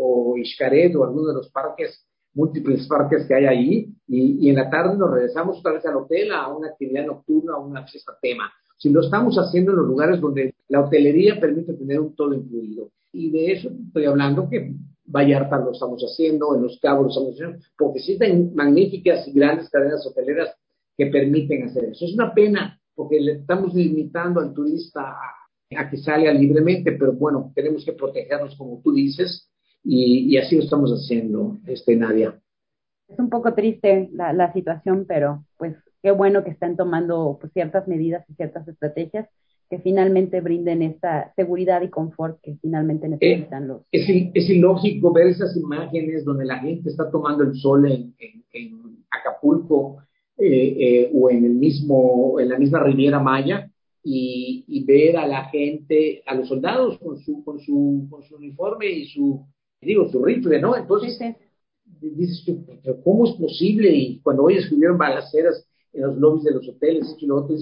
o 0.00 0.36
Xcaret 0.44 0.94
o 0.94 1.02
algunos 1.02 1.26
de 1.26 1.34
los 1.34 1.50
parques 1.50 2.06
múltiples 2.34 2.86
parques 2.86 3.26
que 3.26 3.34
hay 3.34 3.46
ahí 3.46 3.94
y, 4.06 4.46
y, 4.46 4.50
en 4.50 4.56
la 4.56 4.70
tarde 4.70 4.96
nos 4.96 5.10
regresamos 5.10 5.58
otra 5.58 5.72
vez 5.72 5.84
al 5.86 5.96
hotel 5.96 6.30
a 6.32 6.54
una 6.54 6.68
actividad 6.68 7.06
nocturna, 7.06 7.54
a 7.54 7.58
una 7.58 7.84
fiesta 7.86 8.16
tema. 8.20 8.52
Si 8.76 8.90
lo 8.90 9.00
estamos 9.00 9.36
haciendo 9.36 9.72
en 9.72 9.78
los 9.78 9.86
lugares 9.86 10.20
donde 10.20 10.54
la 10.68 10.82
hotelería 10.82 11.40
permite 11.40 11.72
tener 11.72 11.98
un 11.98 12.14
todo 12.14 12.34
incluido. 12.34 12.90
Y 13.12 13.30
de 13.30 13.52
eso 13.52 13.70
estoy 13.86 14.04
hablando 14.04 14.48
que 14.50 14.74
Vallarta 15.06 15.58
lo 15.58 15.72
estamos 15.72 16.02
haciendo, 16.02 16.54
en 16.54 16.62
Los 16.62 16.78
Cabos 16.80 17.04
lo 17.04 17.08
estamos 17.08 17.32
haciendo, 17.32 17.58
porque 17.78 18.00
existen 18.00 18.54
magníficas 18.54 19.26
y 19.28 19.32
grandes 19.32 19.70
cadenas 19.70 20.06
hoteleras 20.06 20.54
que 20.96 21.06
permiten 21.06 21.64
hacer 21.64 21.84
eso. 21.84 22.04
Es 22.04 22.14
una 22.14 22.32
pena 22.32 22.80
porque 22.94 23.20
le 23.20 23.32
estamos 23.32 23.74
limitando 23.74 24.40
al 24.40 24.54
turista 24.54 25.02
a, 25.02 25.78
a 25.78 25.90
que 25.90 25.98
salga 25.98 26.32
libremente, 26.32 26.92
pero 26.92 27.12
bueno, 27.12 27.52
tenemos 27.54 27.84
que 27.84 27.92
protegernos 27.92 28.56
como 28.56 28.80
tú 28.82 28.92
dices 28.92 29.50
y, 29.84 30.32
y 30.34 30.38
así 30.38 30.56
lo 30.56 30.62
estamos 30.62 30.90
haciendo, 30.90 31.58
este, 31.66 31.94
Nadia. 31.94 32.40
Es 33.08 33.18
un 33.18 33.30
poco 33.30 33.54
triste 33.54 34.08
la, 34.12 34.32
la 34.32 34.52
situación, 34.52 35.04
pero 35.06 35.44
pues 35.58 35.76
qué 36.02 36.10
bueno 36.10 36.42
que 36.42 36.50
están 36.50 36.76
tomando 36.76 37.38
pues, 37.40 37.52
ciertas 37.52 37.86
medidas 37.86 38.24
y 38.28 38.34
ciertas 38.34 38.66
estrategias 38.66 39.28
que 39.68 39.78
finalmente 39.80 40.40
brinden 40.40 40.82
esta 40.82 41.32
seguridad 41.34 41.82
y 41.82 41.90
confort 41.90 42.40
que 42.40 42.56
finalmente 42.62 43.08
necesitan 43.08 43.64
eh, 43.64 43.66
los. 43.66 43.82
Es, 43.90 44.08
es, 44.34 44.48
ilógico 44.48 45.12
ver 45.12 45.26
esas 45.26 45.56
imágenes 45.56 46.24
donde 46.24 46.44
la 46.44 46.58
gente 46.58 46.88
está 46.88 47.10
tomando 47.10 47.42
el 47.42 47.54
sol 47.54 47.84
en, 47.86 48.14
en, 48.18 48.44
en 48.52 49.04
Acapulco 49.10 49.98
eh, 50.38 50.76
eh, 50.78 51.10
o 51.14 51.30
en 51.30 51.44
el 51.44 51.54
mismo, 51.54 52.38
en 52.38 52.50
la 52.50 52.58
misma 52.58 52.80
Riviera 52.80 53.18
Maya 53.18 53.70
y, 54.02 54.64
y, 54.68 54.84
ver 54.84 55.16
a 55.16 55.26
la 55.26 55.44
gente, 55.46 56.22
a 56.26 56.34
los 56.34 56.48
soldados 56.48 56.98
con 56.98 57.18
su, 57.18 57.42
con 57.42 57.58
su, 57.60 58.06
con 58.10 58.22
su 58.22 58.36
uniforme 58.36 58.86
y 58.86 59.06
su, 59.06 59.44
digo, 59.80 60.08
su 60.10 60.24
rifle, 60.24 60.60
¿no? 60.60 60.76
Entonces, 60.76 61.16
sí, 61.18 61.34
sí. 62.00 62.10
dices 62.10 62.44
tú, 62.44 62.64
¿cómo 63.02 63.26
es 63.26 63.32
posible? 63.32 63.90
Y 63.90 64.20
cuando 64.20 64.44
hoy 64.44 64.58
escribieron 64.58 64.98
balaceras 64.98 65.66
en 65.92 66.02
los 66.02 66.18
lobbies 66.18 66.44
de 66.44 66.50
los 66.52 66.68
hoteles, 66.68 67.16
y 67.18 67.26
lo 67.26 67.36
otro, 67.36 67.56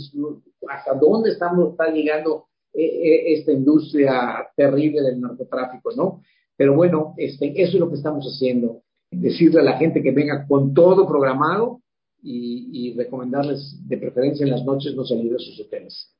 hasta 0.68 0.94
dónde 0.94 1.30
estamos, 1.30 1.70
está 1.70 1.90
llegando 1.92 2.46
eh, 2.72 2.84
eh, 2.84 3.34
esta 3.34 3.52
industria 3.52 4.48
terrible 4.56 5.00
del 5.00 5.20
narcotráfico, 5.20 5.92
¿no? 5.96 6.22
Pero 6.56 6.74
bueno, 6.74 7.14
este, 7.16 7.52
eso 7.62 7.74
es 7.74 7.80
lo 7.80 7.88
que 7.88 7.96
estamos 7.96 8.26
haciendo, 8.26 8.82
decirle 9.10 9.60
a 9.60 9.64
la 9.64 9.76
gente 9.76 10.02
que 10.02 10.10
venga 10.10 10.44
con 10.48 10.74
todo 10.74 11.06
programado 11.06 11.80
y, 12.24 12.88
y 12.88 12.94
recomendarles 12.94 13.76
de 13.86 13.98
preferencia 13.98 14.44
en 14.44 14.50
las 14.50 14.64
noches 14.64 14.94
no 14.94 15.04
salir 15.04 15.30
de 15.30 15.38
sus 15.38 15.60
hoteles. 15.60 16.10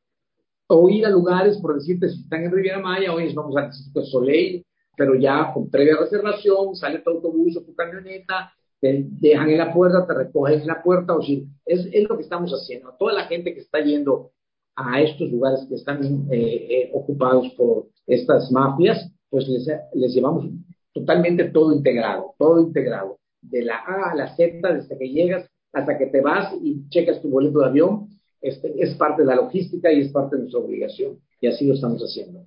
O 0.68 0.88
ir 0.88 1.05
a 1.07 1.11
lugares, 1.11 1.59
por 1.59 1.74
decirte, 1.74 2.09
si 2.09 2.20
están 2.20 2.44
en 2.44 2.52
Riviera 2.52 2.78
Maya, 2.78 3.12
hoy 3.12 3.32
vamos 3.34 3.57
al 3.57 3.70
Distrito 3.70 4.05
Soleil, 4.05 4.64
pero 4.96 5.14
ya 5.14 5.52
con 5.52 5.70
previa 5.70 5.96
reservación, 5.98 6.76
sale 6.76 7.00
tu 7.00 7.11
autobús 7.11 7.57
o 7.57 7.62
tu 7.62 7.74
camioneta, 7.74 8.52
te 8.80 9.07
dejan 9.09 9.50
en 9.50 9.59
la 9.59 9.72
puerta, 9.72 10.07
te 10.07 10.14
recogen 10.14 10.61
en 10.61 10.66
la 10.66 10.82
puerta, 10.82 11.14
o 11.14 11.22
si 11.22 11.46
es, 11.64 11.88
es 11.92 12.09
lo 12.09 12.16
que 12.16 12.22
estamos 12.22 12.52
haciendo. 12.52 12.94
Toda 12.98 13.14
la 13.14 13.24
gente 13.24 13.55
que 13.55 13.61
está 13.61 13.80
yendo 13.80 14.30
a 14.76 15.00
estos 15.00 15.30
lugares 15.30 15.66
que 15.68 15.76
están 15.76 16.28
eh, 16.30 16.66
eh, 16.68 16.90
ocupados 16.92 17.50
por 17.57 17.88
estas 18.07 18.50
mafias, 18.52 19.11
pues 19.30 19.48
les, 19.48 19.66
les, 19.94 20.14
llevamos 20.14 20.46
totalmente 20.92 21.44
todo 21.44 21.72
integrado, 21.72 22.34
todo 22.38 22.61
integrado, 22.61 23.18
de 23.40 23.62
la 23.62 23.76
A 23.76 24.12
a 24.12 24.14
la 24.14 24.36
Z, 24.36 24.72
desde 24.72 24.98
que 24.98 25.09
llegas 25.09 25.48
hasta 25.74 25.98
que 25.98 26.06
te 26.06 26.20
vas 26.20 26.54
y 26.62 26.88
checas 26.88 27.20
tu 27.20 27.28
boleto 27.28 27.60
de 27.60 27.66
avión, 27.66 28.08
este, 28.40 28.74
es 28.78 28.94
parte 28.94 29.22
de 29.22 29.28
la 29.28 29.36
logística 29.36 29.92
y 29.92 30.00
es 30.00 30.12
parte 30.12 30.36
de 30.36 30.42
nuestra 30.42 30.60
obligación, 30.60 31.20
y 31.40 31.46
así 31.46 31.66
lo 31.66 31.74
estamos 31.74 32.00
haciendo. 32.02 32.46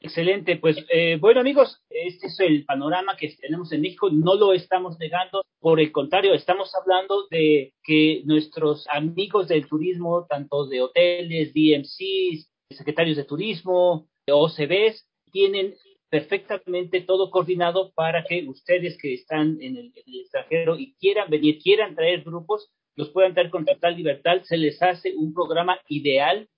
Excelente, 0.00 0.56
pues 0.56 0.76
eh, 0.90 1.18
bueno 1.20 1.40
amigos, 1.40 1.82
este 1.90 2.28
es 2.28 2.38
el 2.38 2.64
panorama 2.64 3.16
que 3.16 3.34
tenemos 3.40 3.72
en 3.72 3.80
México, 3.80 4.10
no 4.10 4.36
lo 4.36 4.52
estamos 4.52 4.96
negando, 4.98 5.44
por 5.58 5.80
el 5.80 5.90
contrario, 5.90 6.34
estamos 6.34 6.72
hablando 6.74 7.26
de 7.30 7.74
que 7.82 8.22
nuestros 8.24 8.86
amigos 8.92 9.48
del 9.48 9.66
turismo, 9.66 10.24
tanto 10.28 10.66
de 10.66 10.82
hoteles, 10.82 11.52
DMCs, 11.52 12.48
secretarios 12.70 13.16
de 13.16 13.24
turismo, 13.24 14.08
OCBs, 14.30 15.04
tienen 15.32 15.74
perfectamente 16.10 17.02
todo 17.02 17.30
coordinado 17.30 17.92
para 17.94 18.24
que 18.24 18.46
ustedes 18.48 18.96
que 18.98 19.14
están 19.14 19.58
en 19.60 19.76
el, 19.76 19.92
extranjero 20.06 20.78
y 20.78 20.94
quieran 20.94 21.28
venir, 21.30 21.58
quieran 21.58 21.94
traer 21.94 22.22
grupos, 22.22 22.70
los 22.96 23.10
puedan 23.10 23.34
traer 23.34 23.50
con 23.50 23.64
total 23.64 23.96
libertad, 23.96 24.42
se 24.42 24.56
les 24.56 24.82
hace 24.82 25.14
un 25.14 25.34
programa 25.34 25.78
ideal, 25.88 26.48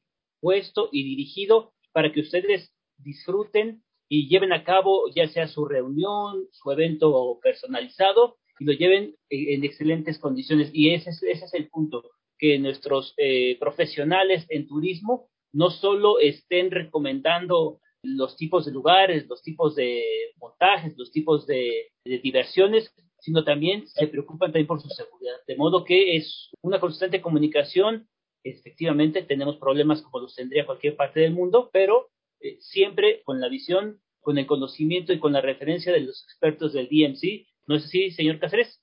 puesto 0.40 0.88
y 0.92 1.04
dirigido 1.04 1.72
para 1.92 2.12
que 2.12 2.20
ustedes 2.20 2.72
disfruten 2.96 3.82
y 4.08 4.28
lleven 4.28 4.52
a 4.52 4.64
cabo 4.64 5.04
ya 5.14 5.28
sea 5.28 5.46
su 5.48 5.66
reunión, 5.66 6.46
su 6.52 6.70
evento 6.70 7.38
personalizado 7.42 8.38
y 8.58 8.64
lo 8.64 8.72
lleven 8.72 9.14
en, 9.28 9.64
excelentes 9.64 10.18
condiciones. 10.18 10.70
Y 10.72 10.90
ese 10.94 11.10
es, 11.10 11.22
ese 11.22 11.44
es 11.44 11.54
el 11.54 11.68
punto, 11.68 12.04
que 12.38 12.58
nuestros 12.58 13.14
eh, 13.18 13.58
profesionales 13.58 14.46
en 14.48 14.66
turismo 14.66 15.28
no 15.52 15.70
solo 15.70 16.18
estén 16.18 16.70
recomendando 16.70 17.80
los 18.02 18.36
tipos 18.36 18.64
de 18.64 18.72
lugares, 18.72 19.26
los 19.28 19.42
tipos 19.42 19.74
de 19.76 20.02
montajes, 20.38 20.96
los 20.96 21.10
tipos 21.10 21.46
de, 21.46 21.88
diversiones, 22.04 22.92
sino 23.20 23.44
también 23.44 23.86
se 23.86 24.06
preocupan 24.06 24.50
también 24.50 24.66
por 24.66 24.80
su 24.80 24.88
seguridad. 24.88 25.36
De 25.46 25.56
modo 25.56 25.84
que 25.84 26.16
es 26.16 26.50
una 26.62 26.80
constante 26.80 27.20
comunicación. 27.20 28.08
Efectivamente, 28.42 29.22
tenemos 29.22 29.58
problemas 29.58 30.00
como 30.00 30.20
los 30.20 30.34
tendría 30.34 30.64
cualquier 30.64 30.96
parte 30.96 31.20
del 31.20 31.34
mundo, 31.34 31.68
pero 31.74 32.08
eh, 32.40 32.56
siempre 32.60 33.22
con 33.24 33.38
la 33.38 33.50
visión, 33.50 34.00
con 34.20 34.38
el 34.38 34.46
conocimiento 34.46 35.12
y 35.12 35.18
con 35.18 35.34
la 35.34 35.42
referencia 35.42 35.92
de 35.92 36.00
los 36.00 36.24
expertos 36.24 36.72
del 36.72 36.88
DMC. 36.88 37.46
¿No 37.66 37.76
es 37.76 37.84
así, 37.84 38.10
señor 38.12 38.38
Cáceres? 38.38 38.80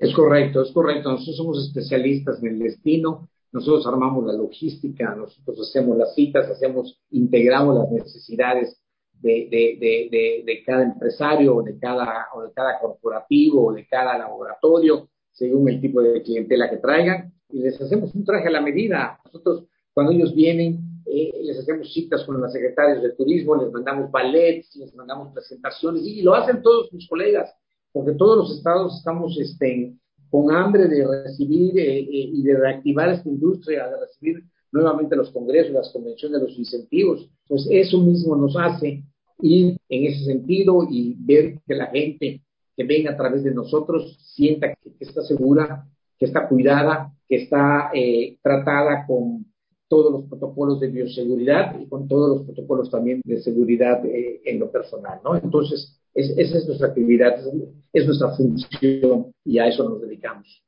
Es 0.00 0.12
correcto, 0.12 0.62
es 0.62 0.72
correcto. 0.72 1.12
Nosotros 1.12 1.36
somos 1.36 1.68
especialistas 1.68 2.42
en 2.42 2.54
el 2.54 2.58
destino, 2.58 3.28
nosotros 3.52 3.86
armamos 3.86 4.24
la 4.24 4.32
logística, 4.32 5.14
nosotros 5.14 5.68
hacemos 5.68 5.96
las 5.96 6.14
citas, 6.14 6.48
hacemos, 6.48 7.00
integramos 7.10 7.76
las 7.76 7.90
necesidades 7.90 8.80
de, 9.20 9.48
de, 9.50 9.76
de, 10.10 10.42
de, 10.44 10.62
cada 10.64 10.84
empresario 10.84 11.62
de 11.62 11.78
cada, 11.78 12.28
o 12.34 12.42
de 12.42 12.52
cada 12.52 12.78
corporativo 12.80 13.66
o 13.66 13.72
de 13.72 13.86
cada 13.86 14.16
laboratorio, 14.16 15.08
según 15.32 15.68
el 15.68 15.80
tipo 15.80 16.00
de 16.00 16.22
clientela 16.22 16.70
que 16.70 16.78
traigan, 16.78 17.32
y 17.48 17.60
les 17.60 17.80
hacemos 17.80 18.14
un 18.14 18.24
traje 18.24 18.48
a 18.48 18.52
la 18.52 18.60
medida. 18.60 19.18
Nosotros, 19.24 19.64
cuando 19.92 20.12
ellos 20.12 20.34
vienen, 20.34 21.02
eh, 21.06 21.32
les 21.42 21.58
hacemos 21.58 21.92
citas 21.92 22.24
con 22.24 22.40
los 22.40 22.52
secretarios 22.52 23.02
de 23.02 23.12
turismo, 23.12 23.56
les 23.56 23.72
mandamos 23.72 24.10
ballets, 24.10 24.74
les 24.76 24.94
mandamos 24.94 25.32
presentaciones 25.32 26.02
y, 26.02 26.20
y 26.20 26.22
lo 26.22 26.34
hacen 26.34 26.62
todos 26.62 26.92
mis 26.92 27.08
colegas, 27.08 27.52
porque 27.92 28.12
todos 28.12 28.38
los 28.38 28.56
estados 28.56 28.96
estamos 28.98 29.36
este, 29.38 29.94
con 30.30 30.50
hambre 30.54 30.86
de 30.88 31.06
recibir 31.06 31.78
eh, 31.78 31.98
eh, 31.98 32.06
y 32.08 32.42
de 32.42 32.56
reactivar 32.56 33.10
esta 33.10 33.28
industria, 33.28 33.88
de 33.88 34.00
recibir 34.00 34.44
nuevamente 34.72 35.16
los 35.16 35.30
congresos, 35.30 35.72
las 35.72 35.90
convenciones, 35.92 36.40
los 36.40 36.56
incentivos. 36.56 37.28
Pues 37.48 37.66
eso 37.70 37.98
mismo 37.98 38.36
nos 38.36 38.56
hace 38.56 39.02
ir 39.42 39.76
en 39.88 40.04
ese 40.04 40.24
sentido 40.24 40.86
y 40.88 41.16
ver 41.18 41.58
que 41.66 41.74
la 41.74 41.86
gente 41.86 42.42
que 42.76 42.84
venga 42.84 43.12
a 43.12 43.16
través 43.16 43.42
de 43.42 43.52
nosotros 43.52 44.16
sienta 44.34 44.74
que, 44.74 44.92
está 45.00 45.22
segura, 45.22 45.86
que 46.18 46.26
está 46.26 46.48
cuidada, 46.48 47.12
que 47.28 47.42
está 47.42 47.90
eh, 47.92 48.38
tratada 48.42 49.06
con 49.06 49.46
todos 49.88 50.12
los 50.12 50.24
protocolos 50.26 50.78
de 50.78 50.86
bioseguridad 50.86 51.78
y 51.80 51.88
con 51.88 52.06
todos 52.06 52.38
los 52.38 52.46
protocolos 52.46 52.90
también 52.90 53.20
de 53.24 53.40
seguridad 53.42 54.00
en 54.04 54.60
lo 54.60 54.70
personal, 54.70 55.18
¿no? 55.24 55.34
Entonces, 55.34 55.99
es, 56.14 56.30
esa 56.36 56.58
es 56.58 56.66
nuestra 56.66 56.88
actividad, 56.88 57.38
es, 57.38 57.46
es, 57.92 58.06
nuestra 58.06 58.30
función 58.36 59.34
y 59.44 59.58
a 59.58 59.66
eso 59.66 59.88
nos 59.88 60.00
dedicamos. 60.00 60.62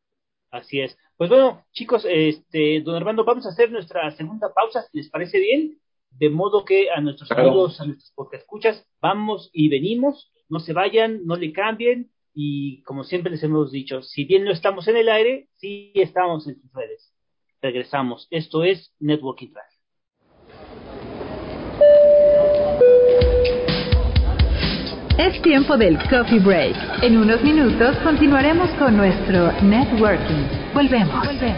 Así 0.51 0.80
es. 0.80 0.97
Pues 1.16 1.30
bueno, 1.30 1.64
chicos, 1.72 2.07
este, 2.09 2.80
don 2.82 2.95
Armando, 2.95 3.24
vamos 3.24 3.47
a 3.47 3.51
hacer 3.51 3.70
nuestra 3.70 4.11
segunda 4.12 4.53
pausa, 4.53 4.84
¿les 4.93 5.09
parece 5.09 5.38
bien? 5.38 5.78
De 6.11 6.28
modo 6.28 6.64
que 6.64 6.90
a 6.90 7.01
nuestros 7.01 7.28
claro. 7.28 7.49
amigos, 7.49 7.80
a 7.80 7.86
nuestros 7.86 8.12
escuchas, 8.32 8.86
vamos 9.01 9.51
y 9.53 9.68
venimos, 9.68 10.30
no 10.49 10.61
se 10.61 10.74
vayan, 10.74 11.24
no 11.24 11.36
le 11.36 11.53
cambien 11.53 12.11
y 12.34 12.82
como 12.82 13.05
siempre 13.05 13.32
les 13.32 13.43
hemos 13.43 13.72
dicho, 13.72 14.03
si 14.03 14.24
bien 14.24 14.45
no 14.45 14.53
estamos 14.53 14.88
en 14.88 14.97
el 14.97 15.09
aire, 15.09 15.49
sí 15.57 15.93
estamos 15.95 16.47
en 16.47 16.61
sus 16.61 16.72
redes. 16.72 17.12
Regresamos. 17.61 18.26
Esto 18.30 18.64
es 18.64 18.93
Networking 18.99 19.53
Track. 19.53 19.71
Es 25.22 25.40
tiempo 25.40 25.76
del 25.76 25.96
coffee 26.10 26.40
break. 26.40 26.74
En 27.00 27.16
unos 27.16 27.44
minutos 27.44 27.96
continuaremos 28.02 28.68
con 28.70 28.96
nuestro 28.96 29.52
networking. 29.62 30.48
Volvemos. 30.74 31.24
Volvemos. 31.24 31.56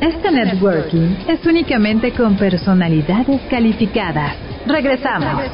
Este 0.00 0.30
networking 0.30 1.16
es 1.26 1.44
únicamente 1.44 2.12
con 2.12 2.36
personalidades 2.36 3.40
calificadas. 3.50 4.53
Regresamos. 4.66 5.44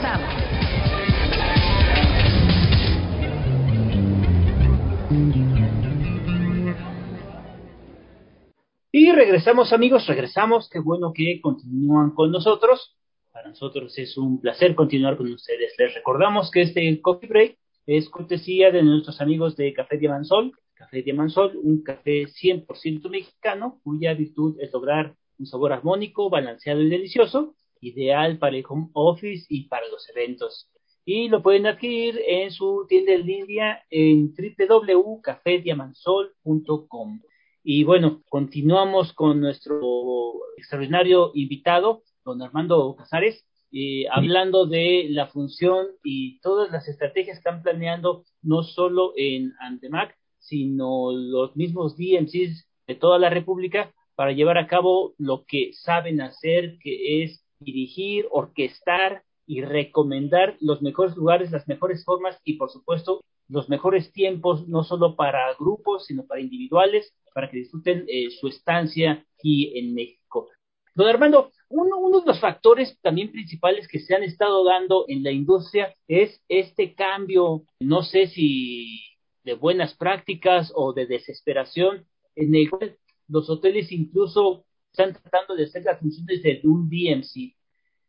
Y 8.92 9.10
regresamos 9.10 9.72
amigos, 9.72 10.06
regresamos. 10.06 10.68
Qué 10.70 10.78
bueno 10.78 11.12
que 11.12 11.40
continúan 11.40 12.10
con 12.10 12.30
nosotros. 12.30 12.96
Para 13.32 13.48
nosotros 13.48 13.98
es 13.98 14.16
un 14.16 14.40
placer 14.40 14.76
continuar 14.76 15.16
con 15.16 15.32
ustedes. 15.32 15.74
Les 15.76 15.92
recordamos 15.94 16.50
que 16.52 16.62
este 16.62 17.00
coffee 17.00 17.28
break 17.28 17.58
es 17.86 18.08
cortesía 18.08 18.70
de 18.70 18.84
nuestros 18.84 19.20
amigos 19.20 19.56
de 19.56 19.72
Café 19.72 19.98
Diamansol. 19.98 20.52
Café 20.74 21.02
Diamansol, 21.02 21.56
un 21.56 21.82
café 21.82 22.26
100% 22.26 23.10
mexicano 23.10 23.80
cuya 23.82 24.14
virtud 24.14 24.56
es 24.60 24.72
lograr 24.72 25.14
un 25.38 25.46
sabor 25.46 25.72
armónico, 25.72 26.30
balanceado 26.30 26.80
y 26.80 26.88
delicioso 26.88 27.56
ideal 27.80 28.38
para 28.38 28.56
el 28.56 28.64
home 28.68 28.90
office 28.92 29.46
y 29.48 29.68
para 29.68 29.86
los 29.88 30.08
eventos. 30.08 30.68
Y 31.04 31.28
lo 31.28 31.42
pueden 31.42 31.66
adquirir 31.66 32.20
en 32.26 32.50
su 32.50 32.86
tienda 32.88 33.12
en 33.12 33.26
línea 33.26 33.84
en 33.90 34.34
www.cafediamansol.com. 34.34 37.20
Y 37.62 37.84
bueno, 37.84 38.22
continuamos 38.28 39.12
con 39.12 39.40
nuestro 39.40 40.32
extraordinario 40.56 41.30
invitado, 41.34 42.02
don 42.24 42.42
Armando 42.42 42.96
Casares, 42.96 43.44
eh, 43.72 44.06
hablando 44.10 44.66
de 44.66 45.06
la 45.10 45.28
función 45.28 45.86
y 46.02 46.40
todas 46.40 46.72
las 46.72 46.88
estrategias 46.88 47.36
que 47.36 47.38
están 47.38 47.62
planeando, 47.62 48.24
no 48.42 48.62
solo 48.62 49.12
en 49.16 49.52
Andemac, 49.60 50.16
sino 50.38 51.12
los 51.12 51.54
mismos 51.54 51.96
DMCs 51.96 52.66
de 52.86 52.94
toda 52.96 53.18
la 53.18 53.30
República, 53.30 53.92
para 54.16 54.32
llevar 54.32 54.58
a 54.58 54.66
cabo 54.66 55.14
lo 55.18 55.44
que 55.46 55.72
saben 55.72 56.20
hacer, 56.20 56.78
que 56.78 57.22
es 57.22 57.39
dirigir, 57.60 58.26
orquestar 58.30 59.22
y 59.46 59.62
recomendar 59.62 60.56
los 60.60 60.82
mejores 60.82 61.16
lugares, 61.16 61.50
las 61.50 61.66
mejores 61.68 62.04
formas 62.04 62.40
y 62.44 62.54
por 62.54 62.70
supuesto 62.70 63.22
los 63.48 63.68
mejores 63.68 64.12
tiempos, 64.12 64.68
no 64.68 64.84
solo 64.84 65.16
para 65.16 65.54
grupos, 65.58 66.06
sino 66.06 66.24
para 66.24 66.40
individuales, 66.40 67.12
para 67.34 67.50
que 67.50 67.58
disfruten 67.58 68.04
eh, 68.06 68.30
su 68.30 68.46
estancia 68.46 69.26
aquí 69.36 69.76
en 69.76 69.92
México. 69.94 70.48
Don 70.94 71.08
Armando, 71.08 71.50
uno, 71.68 71.98
uno, 71.98 72.20
de 72.20 72.26
los 72.26 72.40
factores 72.40 72.98
también 73.00 73.32
principales 73.32 73.88
que 73.88 74.00
se 74.00 74.14
han 74.14 74.22
estado 74.22 74.64
dando 74.64 75.04
en 75.08 75.22
la 75.22 75.30
industria 75.30 75.94
es 76.06 76.40
este 76.48 76.94
cambio, 76.94 77.62
no 77.80 78.02
sé 78.02 78.28
si 78.28 79.00
de 79.44 79.54
buenas 79.54 79.94
prácticas 79.94 80.72
o 80.74 80.92
de 80.92 81.06
desesperación, 81.06 82.06
en 82.36 82.54
el 82.54 82.70
cual 82.70 82.96
los 83.28 83.48
hoteles 83.48 83.90
incluso 83.92 84.64
están 84.90 85.12
tratando 85.12 85.54
de 85.54 85.64
hacer 85.64 85.84
las 85.84 86.00
funciones 86.00 86.42
de 86.42 86.60
un 86.64 86.88
DMC. 86.88 87.54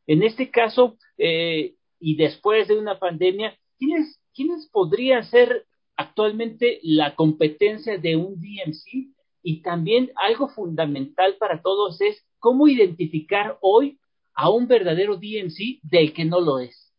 En 0.08 0.24
este 0.24 0.50
caso, 0.50 0.98
eh, 1.18 1.76
y 2.00 2.16
después 2.16 2.68
de 2.68 2.78
una 2.78 3.00
pandemia, 3.00 3.56
¿quiénes, 3.78 4.20
¿quiénes 4.34 4.68
podrían 4.68 5.24
ser 5.24 5.66
actualmente 5.96 6.80
la 6.84 7.16
competencia 7.16 7.98
de 7.98 8.16
un 8.16 8.40
DMC? 8.40 9.14
Y 9.44 9.62
también 9.62 10.12
algo 10.16 10.50
fundamental 10.50 11.36
para 11.40 11.62
todos 11.62 12.02
es 12.02 12.24
cómo 12.40 12.68
identificar 12.68 13.58
hoy 13.62 14.00
a 14.34 14.50
un 14.50 14.68
verdadero 14.68 15.16
DMC 15.16 15.80
del 15.84 16.14
que 16.14 16.26
no 16.26 16.40
lo 16.40 16.60
es. 16.60 16.94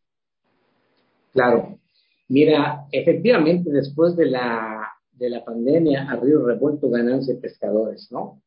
Claro. 1.33 1.79
Mira, 2.29 2.87
efectivamente, 2.93 3.71
después 3.71 4.17
de 4.17 4.27
la, 4.27 4.89
de 5.13 5.31
la 5.31 5.45
pandemia, 5.45 6.11
a 6.11 6.17
Río 6.17 6.45
Revuelto 6.47 6.89
ganancia 6.89 7.35
pescadores, 7.41 8.09
¿no? 8.11 8.41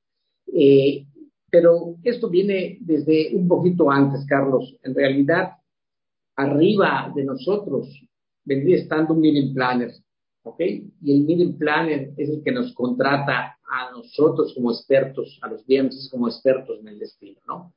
Eh, 0.54 1.06
pero 1.50 1.96
esto 2.04 2.30
viene 2.30 2.78
desde 2.82 3.36
un 3.36 3.48
poquito 3.48 3.90
antes, 3.90 4.26
Carlos. 4.26 4.76
En 4.84 4.94
realidad, 4.94 5.54
arriba 6.36 7.12
de 7.16 7.24
nosotros 7.24 7.88
vendría 8.44 8.78
estando 8.78 9.14
un 9.14 9.22
meeting 9.22 9.54
planner, 9.54 9.92
¿ok? 10.44 10.60
Y 10.60 11.14
el 11.14 11.24
meeting 11.24 11.58
planner 11.58 12.14
es 12.18 12.30
el 12.30 12.44
que 12.44 12.52
nos 12.52 12.74
contrata 12.74 13.58
a 13.68 13.92
nosotros 13.92 14.54
como 14.54 14.72
expertos, 14.72 15.40
a 15.42 15.50
los 15.50 15.66
DMCs 15.66 16.10
como 16.12 16.28
expertos 16.28 16.80
en 16.80 16.90
el 16.90 17.00
destino, 17.00 17.40
¿no? 17.48 17.74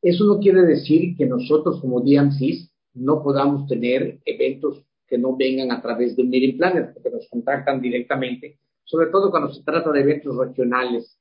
Eso 0.00 0.24
no 0.24 0.38
quiere 0.38 0.62
decir 0.62 1.16
que 1.16 1.26
nosotros 1.26 1.80
como 1.80 2.00
DMCs 2.00 2.70
no 2.94 3.22
podamos 3.22 3.66
tener 3.66 4.20
eventos 4.24 4.84
que 5.08 5.18
no 5.18 5.36
vengan 5.36 5.72
a 5.72 5.82
través 5.82 6.14
de 6.14 6.22
un 6.22 6.30
meeting 6.30 6.56
planner, 6.56 6.92
porque 6.92 7.10
nos 7.10 7.28
contactan 7.28 7.80
directamente, 7.80 8.58
sobre 8.84 9.08
todo 9.08 9.30
cuando 9.30 9.52
se 9.52 9.62
trata 9.62 9.90
de 9.90 10.00
eventos 10.00 10.36
regionales 10.36 11.17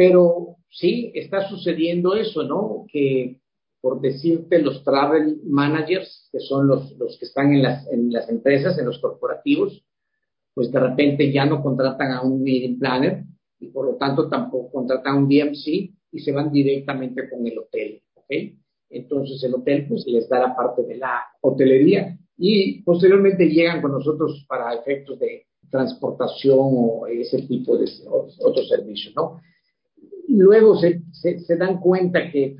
pero 0.00 0.56
sí, 0.70 1.12
está 1.14 1.46
sucediendo 1.46 2.14
eso, 2.14 2.42
¿no? 2.44 2.86
Que 2.90 3.38
por 3.82 4.00
decirte, 4.00 4.58
los 4.62 4.82
travel 4.82 5.40
managers, 5.44 6.30
que 6.32 6.40
son 6.40 6.68
los, 6.68 6.96
los 6.96 7.18
que 7.18 7.26
están 7.26 7.52
en 7.52 7.62
las, 7.62 7.86
en 7.92 8.10
las 8.10 8.26
empresas, 8.30 8.78
en 8.78 8.86
los 8.86 8.98
corporativos, 8.98 9.84
pues 10.54 10.72
de 10.72 10.80
repente 10.80 11.30
ya 11.30 11.44
no 11.44 11.62
contratan 11.62 12.12
a 12.12 12.22
un 12.22 12.42
meeting 12.42 12.78
planner 12.78 13.24
y 13.58 13.66
por 13.66 13.84
lo 13.84 13.96
tanto 13.96 14.26
tampoco 14.30 14.72
contratan 14.72 15.16
a 15.16 15.18
un 15.18 15.28
DMC 15.28 15.66
y 16.12 16.18
se 16.18 16.32
van 16.32 16.50
directamente 16.50 17.28
con 17.28 17.46
el 17.46 17.58
hotel, 17.58 18.02
¿ok? 18.14 18.32
Entonces 18.88 19.44
el 19.44 19.54
hotel 19.54 19.86
pues 19.86 20.06
les 20.06 20.30
da 20.30 20.40
la 20.40 20.56
parte 20.56 20.82
de 20.82 20.96
la 20.96 21.24
hotelería 21.42 22.18
y 22.38 22.82
posteriormente 22.84 23.50
llegan 23.50 23.82
con 23.82 23.92
nosotros 23.92 24.46
para 24.48 24.72
efectos 24.72 25.18
de 25.18 25.44
transportación 25.70 26.58
o 26.58 27.06
ese 27.06 27.42
tipo 27.42 27.76
de 27.76 27.84
otros 28.38 28.66
servicios, 28.66 29.14
¿no? 29.14 29.42
Luego 30.36 30.76
se, 30.76 31.02
se, 31.12 31.56
dan 31.56 31.80
cuenta 31.80 32.30
que 32.30 32.56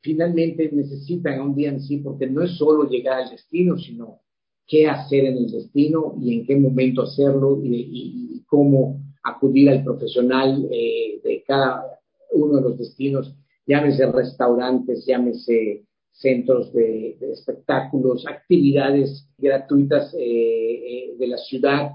finalmente 0.00 0.70
necesitan 0.72 1.40
un 1.40 1.54
DNC 1.54 2.02
porque 2.02 2.26
no 2.26 2.42
es 2.42 2.52
solo 2.56 2.88
llegar 2.88 3.22
al 3.22 3.30
destino, 3.30 3.76
sino 3.78 4.20
qué 4.66 4.88
hacer 4.88 5.24
en 5.24 5.36
el 5.36 5.50
destino 5.50 6.14
y 6.20 6.34
en 6.34 6.46
qué 6.46 6.56
momento 6.56 7.02
hacerlo 7.02 7.60
y, 7.62 8.44
cómo 8.48 9.00
acudir 9.24 9.68
al 9.70 9.82
profesional 9.82 10.68
eh, 10.70 11.20
de 11.24 11.42
cada 11.44 11.82
uno 12.32 12.56
de 12.56 12.62
los 12.62 12.78
destinos, 12.78 13.34
llámese 13.66 14.06
restaurantes, 14.12 15.04
llámese 15.04 15.84
centros 16.12 16.72
de, 16.72 17.18
espectáculos, 17.32 18.24
actividades 18.26 19.28
gratuitas 19.36 20.14
eh, 20.14 20.20
eh, 20.20 21.16
de 21.18 21.26
la 21.26 21.38
ciudad, 21.38 21.90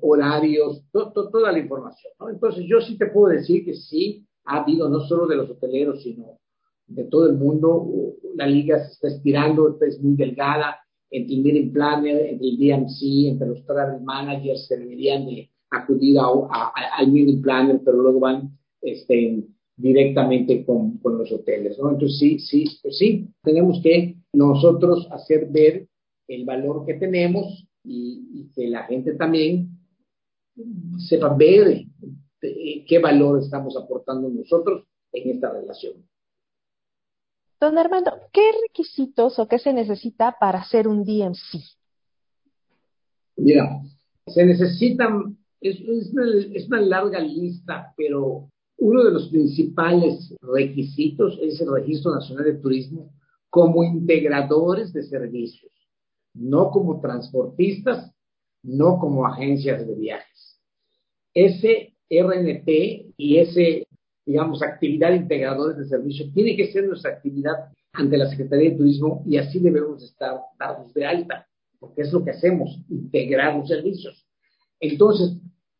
horarios, 0.00 0.82
toda 0.90 1.52
la 1.52 1.58
información. 1.60 2.12
Entonces 2.28 2.64
yo 2.66 2.80
sí 2.80 2.98
te 2.98 3.06
puedo 3.06 3.28
decir 3.28 3.64
que 3.64 3.74
sí, 3.74 4.25
ha 4.46 4.62
habido 4.62 4.88
no 4.88 5.00
solo 5.00 5.26
de 5.26 5.36
los 5.36 5.50
hoteleros, 5.50 6.02
sino 6.02 6.38
de 6.86 7.04
todo 7.04 7.28
el 7.28 7.36
mundo. 7.36 7.88
La 8.34 8.46
liga 8.46 8.78
se 8.78 8.92
está 8.92 9.08
estirando, 9.08 9.78
es 9.80 10.00
muy 10.00 10.16
delgada 10.16 10.76
entre 11.10 11.34
el 11.34 11.42
meeting 11.42 11.72
planner, 11.72 12.26
entre 12.26 12.48
el 12.48 12.58
DMC, 12.58 13.28
entre 13.28 13.48
los 13.48 13.64
travel 13.64 14.02
managers 14.02 14.66
que 14.68 14.76
deberían 14.76 15.26
de 15.26 15.50
acudir 15.70 16.18
al 16.18 17.12
meeting 17.12 17.42
planner, 17.42 17.80
pero 17.84 17.98
luego 17.98 18.20
van 18.20 18.56
este, 18.82 19.44
directamente 19.76 20.64
con, 20.64 20.98
con, 20.98 21.18
los 21.18 21.30
hoteles. 21.32 21.78
¿no? 21.78 21.90
Entonces 21.90 22.18
sí, 22.18 22.38
sí, 22.38 22.64
pues 22.82 22.98
sí, 22.98 23.28
tenemos 23.42 23.80
que 23.82 24.16
nosotros 24.32 25.08
hacer 25.10 25.48
ver 25.50 25.86
el 26.28 26.44
valor 26.44 26.84
que 26.86 26.94
tenemos 26.94 27.66
y, 27.84 28.28
y 28.32 28.50
que 28.54 28.68
la 28.68 28.84
gente 28.84 29.14
también 29.14 29.70
sepa 30.98 31.34
ver 31.34 31.84
qué 32.40 32.98
valor 33.02 33.40
estamos 33.40 33.76
aportando 33.76 34.28
nosotros 34.28 34.84
en 35.12 35.30
esta 35.30 35.52
relación. 35.52 35.94
Don 37.58 37.78
Armando, 37.78 38.12
¿qué 38.32 38.50
requisitos 38.68 39.38
o 39.38 39.48
qué 39.48 39.58
se 39.58 39.72
necesita 39.72 40.36
para 40.38 40.60
hacer 40.60 40.86
un 40.86 41.04
DMC? 41.04 41.62
Mira, 43.36 43.82
se 44.26 44.44
necesitan, 44.44 45.38
es, 45.60 45.80
una, 46.68 46.80
larga 46.80 47.18
lista, 47.18 47.94
pero 47.96 48.50
uno 48.78 49.04
de 49.04 49.10
los 49.10 49.28
principales 49.28 50.34
requisitos 50.42 51.38
es 51.40 51.60
el 51.60 51.72
Registro 51.72 52.14
Nacional 52.14 52.44
de 52.44 52.60
Turismo 52.60 53.14
como 53.48 53.84
integradores 53.84 54.92
de 54.92 55.02
servicios, 55.04 55.72
no 56.34 56.70
como 56.70 57.00
transportistas, 57.00 58.12
no 58.62 58.98
como 58.98 59.26
agencias 59.26 59.86
de 59.86 59.94
viajes. 59.94 60.60
Ese 61.32 61.95
RNT 62.10 63.14
y 63.16 63.38
ese, 63.38 63.86
digamos, 64.24 64.62
actividad 64.62 65.12
integradores 65.12 65.78
de 65.78 65.86
servicio 65.86 66.30
tiene 66.32 66.56
que 66.56 66.72
ser 66.72 66.84
nuestra 66.84 67.12
actividad 67.12 67.70
ante 67.92 68.16
la 68.16 68.28
Secretaría 68.28 68.70
de 68.70 68.76
Turismo 68.76 69.22
y 69.26 69.38
así 69.38 69.58
debemos 69.58 70.02
estar 70.02 70.38
dados 70.58 70.92
de 70.94 71.06
alta, 71.06 71.46
porque 71.78 72.02
es 72.02 72.12
lo 72.12 72.24
que 72.24 72.30
hacemos, 72.30 72.78
integrar 72.88 73.56
los 73.56 73.68
servicios. 73.68 74.26
Entonces, 74.80 75.36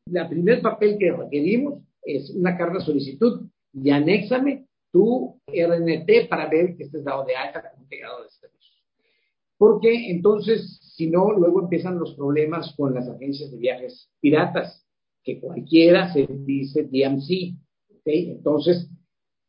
el 0.07 0.29
primer 0.29 0.62
papel 0.62 0.97
que 0.99 1.12
requerimos 1.12 1.83
es 2.03 2.31
una 2.31 2.57
carta 2.57 2.81
solicitud 2.81 3.49
y 3.72 3.91
anéxame 3.91 4.66
tu 4.93 5.39
RNT 5.47 6.29
para 6.29 6.49
ver 6.49 6.77
que 6.77 6.85
estés 6.85 7.05
dado 7.05 7.24
de 7.24 7.37
alta 7.37 7.70
como 7.70 7.83
integrador 7.83 8.24
de 8.24 8.31
servicios. 8.31 8.83
Porque 9.59 10.11
entonces, 10.11 10.81
si 10.97 11.09
no, 11.09 11.33
luego 11.33 11.62
empiezan 11.62 11.99
los 11.99 12.14
problemas 12.14 12.74
con 12.77 12.95
las 12.95 13.09
agencias 13.09 13.51
de 13.51 13.59
viajes 13.59 14.11
piratas, 14.20 14.86
que 15.27 15.41
cualquiera 15.41 16.12
se 16.12 16.27
dice 16.27 16.85
DMC. 16.85 17.59
Entonces, 18.05 18.89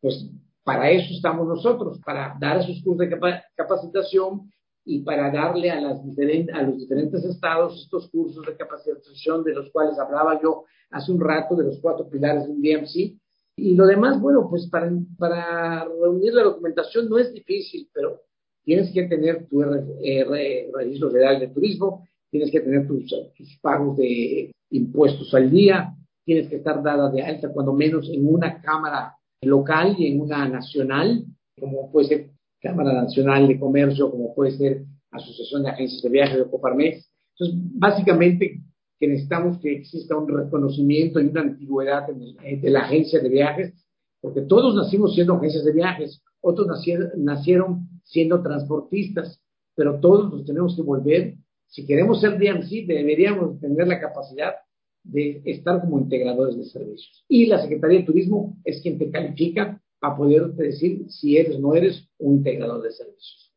pues 0.01 0.27
para 0.63 0.89
eso 0.89 1.13
estamos 1.13 1.47
nosotros, 1.47 1.99
para 2.03 2.35
dar 2.41 2.57
esos 2.57 2.81
cursos 2.83 3.07
de 3.07 3.17
capacitación 3.55 4.51
y 4.83 5.03
para 5.03 5.31
darle 5.31 5.69
a, 5.69 5.79
las 5.79 5.99
a 5.99 6.61
los 6.63 6.77
diferentes 6.79 7.23
estados 7.23 7.79
estos 7.83 8.09
cursos 8.09 8.45
de 8.45 8.57
capacitación 8.57 9.43
de 9.43 9.53
los 9.53 9.69
cuales 9.69 9.99
hablaba 9.99 10.41
yo 10.41 10.65
hace 10.89 11.11
un 11.11 11.21
rato, 11.21 11.55
de 11.55 11.65
los 11.65 11.79
cuatro 11.79 12.09
pilares 12.09 12.45
de 12.45 12.51
un 12.51 12.61
DMC. 12.61 13.19
Y 13.57 13.75
lo 13.75 13.85
demás, 13.85 14.19
bueno, 14.19 14.47
pues 14.49 14.67
para, 14.69 14.91
para 15.17 15.85
reunir 15.85 16.33
la 16.33 16.43
documentación 16.43 17.07
no 17.09 17.17
es 17.17 17.31
difícil, 17.33 17.89
pero 17.93 18.21
tienes 18.63 18.91
que 18.91 19.03
tener 19.03 19.47
tu 19.47 19.61
registro 19.61 21.11
federal 21.11 21.39
de 21.39 21.47
turismo, 21.49 22.07
tienes 22.31 22.51
que 22.51 22.61
tener 22.61 22.87
tus, 22.87 23.05
tus, 23.35 23.59
pagos 23.61 23.97
de 23.97 24.51
impuestos 24.69 25.33
al 25.33 25.49
día, 25.49 25.93
tienes 26.25 26.49
que 26.49 26.57
estar 26.57 26.83
dada 26.83 27.09
de 27.09 27.23
alta 27.23 27.51
cuando 27.51 27.73
menos 27.73 28.09
en 28.09 28.27
una 28.27 28.61
cámara 28.61 29.15
local 29.41 29.95
y 29.97 30.07
en 30.07 30.21
una 30.21 30.47
nacional, 30.47 31.25
como 31.59 31.91
puede 31.91 32.07
ser 32.07 32.29
Cámara 32.61 32.93
Nacional 32.93 33.47
de 33.47 33.59
Comercio, 33.59 34.11
como 34.11 34.33
puede 34.33 34.51
ser 34.51 34.85
Asociación 35.11 35.63
de 35.63 35.69
Agencias 35.69 36.01
de 36.01 36.09
Viajes 36.09 36.37
de 36.37 36.49
Coparmex. 36.49 37.09
Entonces, 37.33 37.59
básicamente 37.75 38.61
que 38.99 39.07
necesitamos 39.07 39.59
que 39.59 39.73
exista 39.73 40.17
un 40.17 40.27
reconocimiento 40.27 41.21
y 41.21 41.27
una 41.27 41.41
antigüedad 41.41 42.07
de 42.07 42.69
la 42.69 42.81
agencia 42.81 43.19
de 43.19 43.29
viajes, 43.29 43.73
porque 44.19 44.41
todos 44.41 44.75
nacimos 44.75 45.13
siendo 45.13 45.35
agencias 45.35 45.63
de 45.63 45.71
viajes, 45.71 46.21
otros 46.41 46.67
nacieron, 46.67 47.09
nacieron 47.17 47.89
siendo 48.03 48.41
transportistas, 48.41 49.39
pero 49.75 49.99
todos 49.99 50.33
nos 50.33 50.45
tenemos 50.45 50.75
que 50.75 50.81
volver, 50.81 51.35
si 51.67 51.85
queremos 51.85 52.21
ser 52.21 52.37
DMC, 52.37 52.87
deberíamos 52.87 53.59
tener 53.59 53.87
la 53.87 53.99
capacidad 53.99 54.55
de 55.03 55.41
estar 55.45 55.81
como 55.81 55.99
integradores 55.99 56.57
de 56.57 56.65
servicios. 56.65 57.25
Y 57.27 57.45
la 57.45 57.61
Secretaría 57.61 57.99
de 57.99 58.05
Turismo 58.05 58.57
es 58.63 58.81
quien 58.81 58.97
te 58.97 59.09
califica 59.09 59.81
para 59.99 60.15
poder 60.15 60.47
decir 60.53 61.09
si 61.09 61.37
eres 61.37 61.55
o 61.55 61.59
no 61.59 61.75
eres 61.75 62.07
un 62.17 62.37
integrador 62.37 62.81
de 62.81 62.91
servicios. 62.91 63.53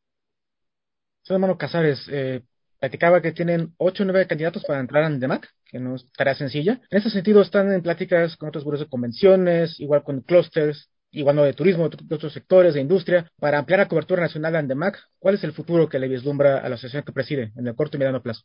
Soy 1.22 1.34
hermano 1.34 1.58
Casares, 1.58 2.06
eh, 2.10 2.42
platicaba 2.78 3.20
que 3.20 3.32
tienen 3.32 3.74
ocho 3.76 4.02
o 4.02 4.06
nueve 4.06 4.26
candidatos 4.26 4.64
para 4.64 4.80
entrar 4.80 5.04
en 5.04 5.20
DEMAC, 5.20 5.48
que 5.66 5.78
no 5.78 5.94
es 5.94 6.10
tarea 6.12 6.34
sencilla. 6.34 6.80
En 6.90 6.98
ese 6.98 7.10
sentido, 7.10 7.42
están 7.42 7.72
en 7.72 7.82
pláticas 7.82 8.36
con 8.36 8.48
otros 8.48 8.64
grupos 8.64 8.80
de 8.80 8.88
convenciones, 8.88 9.78
igual 9.78 10.02
con 10.02 10.22
clusters, 10.22 10.89
igual 11.12 11.36
de 11.36 11.52
turismo, 11.52 11.88
de 11.88 12.14
otros 12.14 12.32
sectores 12.32 12.74
de 12.74 12.80
industria, 12.80 13.30
para 13.38 13.58
ampliar 13.58 13.80
la 13.80 13.88
cobertura 13.88 14.22
nacional 14.22 14.52
de 14.52 14.58
ANDEMAC. 14.58 14.98
¿Cuál 15.18 15.34
es 15.34 15.44
el 15.44 15.52
futuro 15.52 15.88
que 15.88 15.98
le 15.98 16.08
vislumbra 16.08 16.58
a 16.58 16.68
la 16.68 16.74
asociación 16.74 17.04
que 17.04 17.12
preside 17.12 17.52
en 17.56 17.66
el 17.66 17.74
corto 17.74 17.96
y 17.96 18.00
mediano 18.00 18.22
plazo? 18.22 18.42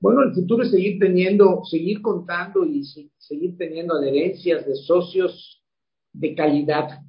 Bueno, 0.00 0.22
el 0.22 0.32
futuro 0.32 0.62
es 0.62 0.70
seguir 0.70 0.98
teniendo, 0.98 1.62
seguir 1.64 2.00
contando 2.00 2.64
y 2.64 2.84
seguir 3.18 3.56
teniendo 3.58 3.94
adherencias 3.94 4.66
de 4.66 4.74
socios 4.74 5.62
de 6.12 6.34
calidad. 6.34 7.00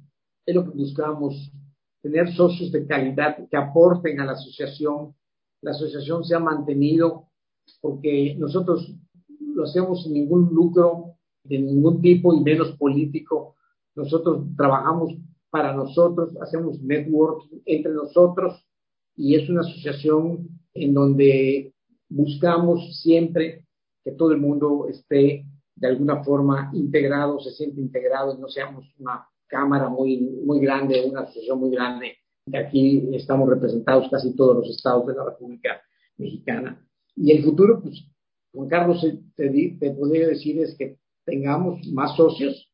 Es 0.44 0.54
lo 0.54 0.64
que 0.64 0.76
buscamos, 0.76 1.50
tener 2.02 2.32
socios 2.34 2.70
de 2.70 2.86
calidad 2.86 3.38
que 3.50 3.56
aporten 3.56 4.20
a 4.20 4.26
la 4.26 4.32
asociación. 4.32 5.14
La 5.62 5.70
asociación 5.70 6.22
se 6.24 6.34
ha 6.34 6.38
mantenido 6.38 7.28
porque 7.80 8.34
nosotros 8.38 8.92
lo 9.40 9.64
hacemos 9.64 10.02
sin 10.02 10.12
ningún 10.12 10.50
lucro 10.52 11.16
de 11.44 11.58
ningún 11.58 12.00
tipo 12.00 12.34
y 12.34 12.40
menos 12.40 12.76
político. 12.76 13.56
Nosotros 13.94 14.46
trabajamos 14.56 15.14
para 15.50 15.74
nosotros, 15.74 16.34
hacemos 16.40 16.80
network 16.80 17.44
entre 17.66 17.92
nosotros 17.92 18.66
y 19.16 19.34
es 19.34 19.48
una 19.48 19.60
asociación 19.60 20.48
en 20.74 20.94
donde 20.94 21.74
buscamos 22.08 23.00
siempre 23.02 23.66
que 24.04 24.12
todo 24.12 24.32
el 24.32 24.38
mundo 24.38 24.88
esté 24.88 25.44
de 25.76 25.88
alguna 25.88 26.22
forma 26.24 26.70
integrado, 26.74 27.40
se 27.40 27.50
siente 27.50 27.80
integrado 27.80 28.36
no 28.38 28.48
seamos 28.48 28.86
una 28.98 29.26
cámara 29.52 29.88
muy, 29.88 30.18
muy 30.18 30.60
grande, 30.60 31.04
una 31.04 31.20
asociación 31.20 31.60
muy 31.60 31.70
grande. 31.70 32.16
Aquí 32.54 33.10
estamos 33.12 33.48
representados 33.48 34.08
casi 34.10 34.34
todos 34.34 34.56
los 34.56 34.70
estados 34.70 35.06
de 35.06 35.14
la 35.14 35.24
República 35.26 35.80
Mexicana. 36.16 36.82
Y 37.14 37.32
el 37.32 37.44
futuro, 37.44 37.82
pues, 37.82 38.02
Juan 38.54 38.68
Carlos, 38.68 39.06
te, 39.36 39.76
te 39.78 39.90
podría 39.90 40.26
decir 40.26 40.58
es 40.62 40.74
que 40.76 40.96
tengamos 41.26 41.86
más 41.88 42.16
socios, 42.16 42.71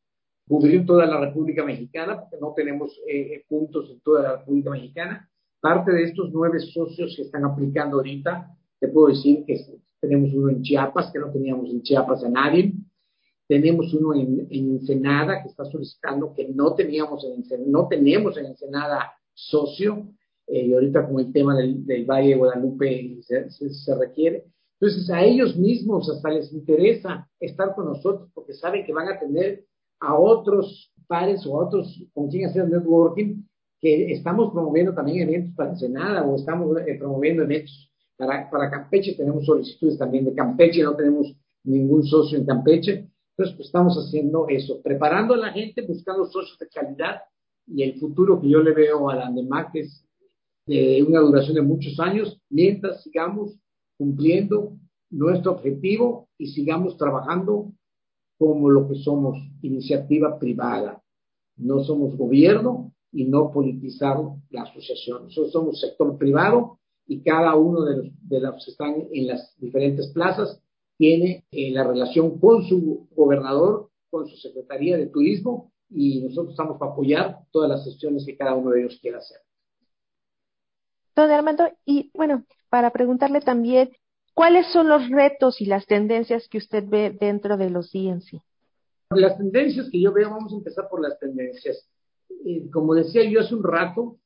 cubrir 0.49 0.83
toda 0.83 1.05
la 1.05 1.19
República 1.19 1.63
Mexicana, 1.63 2.19
porque 2.19 2.37
no 2.41 2.53
tenemos 2.55 2.99
eh, 3.07 3.45
puntos 3.47 3.87
en 3.91 3.99
toda 4.01 4.23
la 4.23 4.37
República 4.37 4.71
Mexicana. 4.71 5.29
Parte 5.61 5.91
de 5.93 6.05
estos 6.05 6.31
nueve 6.33 6.59
socios 6.59 7.13
que 7.15 7.21
están 7.21 7.45
aplicando 7.45 7.97
ahorita 7.97 8.49
te 8.79 8.87
puedo 8.87 9.09
decir 9.09 9.45
que 9.45 9.63
tenemos 10.01 10.33
uno 10.33 10.49
en 10.49 10.63
Chiapas, 10.63 11.11
que 11.11 11.19
no 11.19 11.31
teníamos 11.31 11.69
en 11.69 11.83
Chiapas 11.83 12.23
a 12.23 12.29
nadie. 12.29 12.73
Tenemos 13.47 13.93
uno 13.93 14.15
en, 14.15 14.47
Ensenada, 14.49 15.43
que 15.43 15.49
está 15.49 15.65
solicitando 15.65 16.33
que 16.33 16.47
no 16.47 16.73
teníamos 16.73 17.23
en 17.25 17.71
no 17.71 17.87
tenemos 17.87 18.35
en 18.37 18.47
Ensenada 18.47 19.13
socio. 19.35 20.07
Eh, 20.47 20.65
y 20.65 20.73
ahorita 20.73 21.07
con 21.07 21.19
el 21.19 21.31
tema 21.31 21.55
del, 21.55 22.05
Valle 22.05 22.29
de 22.29 22.35
Guadalupe 22.35 23.19
se, 23.21 23.95
requiere. 23.95 24.45
Entonces 24.79 25.11
a 25.11 25.23
ellos 25.23 25.55
mismos 25.57 26.09
hasta 26.09 26.31
les 26.31 26.51
interesa 26.53 27.29
estar 27.39 27.75
con 27.75 27.85
nosotros 27.85 28.31
porque 28.33 28.53
saben 28.53 28.83
que 28.83 28.93
van 28.93 29.09
a 29.09 29.19
tener 29.19 29.65
a 29.99 30.15
otros 30.15 30.91
pares 31.07 31.45
o 31.45 31.59
a 31.59 31.65
otros 31.65 32.03
con 32.13 32.29
quien 32.29 32.49
hacer 32.49 32.69
networking 32.69 33.43
que 33.79 34.11
estamos 34.11 34.51
promoviendo 34.51 34.93
también 34.93 35.27
eventos 35.27 35.53
para 35.55 35.71
Ensenada 35.71 36.23
o 36.23 36.35
estamos 36.35 36.77
eh, 36.85 36.95
promoviendo 36.99 37.43
eventos 37.43 37.89
para, 38.17 38.49
para 38.49 38.69
Campeche 38.69 39.15
tenemos 39.15 39.45
solicitudes 39.45 39.97
también 39.97 40.25
de 40.25 40.33
Campeche, 40.33 40.83
no 40.83 40.95
tenemos 40.95 41.33
ningún 41.63 42.03
socio 42.03 42.37
en 42.37 42.45
Campeche. 42.45 43.07
Entonces, 43.31 43.55
pues, 43.55 43.67
estamos 43.67 43.95
haciendo 43.95 44.47
eso, 44.49 44.81
preparando 44.81 45.33
a 45.33 45.37
la 45.37 45.53
gente, 45.53 45.81
buscando 45.83 46.25
socios 46.25 46.57
de 46.59 46.67
calidad 46.67 47.21
y 47.65 47.83
el 47.83 47.97
futuro 47.97 48.41
que 48.41 48.49
yo 48.49 48.59
le 48.59 48.73
veo 48.73 49.09
a 49.09 49.15
la 49.15 49.27
ANDEMAC 49.27 49.75
es 49.75 50.05
de 50.65 51.03
una 51.07 51.21
duración 51.21 51.55
de 51.55 51.61
muchos 51.61 51.99
años, 51.99 52.41
mientras 52.49 53.01
sigamos 53.03 53.57
cumpliendo 53.97 54.73
nuestro 55.09 55.53
objetivo 55.53 56.27
y 56.37 56.47
sigamos 56.47 56.97
trabajando 56.97 57.71
como 58.39 58.69
lo 58.69 58.87
que 58.87 58.95
somos, 58.95 59.37
iniciativa 59.61 60.39
privada. 60.39 61.03
No 61.57 61.83
somos 61.83 62.17
gobierno 62.17 62.93
y 63.11 63.25
no 63.25 63.51
politizar 63.51 64.17
la 64.49 64.63
asociación. 64.63 65.25
Nosotros 65.25 65.51
somos 65.51 65.81
sector 65.81 66.17
privado 66.17 66.79
y 67.05 67.21
cada 67.21 67.55
uno 67.55 67.83
de 67.83 67.97
los, 67.97 68.65
que 68.65 68.71
están 68.71 68.95
en 69.11 69.27
las 69.27 69.53
diferentes 69.59 70.07
plazas 70.07 70.61
tiene 70.97 71.43
eh, 71.51 71.71
la 71.71 71.83
relación 71.83 72.39
con 72.39 72.63
su 72.63 73.07
gobernador, 73.15 73.89
con 74.09 74.27
su 74.27 74.37
Secretaría 74.37 74.97
de 74.97 75.07
Turismo 75.07 75.73
y 75.89 76.21
nosotros 76.21 76.51
estamos 76.51 76.77
para 76.77 76.93
apoyar 76.93 77.39
todas 77.51 77.69
las 77.69 77.83
gestiones 77.83 78.25
que 78.25 78.37
cada 78.37 78.55
uno 78.55 78.71
de 78.71 78.81
ellos 78.81 78.99
quiera 79.01 79.17
hacer. 79.17 79.39
Don 81.13 81.29
Armando, 81.29 81.69
y 81.85 82.09
bueno, 82.13 82.45
para 82.69 82.91
preguntarle 82.91 83.41
también, 83.41 83.89
¿cuáles 84.33 84.67
son 84.71 84.87
los 84.87 85.09
retos 85.09 85.61
y 85.61 85.65
las 85.65 85.85
tendencias 85.85 86.47
que 86.47 86.57
usted 86.57 86.83
ve 86.87 87.15
dentro 87.19 87.57
de 87.57 87.69
los 87.69 87.91
DNC? 87.91 88.41
Las 89.11 89.37
tendencias 89.37 89.89
que 89.89 89.99
yo 89.99 90.13
veo, 90.13 90.29
vamos 90.29 90.53
a 90.53 90.57
empezar 90.57 90.87
por 90.89 91.01
las 91.01 91.17
tendencias. 91.19 91.89
Eh, 92.45 92.69
como 92.71 92.93
decía 92.93 93.23
yo 93.23 93.41
hace 93.41 93.55
un 93.55 93.63
rato, 93.63 94.17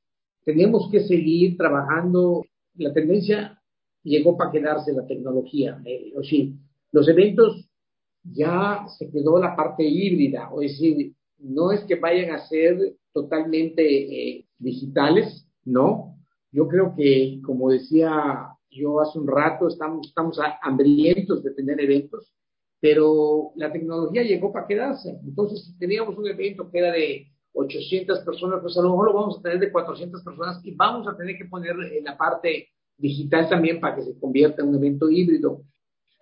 tenemos 0.44 0.90
que 0.92 1.02
seguir 1.02 1.58
trabajando 1.58 2.44
la 2.76 2.92
tendencia 2.94 3.60
llegó 4.04 4.38
para 4.38 4.52
quedarse 4.52 4.94
la 4.94 5.08
tecnología. 5.08 5.82
Eh, 5.86 6.14
o 6.16 6.24
sí, 6.24 6.56
los 6.92 7.08
eventos 7.08 7.70
ya 8.24 8.86
se 8.98 9.10
quedó 9.10 9.40
la 9.40 9.56
parte 9.56 9.84
híbrida, 9.84 10.50
o 10.54 10.62
decir, 10.62 11.14
no 11.40 11.72
es 11.72 11.82
que 11.86 11.96
vayan 11.96 12.32
a 12.32 12.48
ser 12.48 12.96
totalmente 13.12 13.84
eh, 13.84 14.46
digitales, 14.58 15.48
no. 15.66 16.18
Yo 16.52 16.68
creo 16.68 16.94
que, 16.96 17.40
como 17.44 17.70
decía 17.70 18.53
yo 18.74 19.00
hace 19.00 19.20
un 19.20 19.28
rato, 19.28 19.68
estamos, 19.68 20.08
estamos 20.08 20.38
hambrientos 20.62 21.44
de 21.44 21.52
tener 21.52 21.80
eventos, 21.80 22.34
pero 22.80 23.52
la 23.56 23.72
tecnología 23.72 24.24
llegó 24.24 24.52
para 24.52 24.68
quedarse. 24.68 25.18
Entonces, 25.24 25.66
si 25.66 25.78
teníamos 25.78 26.18
un 26.18 26.28
evento 26.28 26.70
que 26.70 26.80
era 26.80 26.92
de 26.92 27.28
800 27.54 28.20
personas, 28.20 28.60
pues 28.62 28.78
a 28.78 28.82
lo 28.82 28.90
mejor 28.90 29.06
lo 29.08 29.14
vamos 29.14 29.40
a 29.40 29.42
tener 29.42 29.60
de 29.60 29.72
400 29.72 30.24
personas 30.24 30.60
y 30.66 30.76
vamos 30.76 31.08
a 31.08 31.16
tener 31.16 31.38
que 31.38 31.46
poner 31.46 31.76
en 31.94 32.04
la 32.04 32.18
parte 32.18 32.70
digital 32.98 33.50
también 33.50 33.80
para 33.80 33.96
que 33.96 34.04
se 34.04 34.20
convierta 34.20 34.62
en 34.62 34.70
un 34.70 34.76
evento 34.76 35.10
híbrido. 35.10 35.64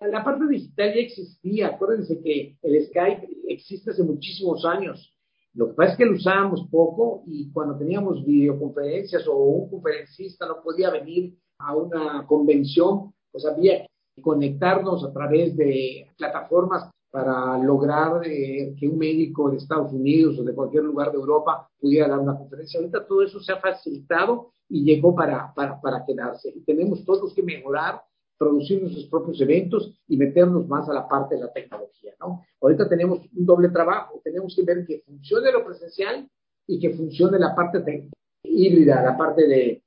La 0.00 0.24
parte 0.24 0.46
digital 0.48 0.94
ya 0.94 1.00
existía, 1.00 1.68
acuérdense 1.68 2.20
que 2.22 2.56
el 2.62 2.86
Skype 2.86 3.28
existe 3.48 3.92
hace 3.92 4.02
muchísimos 4.02 4.64
años. 4.64 5.12
Lo 5.54 5.68
que 5.68 5.74
pasa 5.74 5.92
es 5.92 5.98
que 5.98 6.06
lo 6.06 6.16
usábamos 6.16 6.66
poco 6.70 7.22
y 7.26 7.52
cuando 7.52 7.76
teníamos 7.76 8.24
videoconferencias 8.24 9.26
o 9.28 9.36
un 9.36 9.70
conferencista 9.70 10.46
no 10.46 10.62
podía 10.62 10.90
venir 10.90 11.34
a 11.62 11.76
una 11.76 12.26
convención, 12.26 13.12
pues 13.30 13.46
había 13.46 13.86
que 14.14 14.22
conectarnos 14.22 15.04
a 15.04 15.12
través 15.12 15.56
de 15.56 16.06
plataformas 16.16 16.90
para 17.10 17.58
lograr 17.58 18.26
eh, 18.26 18.74
que 18.78 18.88
un 18.88 18.98
médico 18.98 19.50
de 19.50 19.58
Estados 19.58 19.92
Unidos 19.92 20.38
o 20.38 20.44
de 20.44 20.54
cualquier 20.54 20.84
lugar 20.84 21.12
de 21.12 21.18
Europa 21.18 21.68
pudiera 21.78 22.08
dar 22.08 22.18
una 22.18 22.36
conferencia. 22.36 22.80
Ahorita 22.80 23.06
todo 23.06 23.22
eso 23.22 23.38
se 23.40 23.52
ha 23.52 23.60
facilitado 23.60 24.52
y 24.68 24.82
llegó 24.82 25.14
para, 25.14 25.52
para, 25.54 25.78
para 25.80 26.04
quedarse. 26.06 26.50
Y 26.54 26.60
tenemos 26.60 27.04
todos 27.04 27.34
que 27.34 27.42
mejorar, 27.42 28.00
producir 28.38 28.80
nuestros 28.80 29.06
propios 29.06 29.38
eventos 29.42 29.92
y 30.08 30.16
meternos 30.16 30.66
más 30.66 30.88
a 30.88 30.94
la 30.94 31.06
parte 31.06 31.34
de 31.34 31.42
la 31.42 31.52
tecnología, 31.52 32.14
¿no? 32.18 32.42
Ahorita 32.60 32.88
tenemos 32.88 33.20
un 33.36 33.44
doble 33.44 33.68
trabajo, 33.68 34.20
tenemos 34.24 34.56
que 34.56 34.62
ver 34.62 34.86
que 34.86 35.02
funcione 35.06 35.52
lo 35.52 35.64
presencial 35.64 36.26
y 36.66 36.80
que 36.80 36.90
funcione 36.90 37.38
la 37.38 37.54
parte 37.54 38.08
híbrida, 38.42 39.02
la 39.02 39.16
parte 39.16 39.46
de... 39.46 39.82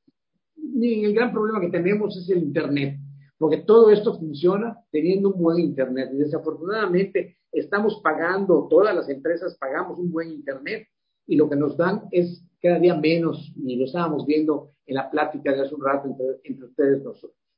El 0.81 1.13
gran 1.13 1.31
problema 1.31 1.61
que 1.61 1.69
tenemos 1.69 2.17
es 2.17 2.29
el 2.29 2.43
Internet 2.43 2.99
porque 3.37 3.57
todo 3.57 3.89
esto 3.91 4.17
funciona 4.17 4.77
teniendo 4.91 5.29
un 5.29 5.41
buen 5.41 5.59
Internet. 5.59 6.09
Y 6.13 6.17
desafortunadamente 6.17 7.37
estamos 7.51 7.99
pagando, 8.03 8.67
todas 8.69 8.95
las 8.95 9.09
empresas 9.09 9.57
pagamos 9.57 9.99
un 9.99 10.11
buen 10.11 10.31
Internet 10.31 10.87
y 11.27 11.35
lo 11.35 11.49
que 11.49 11.55
nos 11.55 11.75
dan 11.77 12.03
es 12.11 12.43
cada 12.61 12.79
día 12.79 12.95
menos, 12.95 13.53
y 13.55 13.75
lo 13.75 13.85
estábamos 13.85 14.25
viendo 14.25 14.71
en 14.87 14.95
la 14.95 15.09
plática 15.09 15.51
de 15.51 15.61
hace 15.61 15.75
un 15.75 15.83
rato 15.83 16.07
entre, 16.07 16.65
ustedes 16.65 17.03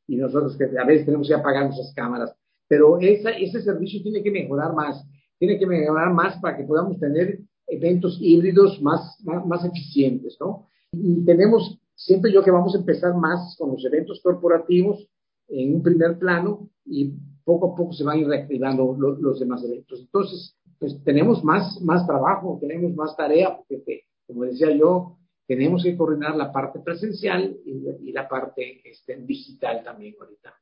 y 0.07 0.15
nosotros, 0.17 0.57
que 0.57 0.65
a 0.77 0.85
veces 0.85 1.05
tenemos 1.05 1.27
que 1.27 1.33
apagar 1.33 1.65
nuestras 1.65 1.93
cámaras. 1.93 2.35
Pero 2.67 2.99
ese 2.99 3.61
servicio 3.61 4.01
tiene 4.03 4.21
que 4.21 4.31
mejorar 4.31 4.73
más, 4.73 5.05
tiene 5.37 5.57
que 5.57 5.65
mejorar 5.65 6.13
más 6.13 6.37
para 6.41 6.57
que 6.57 6.63
podamos 6.63 6.99
tener 6.99 7.39
eventos 7.67 8.17
híbridos 8.21 8.81
más, 8.81 9.17
más, 9.23 9.45
más 9.45 9.65
eficientes, 9.65 10.37
¿no? 10.39 10.67
Y 10.91 11.23
tenemos, 11.25 11.79
siento 11.97 12.27
yo 12.29 12.43
que 12.43 12.51
vamos 12.51 12.75
a 12.75 12.77
empezar 12.77 13.15
más 13.15 13.55
con 13.57 13.71
los 13.71 13.83
eventos 13.83 14.21
corporativos, 14.21 15.09
en 15.49 15.75
un 15.75 15.83
primer 15.83 16.17
plano 16.19 16.69
y 16.85 17.13
poco 17.43 17.73
a 17.73 17.75
poco 17.75 17.93
se 17.93 18.03
van 18.03 18.17
a 18.17 18.21
ir 18.21 18.27
reactivando 18.27 18.95
los 18.97 19.39
demás 19.39 19.63
eventos. 19.63 20.01
Entonces, 20.01 20.55
pues 20.79 21.01
tenemos 21.03 21.43
más, 21.43 21.81
más 21.81 22.05
trabajo, 22.05 22.57
tenemos 22.61 22.93
más 22.93 23.15
tarea, 23.15 23.57
porque 23.57 24.03
como 24.27 24.43
decía 24.43 24.71
yo, 24.71 25.17
tenemos 25.47 25.83
que 25.83 25.95
coordinar 25.95 26.35
la 26.35 26.51
parte 26.51 26.79
presencial 26.79 27.57
y, 27.65 28.11
la 28.11 28.27
parte 28.27 28.81
este, 28.83 29.15
digital 29.17 29.83
también 29.83 30.15
ahorita. 30.19 30.53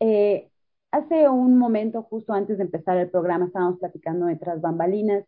Eh, 0.00 0.48
hace 0.92 1.28
un 1.28 1.58
momento, 1.58 2.02
justo 2.02 2.32
antes 2.32 2.58
de 2.58 2.64
empezar 2.64 2.96
el 2.96 3.10
programa, 3.10 3.46
estábamos 3.46 3.80
platicando 3.80 4.26
de 4.26 4.36
tras 4.36 4.60
bambalinas 4.60 5.24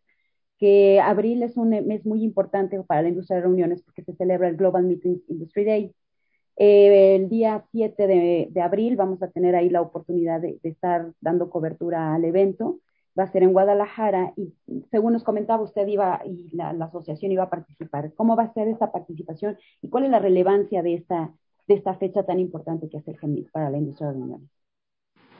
que 0.57 0.99
abril 0.99 1.43
es 1.43 1.55
un 1.57 1.69
mes 1.69 2.05
muy 2.05 2.23
importante 2.23 2.81
para 2.83 3.01
la 3.01 3.09
industria 3.09 3.37
de 3.37 3.43
reuniones 3.43 3.81
porque 3.83 4.03
se 4.03 4.15
celebra 4.15 4.47
el 4.47 4.57
Global 4.57 4.83
Meetings 4.83 5.21
Industry 5.29 5.63
Day. 5.63 5.95
Eh, 6.59 7.15
el 7.15 7.29
día 7.29 7.63
7 7.71 8.07
de, 8.51 8.61
abril 8.61 8.95
vamos 8.95 9.21
a 9.21 9.29
tener 9.29 9.55
ahí 9.55 9.69
la 9.69 9.81
oportunidad 9.81 10.41
de, 10.41 10.59
estar 10.63 11.11
dando 11.21 11.49
cobertura 11.49 12.15
al 12.15 12.25
evento. 12.25 12.79
Va 13.17 13.23
a 13.23 13.31
ser 13.31 13.43
en 13.43 13.53
Guadalajara 13.53 14.33
y 14.35 14.53
según 14.91 15.13
nos 15.13 15.23
comentaba 15.23 15.63
usted 15.63 15.87
iba 15.87 16.21
y 16.25 16.55
la, 16.55 16.69
asociación 16.69 17.31
iba 17.31 17.43
a 17.43 17.49
participar. 17.49 18.11
¿Cómo 18.15 18.35
va 18.35 18.43
a 18.43 18.53
ser 18.53 18.67
esta 18.67 18.91
participación 18.91 19.57
y 19.81 19.89
cuál 19.89 20.05
es 20.05 20.11
la 20.11 20.19
relevancia 20.19 20.81
de 20.81 20.95
esta, 20.95 21.31
de 21.67 21.75
esta 21.75 21.95
fecha 21.95 22.23
tan 22.23 22.39
importante 22.39 22.89
que 22.89 22.97
es 22.97 23.07
el 23.07 23.17
GEMIT 23.19 23.51
para 23.51 23.69
la 23.69 23.77
industria 23.77 24.11
de 24.11 24.17
uniones? 24.17 24.49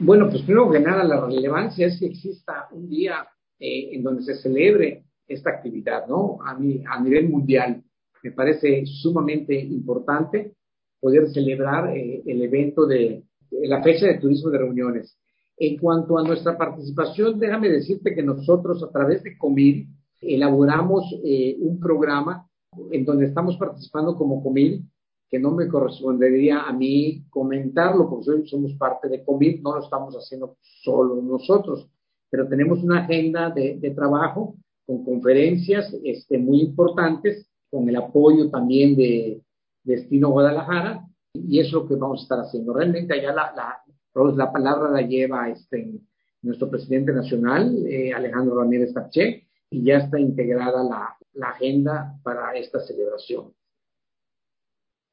Bueno, 0.00 0.28
pues 0.30 0.42
primero 0.42 0.70
que 0.70 0.78
nada 0.78 1.02
la 1.02 1.26
relevancia 1.26 1.88
es 1.88 1.98
que 1.98 2.06
exista 2.06 2.68
un 2.70 2.88
día 2.88 3.26
eh, 3.58 3.90
en 3.92 4.04
donde 4.04 4.22
se 4.22 4.36
celebre 4.36 5.04
esta 5.28 5.50
actividad, 5.50 6.06
¿no? 6.08 6.38
A, 6.42 6.58
mí, 6.58 6.82
a 6.88 7.00
nivel 7.00 7.28
mundial 7.28 7.82
me 8.22 8.32
parece 8.32 8.84
sumamente 8.86 9.54
importante 9.54 10.54
poder 11.00 11.28
celebrar 11.28 11.96
eh, 11.96 12.22
el 12.26 12.42
evento 12.42 12.86
de, 12.86 13.24
la 13.62 13.82
fecha 13.82 14.06
de 14.06 14.18
turismo 14.18 14.50
de 14.50 14.58
reuniones. 14.58 15.16
En 15.56 15.76
cuanto 15.76 16.18
a 16.18 16.22
nuestra 16.22 16.56
participación, 16.56 17.38
déjame 17.38 17.68
decirte 17.68 18.14
que 18.14 18.22
nosotros 18.22 18.82
a 18.82 18.90
través 18.90 19.22
de 19.22 19.36
Comil 19.36 19.88
elaboramos 20.20 21.04
eh, 21.24 21.56
un 21.60 21.78
programa 21.78 22.46
en 22.90 23.04
donde 23.04 23.26
estamos 23.26 23.56
participando 23.56 24.16
como 24.16 24.42
Comil, 24.42 24.84
que 25.30 25.38
no 25.38 25.50
me 25.50 25.68
correspondería 25.68 26.62
a 26.62 26.72
mí 26.72 27.24
comentarlo, 27.28 28.08
porque 28.08 28.46
somos 28.46 28.74
parte 28.74 29.08
de 29.08 29.24
Comil, 29.24 29.60
no 29.62 29.76
lo 29.76 29.82
estamos 29.82 30.14
haciendo 30.14 30.56
solo 30.82 31.20
nosotros, 31.20 31.88
pero 32.30 32.48
tenemos 32.48 32.82
una 32.82 33.04
agenda 33.04 33.50
de, 33.50 33.78
de 33.78 33.90
trabajo 33.90 34.56
con 34.88 35.04
conferencias 35.04 35.94
este, 36.02 36.38
muy 36.38 36.62
importantes, 36.62 37.46
con 37.70 37.86
el 37.90 37.96
apoyo 37.96 38.48
también 38.48 38.96
de, 38.96 39.42
destino 39.84 40.30
Guadalajara, 40.30 41.06
y 41.34 41.60
es 41.60 41.70
lo 41.72 41.86
que 41.86 41.94
vamos 41.94 42.20
a 42.20 42.22
estar 42.22 42.38
haciendo. 42.40 42.72
Realmente 42.72 43.12
allá 43.12 43.34
la, 43.34 43.52
la, 43.54 44.34
la 44.34 44.50
palabra 44.50 44.90
la 44.90 45.02
lleva 45.02 45.50
este, 45.50 45.92
nuestro 46.40 46.70
presidente 46.70 47.12
nacional, 47.12 47.86
eh, 47.86 48.14
Alejandro 48.14 48.58
Ramírez 48.58 48.94
Taché, 48.94 49.46
y 49.70 49.84
ya 49.84 49.98
está 49.98 50.18
integrada 50.18 50.82
la, 50.82 51.16
la 51.34 51.48
agenda 51.50 52.18
para 52.22 52.56
esta 52.56 52.80
celebración. 52.80 53.52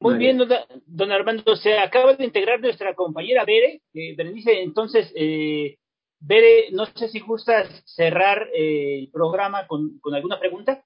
Muy 0.00 0.16
bien, 0.16 0.38
don, 0.86 1.12
Armando, 1.12 1.54
se 1.56 1.78
acaba 1.78 2.14
de 2.14 2.24
integrar 2.24 2.60
nuestra 2.60 2.94
compañera 2.94 3.44
Bere. 3.44 3.82
Eh, 3.92 4.14
Berenice, 4.16 4.62
entonces, 4.62 5.12
eh, 5.14 5.76
Bere, 6.20 6.70
no 6.72 6.86
sé 6.86 7.08
si 7.08 7.20
gustas 7.20 7.68
cerrar 7.84 8.48
eh, 8.54 9.00
el 9.00 9.10
programa 9.10 9.66
con, 9.66 9.98
con 9.98 10.14
alguna 10.14 10.38
pregunta. 10.38 10.82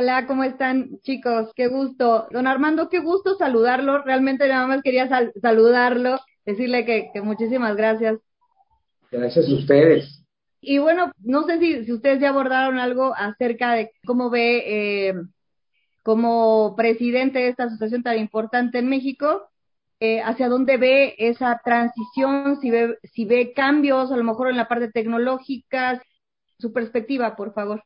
Hola, 0.00 0.28
¿cómo 0.28 0.44
están 0.44 1.00
chicos? 1.00 1.50
Qué 1.56 1.66
gusto. 1.66 2.28
Don 2.30 2.46
Armando, 2.46 2.88
qué 2.88 3.00
gusto 3.00 3.34
saludarlo. 3.34 4.00
Realmente 4.04 4.46
nada 4.46 4.64
más 4.68 4.80
quería 4.80 5.08
saludarlo, 5.42 6.20
decirle 6.46 6.84
que, 6.84 7.10
muchísimas 7.20 7.74
gracias. 7.74 8.20
Gracias 9.10 9.48
a 9.48 9.54
ustedes. 9.54 10.24
Y 10.60 10.78
bueno, 10.78 11.10
no 11.18 11.42
sé 11.42 11.58
si, 11.58 11.92
ustedes 11.92 12.20
ya 12.20 12.28
abordaron 12.28 12.78
algo 12.78 13.12
acerca 13.16 13.72
de 13.72 13.90
cómo 14.06 14.30
ve 14.30 15.08
eh, 15.08 15.14
como 16.04 16.76
presidente 16.76 17.40
de 17.40 17.48
esta 17.48 17.64
asociación 17.64 18.04
tan 18.04 18.18
importante 18.18 18.78
en 18.78 18.88
México, 18.88 19.50
eh, 20.00 20.20
hacia 20.20 20.48
dónde 20.48 20.76
ve 20.76 21.14
esa 21.18 21.60
transición, 21.64 22.60
si 22.60 22.70
ve, 22.70 22.98
si 23.02 23.24
ve 23.24 23.52
cambios 23.52 24.12
a 24.12 24.16
lo 24.16 24.24
mejor 24.24 24.48
en 24.48 24.56
la 24.56 24.68
parte 24.68 24.90
tecnológica, 24.92 26.02
su 26.58 26.72
perspectiva, 26.72 27.34
por 27.36 27.52
favor. 27.52 27.82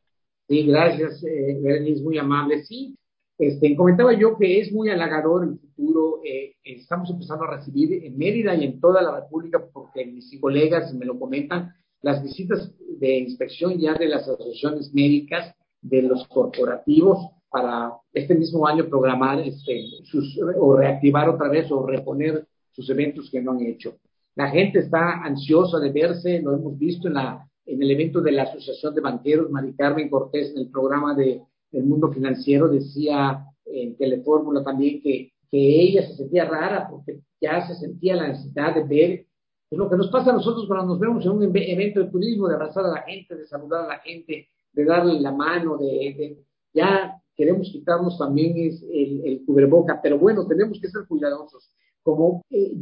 Sí, 0.47 0.65
gracias, 0.67 1.23
eh, 1.23 1.57
Berenice, 1.61 2.03
muy 2.03 2.17
amable. 2.17 2.63
Sí, 2.63 2.95
este, 3.37 3.75
comentaba 3.75 4.13
yo 4.13 4.37
que 4.37 4.59
es 4.59 4.71
muy 4.71 4.89
halagador 4.89 5.43
el 5.43 5.57
futuro. 5.59 6.21
Eh, 6.23 6.55
estamos 6.63 7.09
empezando 7.09 7.45
a 7.45 7.57
recibir 7.57 8.05
en 8.05 8.17
Mérida 8.17 8.55
y 8.55 8.65
en 8.65 8.79
toda 8.79 9.01
la 9.01 9.19
República, 9.21 9.63
porque 9.73 10.05
mis 10.05 10.39
colegas 10.39 10.93
me 10.93 11.05
lo 11.05 11.17
comentan, 11.19 11.73
las 12.01 12.21
visitas 12.21 12.73
de 12.99 13.17
inspección 13.17 13.79
ya 13.79 13.93
de 13.93 14.07
las 14.07 14.23
asociaciones 14.23 14.93
médicas, 14.93 15.55
de 15.81 16.03
los 16.03 16.27
corporativos, 16.27 17.17
para 17.53 17.93
este 18.11 18.33
mismo 18.33 18.67
año 18.67 18.89
programar 18.89 19.39
este, 19.39 19.83
sus, 20.05 20.39
o 20.59 20.75
reactivar 20.75 21.29
otra 21.29 21.49
vez 21.49 21.71
o 21.71 21.85
reponer 21.85 22.47
sus 22.71 22.89
eventos 22.89 23.29
que 23.29 23.41
no 23.41 23.51
han 23.51 23.61
hecho. 23.61 23.97
La 24.35 24.49
gente 24.49 24.79
está 24.79 25.23
ansiosa 25.23 25.79
de 25.79 25.91
verse, 25.91 26.41
lo 26.41 26.55
hemos 26.55 26.79
visto 26.79 27.07
en 27.07 27.13
la 27.13 27.47
en 27.65 27.81
el 27.81 27.91
evento 27.91 28.21
de 28.21 28.31
la 28.31 28.43
Asociación 28.43 28.93
de 28.93 29.01
Banqueros, 29.01 29.49
Mari 29.49 29.73
Carmen 29.73 30.09
Cortés, 30.09 30.51
en 30.51 30.63
el 30.63 30.69
programa 30.69 31.15
de 31.15 31.41
El 31.71 31.83
Mundo 31.85 32.11
Financiero, 32.11 32.67
decía 32.67 33.45
en 33.65 33.95
Telefórmula 33.95 34.63
también 34.63 35.01
que, 35.01 35.31
que 35.49 35.81
ella 35.81 36.05
se 36.07 36.15
sentía 36.15 36.45
rara 36.45 36.87
porque 36.89 37.21
ya 37.39 37.65
se 37.65 37.75
sentía 37.75 38.15
la 38.15 38.27
necesidad 38.27 38.75
de 38.75 38.83
ver 38.83 39.25
pues, 39.69 39.79
lo 39.79 39.89
que 39.89 39.95
nos 39.95 40.09
pasa 40.09 40.31
a 40.31 40.33
nosotros 40.33 40.67
cuando 40.67 40.87
nos 40.87 40.99
vemos 40.99 41.25
en 41.25 41.31
un 41.31 41.43
evento 41.43 42.01
de 42.01 42.09
turismo, 42.09 42.47
de 42.47 42.55
abrazar 42.55 42.85
a 42.85 42.89
la 42.89 43.01
gente, 43.03 43.35
de 43.35 43.47
saludar 43.47 43.85
a 43.85 43.87
la 43.87 43.99
gente, 43.99 44.49
de 44.73 44.85
darle 44.85 45.19
la 45.21 45.31
mano, 45.31 45.77
de, 45.77 46.43
ya 46.73 47.22
queremos 47.35 47.69
quitarnos 47.71 48.17
también 48.17 48.53
es 48.57 48.83
el, 48.83 49.21
el, 49.25 49.45
cubreboca, 49.45 49.99
pero 50.01 50.17
bueno, 50.19 50.45
tenemos 50.47 50.79
que 50.79 50.89
ser 50.89 51.03
cuidadosos. 51.07 51.71
Como 52.03 52.43
eh, 52.49 52.73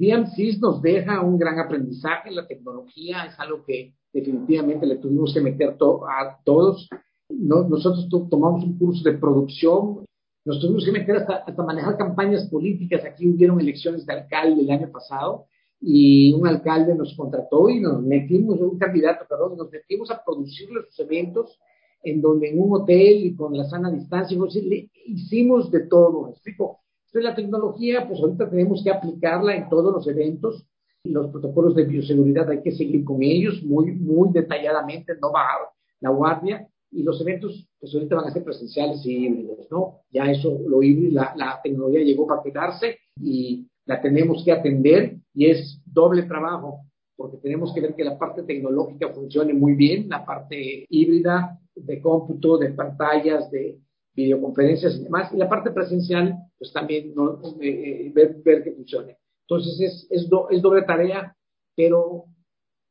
nos 0.59 0.81
deja 0.81 1.21
un 1.21 1.37
gran 1.37 1.59
aprendizaje, 1.59 2.31
la 2.31 2.47
tecnología 2.47 3.25
es 3.25 3.39
algo 3.39 3.63
que 3.65 3.93
definitivamente 4.11 4.85
le 4.85 4.97
tuvimos 4.97 5.33
que 5.33 5.41
meter 5.41 5.69
a 5.69 6.37
todos. 6.43 6.89
nosotros 7.29 8.07
tomamos 8.29 8.63
un 8.63 8.77
curso 8.77 9.03
de 9.03 9.17
producción, 9.17 10.05
nos 10.43 10.59
tuvimos 10.59 10.83
que 10.85 10.91
meter 10.91 11.17
hasta, 11.17 11.35
hasta 11.35 11.63
manejar 11.63 11.97
campañas 11.97 12.49
políticas. 12.49 13.05
Aquí 13.05 13.29
hubieron 13.29 13.59
elecciones 13.61 14.05
de 14.05 14.13
alcalde 14.13 14.61
el 14.61 14.71
año 14.71 14.91
pasado 14.91 15.45
y 15.79 16.33
un 16.33 16.47
alcalde 16.47 16.95
nos 16.95 17.15
contrató 17.15 17.69
y 17.69 17.79
nos 17.79 18.01
metimos, 18.03 18.59
un 18.59 18.77
candidato, 18.77 19.25
perdón, 19.27 19.57
nos 19.57 19.71
metimos 19.71 20.09
a 20.11 20.23
producir 20.23 20.69
los 20.71 20.99
eventos 20.99 21.59
en 22.03 22.21
donde 22.21 22.49
en 22.49 22.61
un 22.61 22.73
hotel 22.73 23.25
y 23.25 23.35
con 23.35 23.55
la 23.55 23.65
sana 23.65 23.91
distancia, 23.91 24.37
hicimos 25.05 25.71
de 25.71 25.81
todo, 25.87 26.29
explico. 26.29 26.79
Entonces 27.05 27.29
la 27.29 27.35
tecnología, 27.35 28.07
pues 28.07 28.19
ahorita 28.21 28.49
tenemos 28.49 28.83
que 28.83 28.91
aplicarla 28.91 29.55
en 29.55 29.69
todos 29.69 29.93
los 29.93 30.07
eventos 30.07 30.65
Los 31.03 31.31
protocolos 31.31 31.75
de 31.75 31.85
bioseguridad 31.85 32.49
hay 32.49 32.61
que 32.61 32.71
seguir 32.71 33.03
con 33.03 33.23
ellos 33.23 33.61
muy, 33.63 33.91
muy 33.91 34.29
detalladamente, 34.31 35.13
no 35.19 35.31
bajar 35.31 35.61
la 35.99 36.09
guardia. 36.11 36.67
Y 36.91 37.03
los 37.03 37.19
eventos, 37.21 37.67
pues 37.79 37.93
ahorita 37.93 38.15
van 38.15 38.25
a 38.25 38.31
ser 38.31 38.43
presenciales 38.43 39.05
y 39.05 39.25
híbridos, 39.25 39.67
¿no? 39.71 40.01
Ya 40.11 40.29
eso, 40.29 40.59
lo 40.67 40.83
híbrido, 40.83 41.13
la, 41.13 41.33
la 41.37 41.59
tecnología 41.63 42.01
llegó 42.01 42.27
para 42.27 42.43
quedarse 42.43 42.97
y 43.19 43.67
la 43.85 44.01
tenemos 44.01 44.43
que 44.43 44.51
atender 44.51 45.17
y 45.33 45.49
es 45.49 45.81
doble 45.85 46.23
trabajo 46.23 46.85
porque 47.15 47.37
tenemos 47.37 47.73
que 47.73 47.81
ver 47.81 47.95
que 47.95 48.03
la 48.03 48.17
parte 48.17 48.41
tecnológica 48.43 49.09
funcione 49.09 49.53
muy 49.53 49.73
bien, 49.75 50.09
la 50.09 50.25
parte 50.25 50.85
híbrida 50.89 51.60
de 51.75 52.01
cómputo, 52.01 52.57
de 52.57 52.71
pantallas, 52.71 53.49
de 53.51 53.79
videoconferencias 54.13 54.95
y 54.95 55.03
demás, 55.03 55.31
y 55.33 55.37
la 55.37 55.49
parte 55.49 55.71
presencial, 55.71 56.35
pues 56.57 56.71
también 56.73 57.13
no, 57.15 57.39
eh, 57.61 58.07
eh, 58.07 58.11
ver, 58.13 58.41
ver, 58.43 58.63
que 58.63 58.73
funcione. 58.73 59.17
Entonces 59.47 59.79
es, 59.79 60.07
es, 60.09 60.29
es 60.49 60.61
doble 60.61 60.81
tarea, 60.83 61.35
pero 61.75 62.25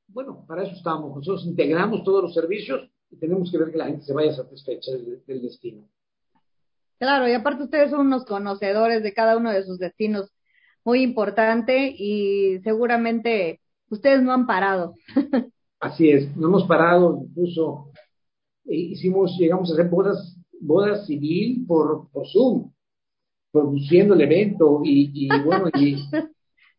bueno, 0.08 0.44
para 0.46 0.62
eso 0.62 0.72
estamos. 0.72 1.14
Nosotros 1.16 1.46
integramos 1.46 2.02
todos 2.04 2.22
los 2.22 2.34
servicios 2.34 2.90
y 3.10 3.16
tenemos 3.16 3.50
que 3.50 3.58
ver 3.58 3.70
que 3.70 3.78
la 3.78 3.86
gente 3.86 4.04
se 4.04 4.12
vaya 4.12 4.32
satisfecha 4.32 4.92
del, 4.92 5.22
del 5.26 5.42
destino. 5.42 5.88
Claro, 6.98 7.28
y 7.28 7.32
aparte 7.32 7.64
ustedes 7.64 7.90
son 7.90 8.00
unos 8.00 8.24
conocedores 8.24 9.02
de 9.02 9.14
cada 9.14 9.36
uno 9.36 9.50
de 9.50 9.64
sus 9.64 9.78
destinos 9.78 10.30
muy 10.84 11.02
importante 11.02 11.94
y 11.96 12.60
seguramente 12.62 13.60
ustedes 13.88 14.22
no 14.22 14.32
han 14.32 14.46
parado. 14.46 14.94
Así 15.80 16.10
es, 16.10 16.36
no 16.36 16.48
hemos 16.48 16.64
parado, 16.64 17.22
incluso 17.24 17.89
hicimos, 18.74 19.36
llegamos 19.38 19.70
a 19.70 19.74
hacer 19.74 19.88
bodas, 19.88 20.36
bodas 20.60 21.06
civil 21.06 21.64
por, 21.66 22.08
por 22.10 22.26
Zoom, 22.28 22.72
produciendo 23.52 24.14
el 24.14 24.20
evento 24.22 24.80
y, 24.84 25.26
y 25.26 25.28
bueno, 25.44 25.68
y 25.74 25.96